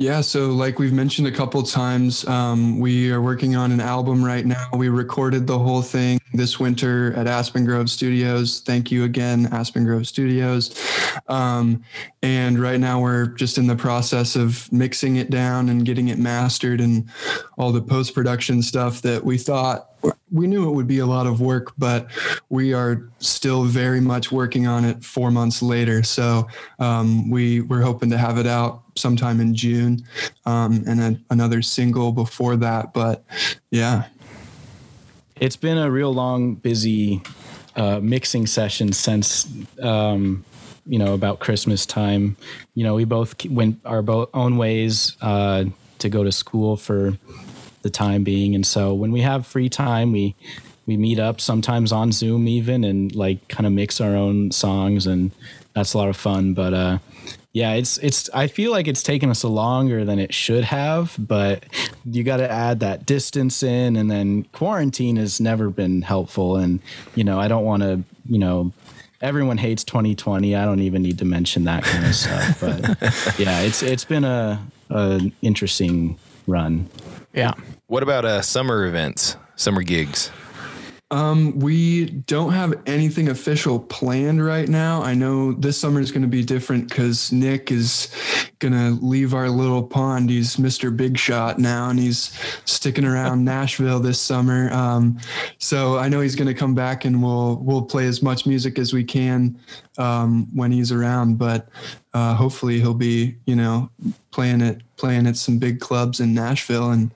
Yeah, 0.00 0.20
so 0.20 0.52
like 0.52 0.78
we've 0.78 0.92
mentioned 0.92 1.26
a 1.26 1.32
couple 1.32 1.60
times, 1.64 2.24
um, 2.28 2.78
we 2.78 3.10
are 3.10 3.20
working 3.20 3.56
on 3.56 3.72
an 3.72 3.80
album 3.80 4.24
right 4.24 4.46
now. 4.46 4.68
We 4.72 4.90
recorded 4.90 5.48
the 5.48 5.58
whole 5.58 5.82
thing 5.82 6.20
this 6.32 6.60
winter 6.60 7.12
at 7.14 7.26
Aspen 7.26 7.64
Grove 7.64 7.90
Studios. 7.90 8.60
Thank 8.60 8.92
you 8.92 9.02
again, 9.02 9.48
Aspen 9.50 9.84
Grove 9.84 10.06
Studios. 10.06 10.72
Um, 11.26 11.82
and 12.22 12.60
right 12.60 12.78
now 12.78 13.00
we're 13.00 13.26
just 13.26 13.58
in 13.58 13.66
the 13.66 13.74
process 13.74 14.36
of 14.36 14.72
mixing 14.72 15.16
it 15.16 15.30
down 15.30 15.68
and 15.68 15.84
getting 15.84 16.06
it 16.06 16.18
mastered 16.20 16.80
and 16.80 17.08
all 17.56 17.72
the 17.72 17.82
post 17.82 18.14
production 18.14 18.62
stuff 18.62 19.02
that 19.02 19.24
we 19.24 19.36
thought 19.36 19.88
we 20.30 20.46
knew 20.46 20.68
it 20.68 20.72
would 20.72 20.86
be 20.86 20.98
a 20.98 21.06
lot 21.06 21.26
of 21.26 21.40
work, 21.40 21.72
but 21.78 22.06
we 22.50 22.72
are 22.72 23.10
still 23.18 23.64
very 23.64 24.00
much 24.00 24.30
working 24.30 24.66
on 24.66 24.84
it 24.84 25.02
four 25.02 25.30
months 25.30 25.62
later. 25.62 26.02
So 26.02 26.46
um, 26.78 27.30
we 27.30 27.62
we're 27.62 27.82
hoping 27.82 28.10
to 28.10 28.18
have 28.18 28.38
it 28.38 28.46
out 28.46 28.82
sometime 28.98 29.40
in 29.40 29.54
June, 29.54 30.04
um, 30.46 30.84
and 30.86 30.98
then 30.98 31.24
another 31.30 31.62
single 31.62 32.12
before 32.12 32.56
that. 32.56 32.92
But 32.92 33.24
yeah, 33.70 34.06
it's 35.36 35.56
been 35.56 35.78
a 35.78 35.90
real 35.90 36.12
long, 36.12 36.54
busy 36.54 37.22
uh, 37.76 38.00
mixing 38.00 38.46
session 38.46 38.92
since 38.92 39.48
um, 39.82 40.44
you 40.86 40.98
know 40.98 41.14
about 41.14 41.38
Christmas 41.38 41.86
time. 41.86 42.36
You 42.74 42.84
know, 42.84 42.94
we 42.94 43.04
both 43.04 43.44
went 43.46 43.80
our 43.84 44.02
bo- 44.02 44.30
own 44.34 44.56
ways 44.56 45.16
uh, 45.20 45.64
to 45.98 46.08
go 46.08 46.24
to 46.24 46.32
school 46.32 46.76
for 46.76 47.16
the 47.82 47.90
time 47.90 48.24
being, 48.24 48.54
and 48.54 48.66
so 48.66 48.92
when 48.94 49.12
we 49.12 49.20
have 49.20 49.46
free 49.46 49.68
time, 49.68 50.12
we 50.12 50.34
we 50.86 50.96
meet 50.96 51.20
up 51.20 51.40
sometimes 51.40 51.92
on 51.92 52.10
Zoom 52.10 52.48
even 52.48 52.82
and 52.82 53.14
like 53.14 53.46
kind 53.48 53.66
of 53.66 53.72
mix 53.72 54.00
our 54.00 54.16
own 54.16 54.50
songs, 54.50 55.06
and 55.06 55.30
that's 55.74 55.94
a 55.94 55.98
lot 55.98 56.08
of 56.08 56.16
fun. 56.16 56.54
But 56.54 56.74
uh, 56.74 56.98
yeah, 57.58 57.72
it's 57.72 57.98
it's. 57.98 58.30
I 58.32 58.46
feel 58.46 58.70
like 58.70 58.86
it's 58.86 59.02
taken 59.02 59.30
us 59.30 59.42
longer 59.42 60.04
than 60.04 60.20
it 60.20 60.32
should 60.32 60.62
have, 60.62 61.16
but 61.18 61.64
you 62.04 62.22
got 62.22 62.36
to 62.36 62.48
add 62.48 62.78
that 62.80 63.04
distance 63.04 63.64
in, 63.64 63.96
and 63.96 64.08
then 64.08 64.44
quarantine 64.52 65.16
has 65.16 65.40
never 65.40 65.68
been 65.68 66.02
helpful. 66.02 66.56
And 66.56 66.78
you 67.16 67.24
know, 67.24 67.40
I 67.40 67.48
don't 67.48 67.64
want 67.64 67.82
to, 67.82 68.04
you 68.28 68.38
know, 68.38 68.72
everyone 69.20 69.58
hates 69.58 69.82
2020. 69.82 70.54
I 70.54 70.64
don't 70.64 70.78
even 70.82 71.02
need 71.02 71.18
to 71.18 71.24
mention 71.24 71.64
that 71.64 71.82
kind 71.82 72.06
of 72.06 72.14
stuff. 72.14 72.60
But 72.60 73.38
yeah, 73.40 73.62
it's 73.62 73.82
it's 73.82 74.04
been 74.04 74.22
a, 74.22 74.64
a 74.90 75.20
interesting 75.42 76.16
run. 76.46 76.88
Yeah. 77.32 77.54
What 77.88 78.04
about 78.04 78.24
uh, 78.24 78.40
summer 78.40 78.86
events, 78.86 79.34
summer 79.56 79.82
gigs? 79.82 80.30
Um, 81.10 81.58
we 81.58 82.04
don't 82.06 82.52
have 82.52 82.74
anything 82.86 83.28
official 83.28 83.78
planned 83.78 84.44
right 84.44 84.68
now. 84.68 85.02
I 85.02 85.14
know 85.14 85.52
this 85.52 85.78
summer 85.78 86.00
is 86.00 86.12
going 86.12 86.22
to 86.22 86.28
be 86.28 86.44
different 86.44 86.88
because 86.88 87.32
Nick 87.32 87.72
is 87.72 88.08
going 88.58 88.72
to 88.72 89.04
leave 89.04 89.34
our 89.34 89.48
little 89.48 89.82
pond. 89.82 90.30
He's 90.30 90.56
Mr. 90.56 90.94
Big 90.94 91.16
Shot 91.16 91.58
now, 91.58 91.90
and 91.90 91.98
he's 91.98 92.38
sticking 92.64 93.04
around 93.04 93.44
Nashville 93.44 94.00
this 94.00 94.20
summer. 94.20 94.72
Um, 94.72 95.18
so 95.58 95.98
I 95.98 96.08
know 96.08 96.20
he's 96.20 96.36
going 96.36 96.48
to 96.48 96.54
come 96.54 96.74
back, 96.74 97.04
and 97.04 97.22
we'll 97.22 97.56
we'll 97.56 97.82
play 97.82 98.06
as 98.06 98.22
much 98.22 98.46
music 98.46 98.78
as 98.78 98.92
we 98.92 99.04
can 99.04 99.58
um, 99.98 100.48
when 100.54 100.72
he's 100.72 100.92
around. 100.92 101.38
But 101.38 101.68
uh, 102.14 102.34
hopefully, 102.34 102.80
he'll 102.80 102.94
be 102.94 103.36
you 103.46 103.56
know 103.56 103.90
playing 104.30 104.62
at 104.62 104.82
playing 104.96 105.26
at 105.26 105.36
some 105.36 105.58
big 105.58 105.80
clubs 105.80 106.20
in 106.20 106.34
Nashville 106.34 106.90
and 106.90 107.10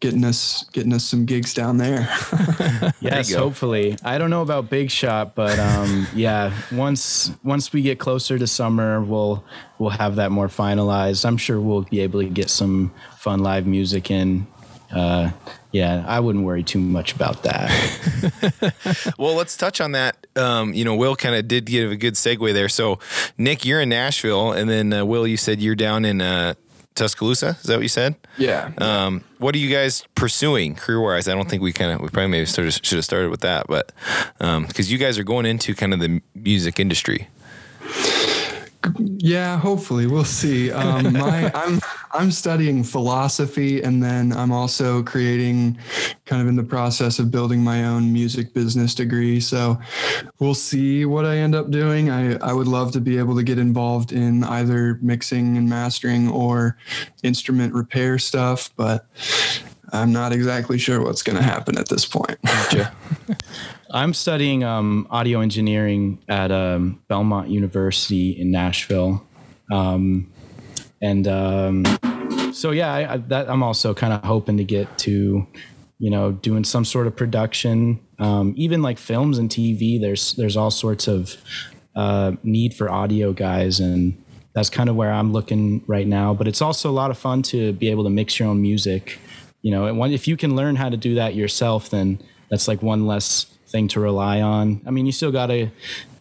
getting 0.00 0.24
us 0.24 0.64
getting 0.72 0.92
us 0.92 1.04
some 1.04 1.26
gigs 1.26 1.54
down 1.54 1.78
there. 1.78 2.08
Yes, 3.00 3.30
go. 3.30 3.38
hopefully. 3.38 3.96
I 4.02 4.16
don't 4.16 4.30
know 4.30 4.40
about 4.40 4.70
Big 4.70 4.90
Shot, 4.90 5.34
but 5.34 5.58
um, 5.58 6.06
yeah, 6.14 6.54
once 6.72 7.30
once 7.42 7.70
we 7.70 7.82
get 7.82 7.98
closer 7.98 8.38
to 8.38 8.46
summer, 8.46 9.02
we'll 9.02 9.44
we'll 9.78 9.90
have 9.90 10.16
that 10.16 10.30
more 10.30 10.48
finalized. 10.84 11.24
I'm 11.24 11.36
sure 11.36 11.60
we'll 11.60 11.82
be 11.82 12.00
able 12.00 12.20
to 12.20 12.28
get 12.28 12.50
some 12.50 12.92
fun 13.16 13.40
live 13.40 13.66
music 13.66 14.10
in. 14.10 14.46
Uh, 14.92 15.30
yeah, 15.72 16.04
I 16.06 16.20
wouldn't 16.20 16.44
worry 16.44 16.62
too 16.62 16.78
much 16.78 17.12
about 17.14 17.42
that. 17.42 17.70
Well, 19.18 19.34
let's 19.34 19.56
touch 19.56 19.80
on 19.80 19.92
that. 19.92 20.26
Um, 20.36 20.72
you 20.74 20.84
know, 20.84 20.96
Will 20.96 21.16
kind 21.16 21.34
of 21.34 21.46
did 21.46 21.66
give 21.66 21.90
a 21.90 21.96
good 21.96 22.14
segue 22.14 22.52
there. 22.52 22.68
So, 22.68 22.98
Nick, 23.38 23.64
you're 23.64 23.80
in 23.80 23.88
Nashville, 23.88 24.52
and 24.52 24.68
then 24.68 24.92
uh, 24.92 25.04
Will, 25.04 25.26
you 25.26 25.36
said 25.36 25.60
you're 25.60 25.74
down 25.74 26.04
in 26.04 26.20
uh, 26.20 26.54
Tuscaloosa. 26.94 27.56
Is 27.60 27.64
that 27.64 27.76
what 27.76 27.82
you 27.82 27.88
said? 27.88 28.14
yeah. 28.38 28.72
Um, 28.78 29.24
what 29.38 29.54
are 29.54 29.58
you 29.58 29.70
guys 29.70 30.04
pursuing 30.14 30.74
career 30.74 31.00
wise? 31.00 31.28
I 31.28 31.34
don't 31.34 31.48
think 31.48 31.62
we 31.62 31.72
kind 31.72 31.92
of 31.92 32.00
we 32.00 32.08
probably 32.08 32.28
maybe 32.28 32.46
started, 32.46 32.72
should 32.84 32.96
have 32.96 33.04
started 33.04 33.30
with 33.30 33.40
that, 33.40 33.66
but 33.68 33.92
because 34.38 34.90
you 34.90 34.98
guys 34.98 35.18
are 35.18 35.24
going 35.24 35.46
into 35.46 35.74
kind 35.74 35.92
of 35.92 36.00
the 36.00 36.20
music 36.34 36.80
industry. 36.80 37.28
Yeah, 38.98 39.58
hopefully 39.58 40.06
we'll 40.06 40.24
see. 40.24 40.72
Um, 40.84 41.12
my, 41.14 41.50
I'm 41.54 41.80
I'm 42.12 42.30
studying 42.30 42.84
philosophy, 42.84 43.82
and 43.82 44.02
then 44.02 44.32
I'm 44.32 44.52
also 44.52 45.02
creating, 45.02 45.78
kind 46.26 46.42
of 46.42 46.48
in 46.48 46.56
the 46.56 46.62
process 46.62 47.18
of 47.18 47.30
building 47.30 47.62
my 47.62 47.84
own 47.84 48.12
music 48.12 48.52
business 48.52 48.94
degree. 48.94 49.40
So 49.40 49.78
we'll 50.40 50.54
see 50.54 51.04
what 51.06 51.24
I 51.24 51.38
end 51.38 51.54
up 51.54 51.70
doing. 51.70 52.10
I 52.10 52.36
I 52.36 52.52
would 52.52 52.68
love 52.68 52.92
to 52.92 53.00
be 53.00 53.18
able 53.18 53.34
to 53.36 53.42
get 53.42 53.58
involved 53.58 54.12
in 54.12 54.44
either 54.44 54.98
mixing 55.00 55.56
and 55.56 55.68
mastering 55.68 56.28
or 56.28 56.76
instrument 57.22 57.72
repair 57.72 58.18
stuff, 58.18 58.70
but 58.76 59.06
I'm 59.92 60.12
not 60.12 60.32
exactly 60.32 60.78
sure 60.78 61.00
what's 61.02 61.22
going 61.22 61.36
to 61.36 61.42
happen 61.42 61.78
at 61.78 61.88
this 61.88 62.04
point. 62.04 62.38
I'm 63.94 64.12
studying 64.12 64.64
um, 64.64 65.06
audio 65.08 65.40
engineering 65.40 66.18
at 66.28 66.50
um, 66.50 67.00
Belmont 67.06 67.48
University 67.48 68.30
in 68.30 68.50
Nashville, 68.50 69.24
um, 69.70 70.32
and 71.00 71.28
um, 71.28 71.84
so 72.52 72.72
yeah, 72.72 72.92
I, 72.92 73.12
I, 73.12 73.16
that 73.18 73.48
I'm 73.48 73.62
also 73.62 73.94
kind 73.94 74.12
of 74.12 74.24
hoping 74.24 74.56
to 74.56 74.64
get 74.64 74.98
to, 74.98 75.46
you 76.00 76.10
know, 76.10 76.32
doing 76.32 76.64
some 76.64 76.84
sort 76.84 77.06
of 77.06 77.14
production, 77.14 78.00
um, 78.18 78.52
even 78.56 78.82
like 78.82 78.98
films 78.98 79.38
and 79.38 79.48
TV. 79.48 80.00
There's 80.00 80.32
there's 80.32 80.56
all 80.56 80.72
sorts 80.72 81.06
of 81.06 81.36
uh, 81.94 82.32
need 82.42 82.74
for 82.74 82.90
audio 82.90 83.32
guys, 83.32 83.78
and 83.78 84.20
that's 84.54 84.70
kind 84.70 84.90
of 84.90 84.96
where 84.96 85.12
I'm 85.12 85.32
looking 85.32 85.84
right 85.86 86.08
now. 86.08 86.34
But 86.34 86.48
it's 86.48 86.60
also 86.60 86.90
a 86.90 86.92
lot 86.92 87.12
of 87.12 87.16
fun 87.16 87.42
to 87.42 87.72
be 87.74 87.92
able 87.92 88.02
to 88.02 88.10
mix 88.10 88.40
your 88.40 88.48
own 88.48 88.60
music. 88.60 89.20
You 89.62 89.70
know, 89.70 90.04
if 90.06 90.26
you 90.26 90.36
can 90.36 90.56
learn 90.56 90.74
how 90.74 90.88
to 90.88 90.96
do 90.96 91.14
that 91.14 91.36
yourself, 91.36 91.90
then 91.90 92.18
that's 92.50 92.66
like 92.66 92.82
one 92.82 93.06
less 93.06 93.46
thing 93.74 93.88
to 93.88 93.98
rely 94.00 94.40
on. 94.40 94.80
I 94.86 94.90
mean, 94.92 95.04
you 95.04 95.10
still 95.10 95.32
got 95.32 95.46
to 95.48 95.68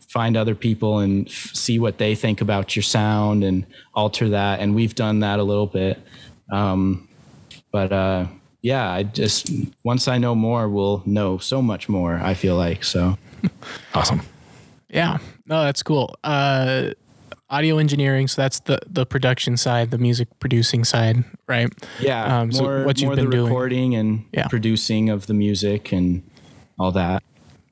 find 0.10 0.36
other 0.36 0.56
people 0.56 1.00
and 1.00 1.28
f- 1.28 1.52
see 1.54 1.78
what 1.78 2.00
they 2.00 2.16
think 2.16 2.42
about 2.42 2.76
your 2.76 2.82
sound 2.82 3.44
and 3.44 3.64
alter 3.94 4.30
that. 4.30 4.60
And 4.60 4.74
we've 4.74 4.96
done 4.96 5.20
that 5.20 5.38
a 5.38 5.44
little 5.44 5.68
bit. 5.68 6.00
Um, 6.52 7.08
but 7.72 7.92
uh, 7.94 8.26
yeah, 8.64 8.90
I 8.90 9.04
just 9.04 9.52
once 9.84 10.08
I 10.08 10.18
know 10.18 10.34
more, 10.34 10.68
we'll 10.68 11.04
know 11.06 11.38
so 11.38 11.62
much 11.62 11.88
more. 11.88 12.16
I 12.16 12.34
feel 12.34 12.56
like 12.58 12.84
so. 12.84 13.18
Awesome. 13.94 14.22
Yeah. 14.90 15.18
No, 15.46 15.64
that's 15.64 15.84
cool. 15.84 16.16
Uh, 16.24 16.92
audio 17.50 17.78
engineering. 17.78 18.28
So 18.28 18.42
that's 18.42 18.62
the 18.62 18.80
the 18.90 19.06
production 19.06 19.58
side, 19.58 19.92
the 19.92 19.98
music 20.00 20.28
producing 20.40 20.84
side, 20.86 21.24
right? 21.48 21.70
Yeah. 22.00 22.40
Um, 22.40 22.52
so 22.52 22.64
more, 22.64 22.84
what 22.86 23.00
you've 23.00 23.10
more 23.10 23.16
been 23.16 23.26
the 23.26 23.32
doing. 23.32 23.46
recording 23.46 23.96
and 23.96 24.26
Yeah. 24.34 24.48
producing 24.48 25.10
of 25.12 25.28
the 25.28 25.34
music 25.36 25.92
and 25.94 26.24
all 26.80 26.92
that. 26.94 27.22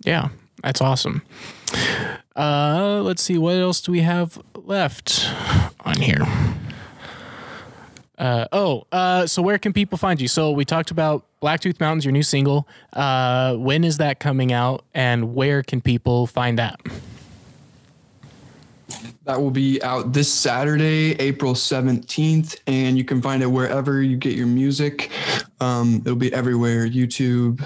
Yeah, 0.03 0.29
that's 0.63 0.81
awesome. 0.81 1.21
Uh, 2.35 3.01
let's 3.03 3.21
see, 3.21 3.37
what 3.37 3.55
else 3.55 3.81
do 3.81 3.91
we 3.91 4.01
have 4.01 4.41
left 4.55 5.27
on 5.81 5.97
here? 5.97 6.25
Uh, 8.17 8.45
oh, 8.51 8.85
uh, 8.91 9.25
so 9.25 9.41
where 9.41 9.57
can 9.57 9.73
people 9.73 9.97
find 9.97 10.21
you? 10.21 10.27
So 10.27 10.51
we 10.51 10.63
talked 10.63 10.91
about 10.91 11.25
Blacktooth 11.41 11.79
Mountains, 11.79 12.05
your 12.05 12.11
new 12.11 12.21
single. 12.21 12.67
Uh, 12.93 13.55
when 13.55 13.83
is 13.83 13.97
that 13.97 14.19
coming 14.19 14.53
out, 14.53 14.85
and 14.93 15.33
where 15.33 15.63
can 15.63 15.81
people 15.81 16.27
find 16.27 16.59
that? 16.59 16.79
That 19.23 19.41
will 19.41 19.51
be 19.51 19.81
out 19.81 20.13
this 20.13 20.31
Saturday, 20.31 21.13
April 21.19 21.53
17th, 21.53 22.59
and 22.67 22.97
you 22.97 23.03
can 23.03 23.21
find 23.21 23.41
it 23.41 23.47
wherever 23.47 24.03
you 24.03 24.17
get 24.17 24.35
your 24.35 24.47
music. 24.47 25.09
Um, 25.59 26.01
it'll 26.05 26.15
be 26.15 26.31
everywhere 26.33 26.87
YouTube, 26.87 27.63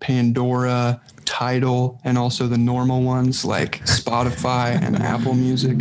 Pandora, 0.00 1.00
Tidal, 1.38 2.00
and 2.02 2.18
also 2.18 2.48
the 2.48 2.58
normal 2.58 3.02
ones 3.02 3.44
like 3.44 3.78
Spotify 3.84 4.70
and 4.82 4.96
Apple 4.96 5.34
Music. 5.34 5.78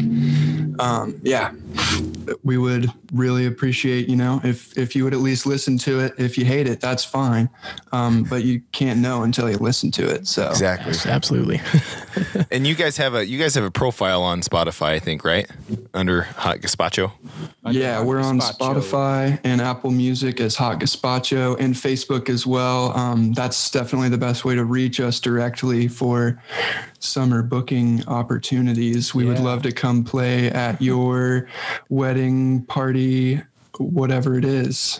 Um, 0.80 1.20
yeah, 1.24 1.52
we 2.44 2.60
would 2.60 2.92
really 3.14 3.46
appreciate, 3.46 4.10
you 4.10 4.16
know, 4.16 4.42
if, 4.44 4.78
if 4.78 4.96
you 4.96 5.04
would 5.04 5.14
at 5.14 5.20
least 5.20 5.46
listen 5.46 5.78
to 5.80 6.00
it. 6.00 6.14
If 6.18 6.38
you 6.38 6.46
hate 6.46 6.68
it, 6.68 6.80
that's 6.80 7.04
fine. 7.04 7.50
Um, 7.92 8.24
but 8.24 8.44
you 8.44 8.62
can't 8.72 9.00
know 9.00 9.24
until 9.24 9.50
you 9.50 9.58
listen 9.58 9.92
to 9.92 10.10
it. 10.10 10.28
So, 10.28 10.50
Exactly. 10.50 10.94
Absolutely. 11.10 11.62
And 12.52 12.66
you 12.66 12.76
guys 12.76 12.98
have 12.98 13.14
a 13.14 13.26
you 13.26 13.38
guys 13.38 13.56
have 13.56 13.64
a 13.64 13.72
profile 13.72 14.24
on 14.24 14.42
Spotify, 14.42 14.90
I 14.90 15.00
think, 15.00 15.24
right? 15.24 15.48
Under 15.94 16.24
Hot 16.24 16.58
Gazpacho. 16.58 17.12
Yeah, 17.70 18.02
we're 18.02 18.22
on 18.22 18.40
Spotify 18.40 19.40
and 19.44 19.62
Apple 19.62 19.92
Music 19.92 20.40
as 20.40 20.56
Hot 20.56 20.80
Gazpacho 20.80 21.60
and 21.60 21.76
Facebook 21.76 22.30
as 22.30 22.48
well. 22.48 22.98
Um, 22.98 23.34
that's 23.34 23.70
definitely 23.70 24.10
the 24.10 24.18
best 24.18 24.46
way 24.46 24.56
to 24.56 24.64
reach 24.66 25.00
us 25.00 25.20
directly 25.20 25.88
for 25.88 26.42
summer 27.00 27.44
booking 27.44 28.04
opportunities. 28.08 29.14
We 29.14 29.26
would 29.26 29.40
love 29.40 29.62
to 29.64 29.72
come 29.72 30.04
play 30.04 30.50
at 30.50 30.82
your 30.82 31.48
wedding 31.90 32.64
party, 32.64 32.97
whatever 33.78 34.38
it 34.38 34.46
is. 34.46 35.00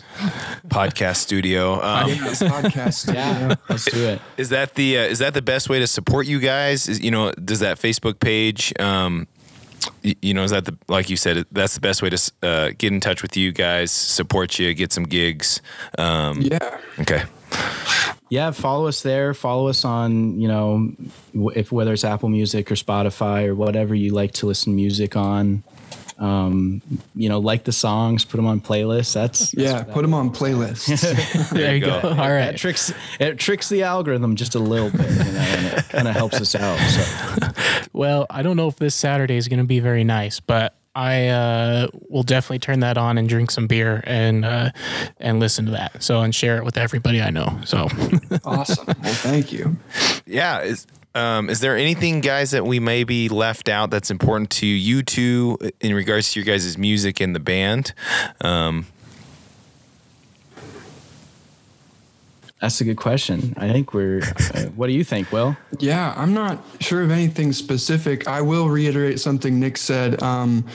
Podcast 0.68 1.16
studio. 1.16 1.82
Um, 1.82 2.08
Yes, 2.08 2.42
podcast. 2.42 3.12
Yeah, 3.18 3.54
let's 3.68 3.84
do 3.90 4.04
it. 4.06 4.20
Is 4.36 4.50
that 4.50 4.74
the 4.74 4.98
uh, 4.98 5.02
is 5.02 5.18
that 5.18 5.34
the 5.34 5.42
best 5.42 5.68
way 5.68 5.78
to 5.80 5.86
support 5.86 6.26
you 6.26 6.38
guys? 6.40 6.88
Is, 6.88 7.00
you 7.00 7.10
know, 7.10 7.32
does 7.32 7.60
that 7.60 7.78
Facebook 7.78 8.20
page? 8.20 8.72
Um, 8.80 9.26
y- 10.04 10.14
you 10.22 10.34
know, 10.34 10.44
is 10.44 10.50
that 10.52 10.64
the 10.64 10.76
like 10.88 11.10
you 11.10 11.16
said? 11.16 11.44
That's 11.50 11.74
the 11.74 11.80
best 11.80 12.02
way 12.02 12.10
to 12.10 12.32
uh, 12.42 12.70
get 12.78 12.92
in 12.92 13.00
touch 13.00 13.22
with 13.22 13.36
you 13.36 13.50
guys, 13.52 13.90
support 13.90 14.58
you, 14.58 14.72
get 14.74 14.92
some 14.92 15.04
gigs. 15.04 15.60
Um, 15.98 16.40
Yeah. 16.42 16.78
Okay. 17.00 17.22
yeah 18.30 18.50
follow 18.50 18.86
us 18.86 19.00
there 19.02 19.32
follow 19.32 19.68
us 19.68 19.86
on 19.86 20.38
you 20.38 20.46
know 20.46 20.92
if 21.56 21.72
whether 21.72 21.94
it's 21.94 22.04
apple 22.04 22.28
music 22.28 22.70
or 22.70 22.74
spotify 22.74 23.46
or 23.46 23.54
whatever 23.54 23.94
you 23.94 24.12
like 24.12 24.32
to 24.32 24.44
listen 24.46 24.76
music 24.76 25.16
on 25.16 25.62
um, 26.18 26.82
you 27.14 27.28
know 27.28 27.38
like 27.38 27.64
the 27.64 27.72
songs 27.72 28.24
put 28.24 28.36
them 28.36 28.46
on 28.46 28.60
playlists 28.60 29.14
that's 29.14 29.54
Yeah. 29.54 29.82
Put 29.84 30.02
them 30.02 30.14
on 30.14 30.30
playlists. 30.30 31.50
there 31.50 31.74
you 31.74 31.80
go. 31.80 32.00
go. 32.02 32.08
All 32.08 32.14
that 32.16 32.32
right. 32.32 32.56
tricks 32.56 32.92
it 33.20 33.38
tricks 33.38 33.68
the 33.68 33.82
algorithm 33.82 34.36
just 34.36 34.54
a 34.54 34.58
little 34.58 34.90
bit 34.90 35.08
you 35.10 35.16
know, 35.16 35.24
and 35.24 35.78
it 35.78 35.88
kind 35.88 36.08
of 36.08 36.14
helps 36.14 36.40
us 36.40 36.54
out 36.54 36.78
so 36.78 37.48
Well, 37.92 38.26
I 38.30 38.42
don't 38.42 38.56
know 38.56 38.68
if 38.68 38.76
this 38.76 38.94
Saturday 38.94 39.36
is 39.36 39.48
going 39.48 39.58
to 39.58 39.64
be 39.64 39.80
very 39.80 40.04
nice, 40.04 40.40
but 40.40 40.74
I 40.94 41.28
uh, 41.28 41.88
will 42.08 42.22
definitely 42.22 42.58
turn 42.58 42.80
that 42.80 42.98
on 42.98 43.18
and 43.18 43.28
drink 43.28 43.50
some 43.50 43.66
beer 43.66 44.02
and 44.04 44.44
uh, 44.44 44.70
and 45.18 45.38
listen 45.38 45.64
to 45.66 45.70
that. 45.72 46.02
So 46.02 46.20
and 46.20 46.34
share 46.34 46.56
it 46.58 46.64
with 46.64 46.76
everybody 46.76 47.22
I 47.22 47.30
know. 47.30 47.58
So 47.64 47.88
awesome. 48.44 48.86
Well, 48.86 49.14
thank 49.14 49.52
you. 49.52 49.76
Yeah. 50.26 50.74
Um, 51.14 51.50
is 51.50 51.60
there 51.60 51.76
anything, 51.76 52.20
guys, 52.20 52.52
that 52.52 52.64
we 52.64 52.80
may 52.80 53.04
be 53.04 53.28
left 53.28 53.68
out 53.68 53.90
that's 53.90 54.10
important 54.10 54.50
to 54.50 54.66
you 54.66 55.02
two 55.02 55.58
in 55.80 55.94
regards 55.94 56.32
to 56.32 56.40
your 56.40 56.44
guys' 56.44 56.78
music 56.78 57.20
and 57.20 57.34
the 57.34 57.40
band? 57.40 57.92
Um, 58.40 58.86
that's 62.60 62.80
a 62.80 62.84
good 62.84 62.96
question 62.96 63.54
i 63.56 63.70
think 63.70 63.94
we're 63.94 64.20
uh, 64.54 64.62
what 64.76 64.86
do 64.86 64.92
you 64.92 65.04
think 65.04 65.30
will 65.32 65.56
Yeah, 65.78 66.12
I'm 66.16 66.34
not 66.34 66.64
sure 66.80 67.02
of 67.02 67.10
anything 67.10 67.52
specific. 67.52 68.26
I 68.26 68.40
will 68.40 68.68
reiterate 68.68 69.20
something 69.20 69.60
Nick 69.60 69.76
said 69.76 70.20
um, 70.22 70.66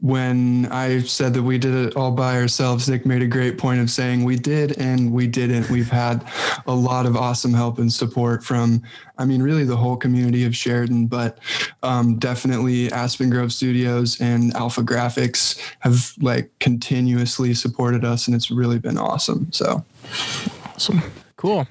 when 0.00 0.66
I 0.70 1.00
said 1.00 1.32
that 1.34 1.42
we 1.42 1.56
did 1.56 1.74
it 1.74 1.96
all 1.96 2.10
by 2.10 2.36
ourselves. 2.36 2.88
Nick 2.88 3.06
made 3.06 3.22
a 3.22 3.26
great 3.26 3.56
point 3.56 3.80
of 3.80 3.90
saying 3.90 4.24
we 4.24 4.36
did 4.36 4.78
and 4.78 5.12
we 5.12 5.26
didn't. 5.26 5.70
We've 5.70 5.88
had 5.88 6.24
a 6.66 6.74
lot 6.74 7.06
of 7.06 7.16
awesome 7.16 7.54
help 7.54 7.78
and 7.78 7.90
support 7.92 8.44
from, 8.44 8.82
I 9.18 9.24
mean, 9.24 9.42
really 9.42 9.64
the 9.64 9.76
whole 9.76 9.96
community 9.96 10.44
of 10.44 10.54
Sheridan, 10.54 11.06
but 11.06 11.38
um, 11.82 12.18
definitely 12.18 12.92
Aspen 12.92 13.30
Grove 13.30 13.52
Studios 13.52 14.20
and 14.20 14.52
AlphaGraphics 14.54 15.60
have 15.80 16.12
like 16.20 16.50
continuously 16.58 17.54
supported 17.54 18.04
us, 18.04 18.26
and 18.26 18.34
it's 18.34 18.50
really 18.50 18.78
been 18.78 18.98
awesome. 18.98 19.50
So. 19.52 19.84
awesome, 20.74 21.02
cool. 21.40 21.66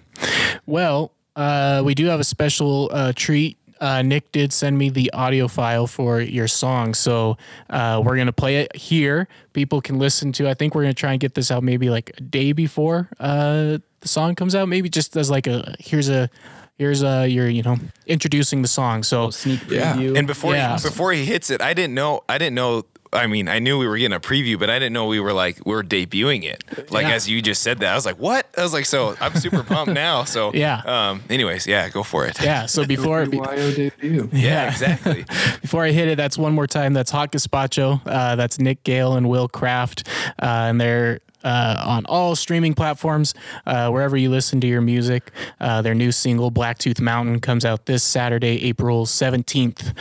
Well, 0.66 1.12
uh, 1.36 1.82
we 1.86 1.94
do 1.96 2.06
have 2.08 2.20
a 2.20 2.24
special 2.24 2.90
uh, 2.92 3.14
treat. 3.16 3.58
Uh, 3.80 4.02
Nick 4.02 4.32
did 4.34 4.52
send 4.52 4.78
me 4.78 4.90
the 4.90 5.10
audio 5.14 5.48
file 5.48 5.88
for 5.88 6.20
your 6.20 6.48
song, 6.50 6.94
so 6.94 7.38
uh, 7.70 8.02
we're 8.04 8.18
gonna 8.18 8.34
play 8.34 8.58
it 8.58 8.76
here. 8.76 9.28
People 9.54 9.80
can 9.80 9.98
listen 10.00 10.34
to. 10.34 10.50
I 10.50 10.54
think 10.54 10.76
we're 10.76 10.82
gonna 10.82 10.94
try 10.94 11.12
and 11.12 11.20
get 11.20 11.34
this 11.36 11.50
out 11.50 11.64
maybe 11.64 11.90
like 11.90 12.12
a 12.18 12.22
day 12.22 12.52
before 12.52 13.08
uh, 13.22 13.78
the 14.02 14.08
song 14.08 14.36
comes 14.36 14.54
out. 14.54 14.68
Maybe 14.68 14.90
just 14.90 15.16
as 15.16 15.30
like 15.30 15.48
a 15.48 15.76
here's 15.80 16.10
a 16.10 16.30
here's 16.78 17.04
a 17.04 17.26
you're 17.28 17.48
you 17.48 17.64
know 17.64 17.78
introducing 18.06 18.64
the 18.64 18.68
song. 18.68 19.04
So 19.04 19.30
sneak 19.30 19.62
preview. 19.62 20.12
Yeah. 20.14 20.20
and 20.20 20.28
before 20.28 20.56
Yeah. 20.56 20.76
he, 20.78 20.84
before 20.84 21.14
he 21.14 21.24
hits 21.24 21.50
it, 21.50 21.62
I 21.62 21.74
didn't 21.74 21.94
know. 21.94 22.22
I 22.28 22.38
didn't 22.38 22.56
know. 22.56 22.84
I 23.12 23.26
mean, 23.28 23.48
I 23.48 23.58
knew 23.60 23.80
we 23.80 23.88
were 23.88 23.98
getting 23.98 24.16
a 24.16 24.20
preview, 24.20 24.60
but 24.60 24.70
I 24.70 24.78
didn't 24.78 24.94
know 24.94 25.08
we 25.08 25.20
were 25.20 25.34
like 25.34 25.66
we 25.66 25.74
are 25.74 25.82
debuting 25.84 26.44
it. 26.44 26.64
Like 26.92 27.08
Yeah. 27.08 27.14
as 27.14 27.28
you 27.30 27.42
just 27.42 27.62
said 27.64 27.80
that, 27.80 27.92
I 27.92 27.96
was 27.96 28.06
like, 28.06 28.18
"What?" 28.20 28.46
I 28.58 28.62
was 28.62 28.72
like, 28.74 28.86
"So 28.86 29.16
I'm 29.20 29.34
super 29.36 29.64
pumped 29.64 29.94
now." 29.94 30.26
So 30.26 30.54
Yeah. 30.54 30.82
Um. 30.86 31.24
Anyways, 31.30 31.66
yeah, 31.66 31.90
go 31.90 32.04
for 32.04 32.26
it. 32.28 32.40
yeah, 32.42 32.66
so 32.68 32.86
before 32.86 33.26
be- 33.26 33.40
debut. 33.40 34.30
Yeah. 34.34 34.70
Exactly. 34.70 35.26
Before 35.62 35.84
I 35.86 35.92
hit 35.92 36.08
it, 36.08 36.16
that's 36.18 36.38
one 36.38 36.54
more 36.54 36.68
time. 36.68 36.94
That's 36.94 37.12
Hot 37.12 37.32
Gazpacho. 37.32 38.02
Uh, 38.06 38.36
that's 38.36 38.60
Nick 38.60 38.84
Gale 38.84 39.14
and 39.16 39.28
Will 39.30 39.48
Kraft. 39.48 40.08
Uh, 40.42 40.46
and 40.70 40.80
they're 40.82 41.20
uh, 41.44 41.84
on 41.86 42.06
all 42.06 42.36
streaming 42.36 42.74
platforms, 42.74 43.34
uh, 43.66 43.90
wherever 43.90 44.18
you 44.18 44.30
listen 44.30 44.62
to 44.62 44.68
your 44.68 44.82
music. 44.82 45.32
Uh, 45.60 45.82
their 45.82 45.96
new 45.96 46.12
single, 46.12 46.52
Blacktooth 46.52 47.02
Mountain, 47.02 47.40
comes 47.40 47.66
out 47.66 47.86
this 47.86 48.04
Saturday, 48.04 48.64
April 48.66 49.06
17th. 49.06 49.94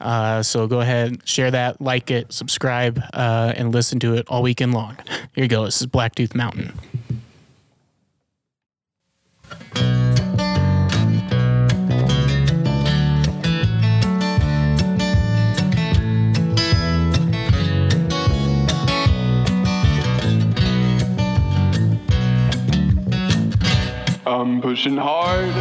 Uh, 0.00 0.42
so 0.42 0.66
go 0.66 0.80
ahead, 0.80 1.26
share 1.26 1.50
that, 1.50 1.80
like 1.80 2.10
it, 2.10 2.32
subscribe, 2.32 3.02
uh, 3.12 3.52
and 3.56 3.72
listen 3.72 3.98
to 4.00 4.14
it 4.14 4.26
all 4.28 4.42
weekend 4.42 4.74
long. 4.74 4.96
Here 5.34 5.44
you 5.44 5.48
go. 5.48 5.64
This 5.64 5.80
is 5.80 5.86
Blacktooth 5.86 6.34
Mountain. 6.34 6.72
I'm 24.44 24.60
pushing 24.60 24.98
hard 24.98 25.54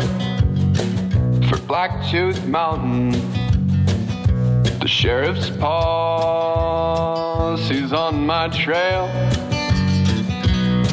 for 1.47 1.55
Blacktooth 1.69 2.45
Mountain. 2.45 3.11
The 4.79 4.87
sheriff's 4.89 5.49
posse's 5.51 6.33
on 7.93 8.25
my 8.25 8.49
trail. 8.49 9.09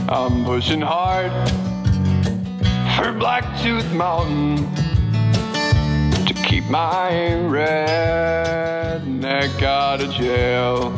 I'm 0.09 0.45
pushing 0.45 0.81
hard 0.81 1.33
for 2.95 3.13
Blacktooth 3.13 3.93
Mountain 3.93 4.69
to 6.27 6.35
keep 6.45 6.67
my 6.67 7.11
redneck 7.51 9.03
out 9.65 10.01
of 10.01 10.13
jail. 10.13 10.95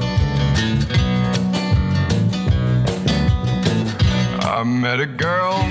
I 4.43 4.63
met 4.63 5.01
a 5.01 5.07
girl 5.07 5.63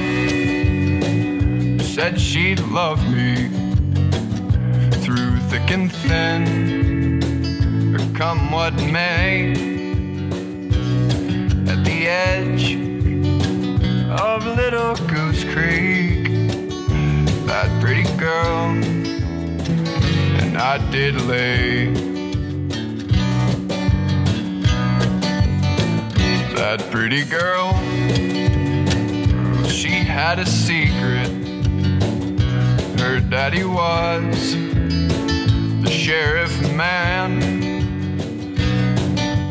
said 1.94 2.18
she'd 2.18 2.60
love 2.68 3.06
me 3.12 3.50
through 5.04 5.36
thick 5.50 5.70
and 5.72 5.92
thin, 5.92 6.40
come 8.16 8.50
what 8.50 8.74
may. 8.94 9.52
At 11.70 11.84
the 11.84 12.08
edge 12.08 12.76
of 14.10 14.46
Little 14.46 14.96
Goose 15.08 15.44
Creek, 15.54 16.30
that 17.46 17.68
pretty 17.82 18.08
girl 18.16 18.70
and 20.40 20.58
I 20.58 20.78
did 20.92 21.16
lay. 21.24 21.88
That 26.56 26.80
pretty 26.90 27.26
girl, 27.26 27.74
she 29.68 30.06
had 30.06 30.40
a 30.40 30.46
secret 30.46 31.31
her 33.02 33.20
daddy 33.20 33.64
was 33.64 34.56
the 35.82 35.90
sheriff 35.90 36.54
man. 36.76 37.42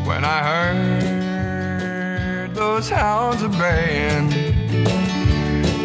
When 0.05 0.23
I 0.23 0.41
heard 0.41 2.55
those 2.55 2.89
hounds 2.89 3.43
a 3.43 3.49
baying, 3.49 4.31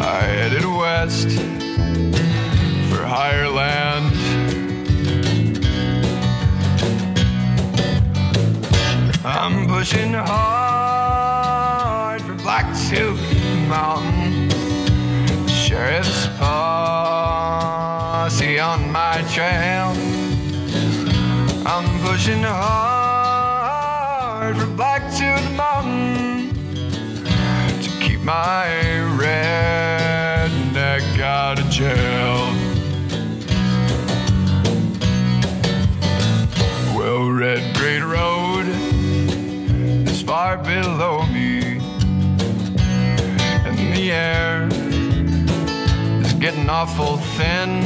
I 0.01 0.21
headed 0.21 0.63
west 0.63 1.27
for 2.89 3.05
higher 3.05 3.49
land. 3.49 4.15
I'm 9.25 9.67
pushing 9.67 10.13
hard 10.13 12.21
for 12.21 12.35
Blacktooth 12.35 13.19
Mountain. 13.67 14.47
Sheriff's 15.49 16.26
posse 18.27 18.59
on 18.59 18.91
my 18.91 19.21
trail. 19.33 19.89
I'm 21.65 21.87
pushing 22.05 22.43
hard 22.43 23.77
for 24.57 24.69
Blacktooth 24.79 25.47
Mountain 25.55 26.53
to 27.83 27.89
keep 28.03 28.21
my 28.21 28.65
redneck 29.23 31.05
out 31.19 31.57
of 31.59 31.67
jail. 31.69 32.37
Well, 36.97 37.23
Red 37.31 37.63
Grade 37.77 38.03
Road 38.03 38.65
is 40.09 40.21
far 40.21 40.57
below 40.57 41.25
me, 41.27 41.79
and 43.65 43.77
the 43.95 44.11
air 44.11 44.56
getting 46.39 46.69
awful 46.69 47.17
thin 47.17 47.81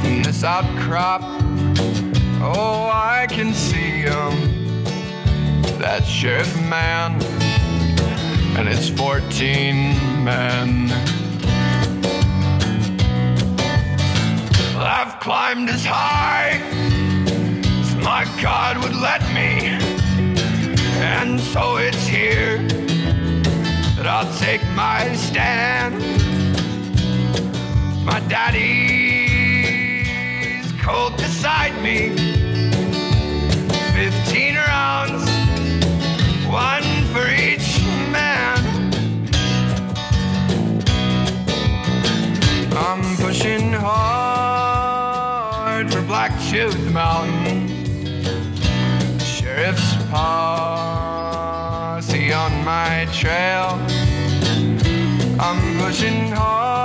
from 0.00 0.22
this 0.22 0.44
outcrop. 0.44 1.22
Oh, 2.40 2.88
I 2.92 3.26
can 3.28 3.52
see 3.52 4.02
him, 4.02 4.84
that 5.80 6.04
sheriff 6.04 6.54
man, 6.62 7.20
and 8.56 8.68
it's 8.68 8.88
14 8.90 10.24
men. 10.24 10.92
I've 14.78 15.18
climbed 15.18 15.68
as 15.68 15.84
high 15.84 16.60
as 17.82 17.94
my 17.96 18.24
God 18.40 18.78
would 18.84 18.94
let 18.94 19.22
me, 19.34 19.74
and 21.02 21.40
so 21.40 21.76
it's 21.76 22.06
here 22.06 22.58
that 23.96 24.06
I'll 24.06 24.32
take 24.38 24.62
my 24.76 25.12
stand. 25.16 26.25
My 28.06 28.20
daddy's 28.28 28.62
colt 30.80 31.16
beside 31.18 31.74
me, 31.82 32.14
15 33.94 34.54
rounds, 34.54 35.28
one 36.46 37.04
for 37.12 37.26
each 37.28 37.80
man. 38.12 38.62
I'm 42.76 43.02
pushing 43.16 43.72
hard 43.72 45.06
for 45.92 46.02
Blacktooth 46.02 46.92
Mountain. 46.92 47.68
Sheriff's 49.18 49.96
posse 50.12 51.12
on 52.32 52.64
my 52.64 53.08
trail. 53.12 53.80
I'm 55.40 55.60
pushing 55.80 56.30
hard 56.30 56.75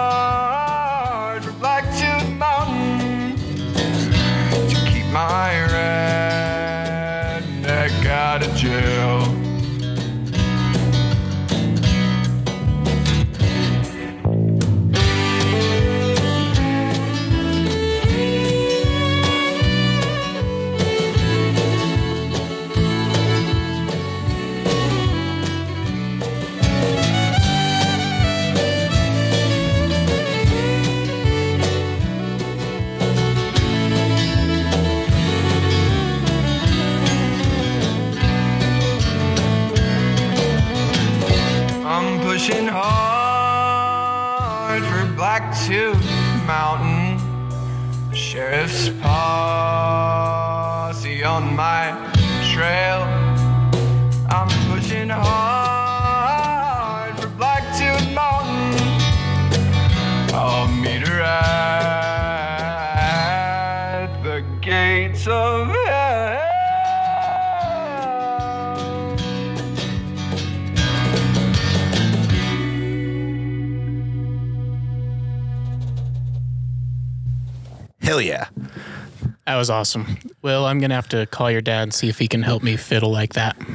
was 79.62 79.70
awesome. 79.70 80.18
Well, 80.41 80.66
I'm 80.66 80.80
gonna 80.80 80.95
have 80.95 81.09
to 81.09 81.28
call 81.28 81.51
your 81.51 81.62
dad 81.62 81.84
and 81.84 81.93
see 81.93 82.09
if 82.09 82.18
he 82.18 82.28
can 82.28 82.41
help 82.41 82.64
me 82.64 82.78
fiddle 82.78 83.12
like 83.12 83.34
that. 83.34 83.55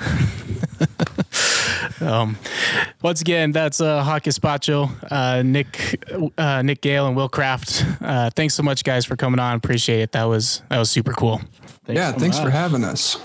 Um, 1.99 2.37
once 3.03 3.23
again, 3.23 3.53
that's 3.53 3.81
uh, 3.81 4.03
Hot 4.03 4.23
Gazpacho, 4.23 4.91
uh, 5.11 5.43
Nick, 5.43 6.05
uh, 6.37 6.61
Nick 6.61 6.83
Gale, 6.83 7.07
and 7.07 7.17
Will 7.17 7.29
Kraft. 7.29 7.85
Uh, 8.03 8.29
thanks 8.37 8.55
so 8.55 8.63
much, 8.63 8.85
guys, 8.85 9.07
for 9.07 9.17
coming 9.17 9.41
on. 9.41 9.57
Appreciate 9.57 10.01
it. 10.01 10.13
That 10.13 10.25
was 10.25 10.63
that 10.69 10.79
was 10.79 10.91
super 10.91 11.13
cool. 11.13 11.41
Thanks 11.85 11.99
yeah, 11.99 12.13
so 12.13 12.19
thanks 12.19 12.39
for 12.39 12.51
having 12.51 12.85
us. 12.85 13.17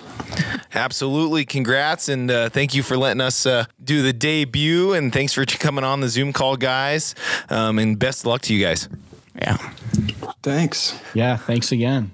Absolutely. 0.74 1.46
Congrats. 1.46 2.08
And 2.08 2.32
uh, 2.32 2.50
thank 2.50 2.74
you 2.74 2.84
for 2.84 2.96
letting 2.96 3.22
us 3.22 3.46
uh, 3.46 3.66
do 3.84 4.02
the 4.02 4.14
debut. 4.14 4.94
And 4.94 5.12
thanks 5.12 5.34
for 5.34 5.46
coming 5.46 5.84
on 5.84 6.00
the 6.00 6.10
Zoom 6.10 6.32
call, 6.32 6.56
guys. 6.56 7.14
Um, 7.50 7.78
and 7.78 8.00
best 8.00 8.22
of 8.22 8.28
luck 8.28 8.42
to 8.44 8.54
you 8.54 8.64
guys. 8.64 8.88
Yeah. 9.36 9.58
Thanks. 10.44 11.00
Yeah, 11.14 11.38
thanks 11.38 11.72
again. 11.72 12.12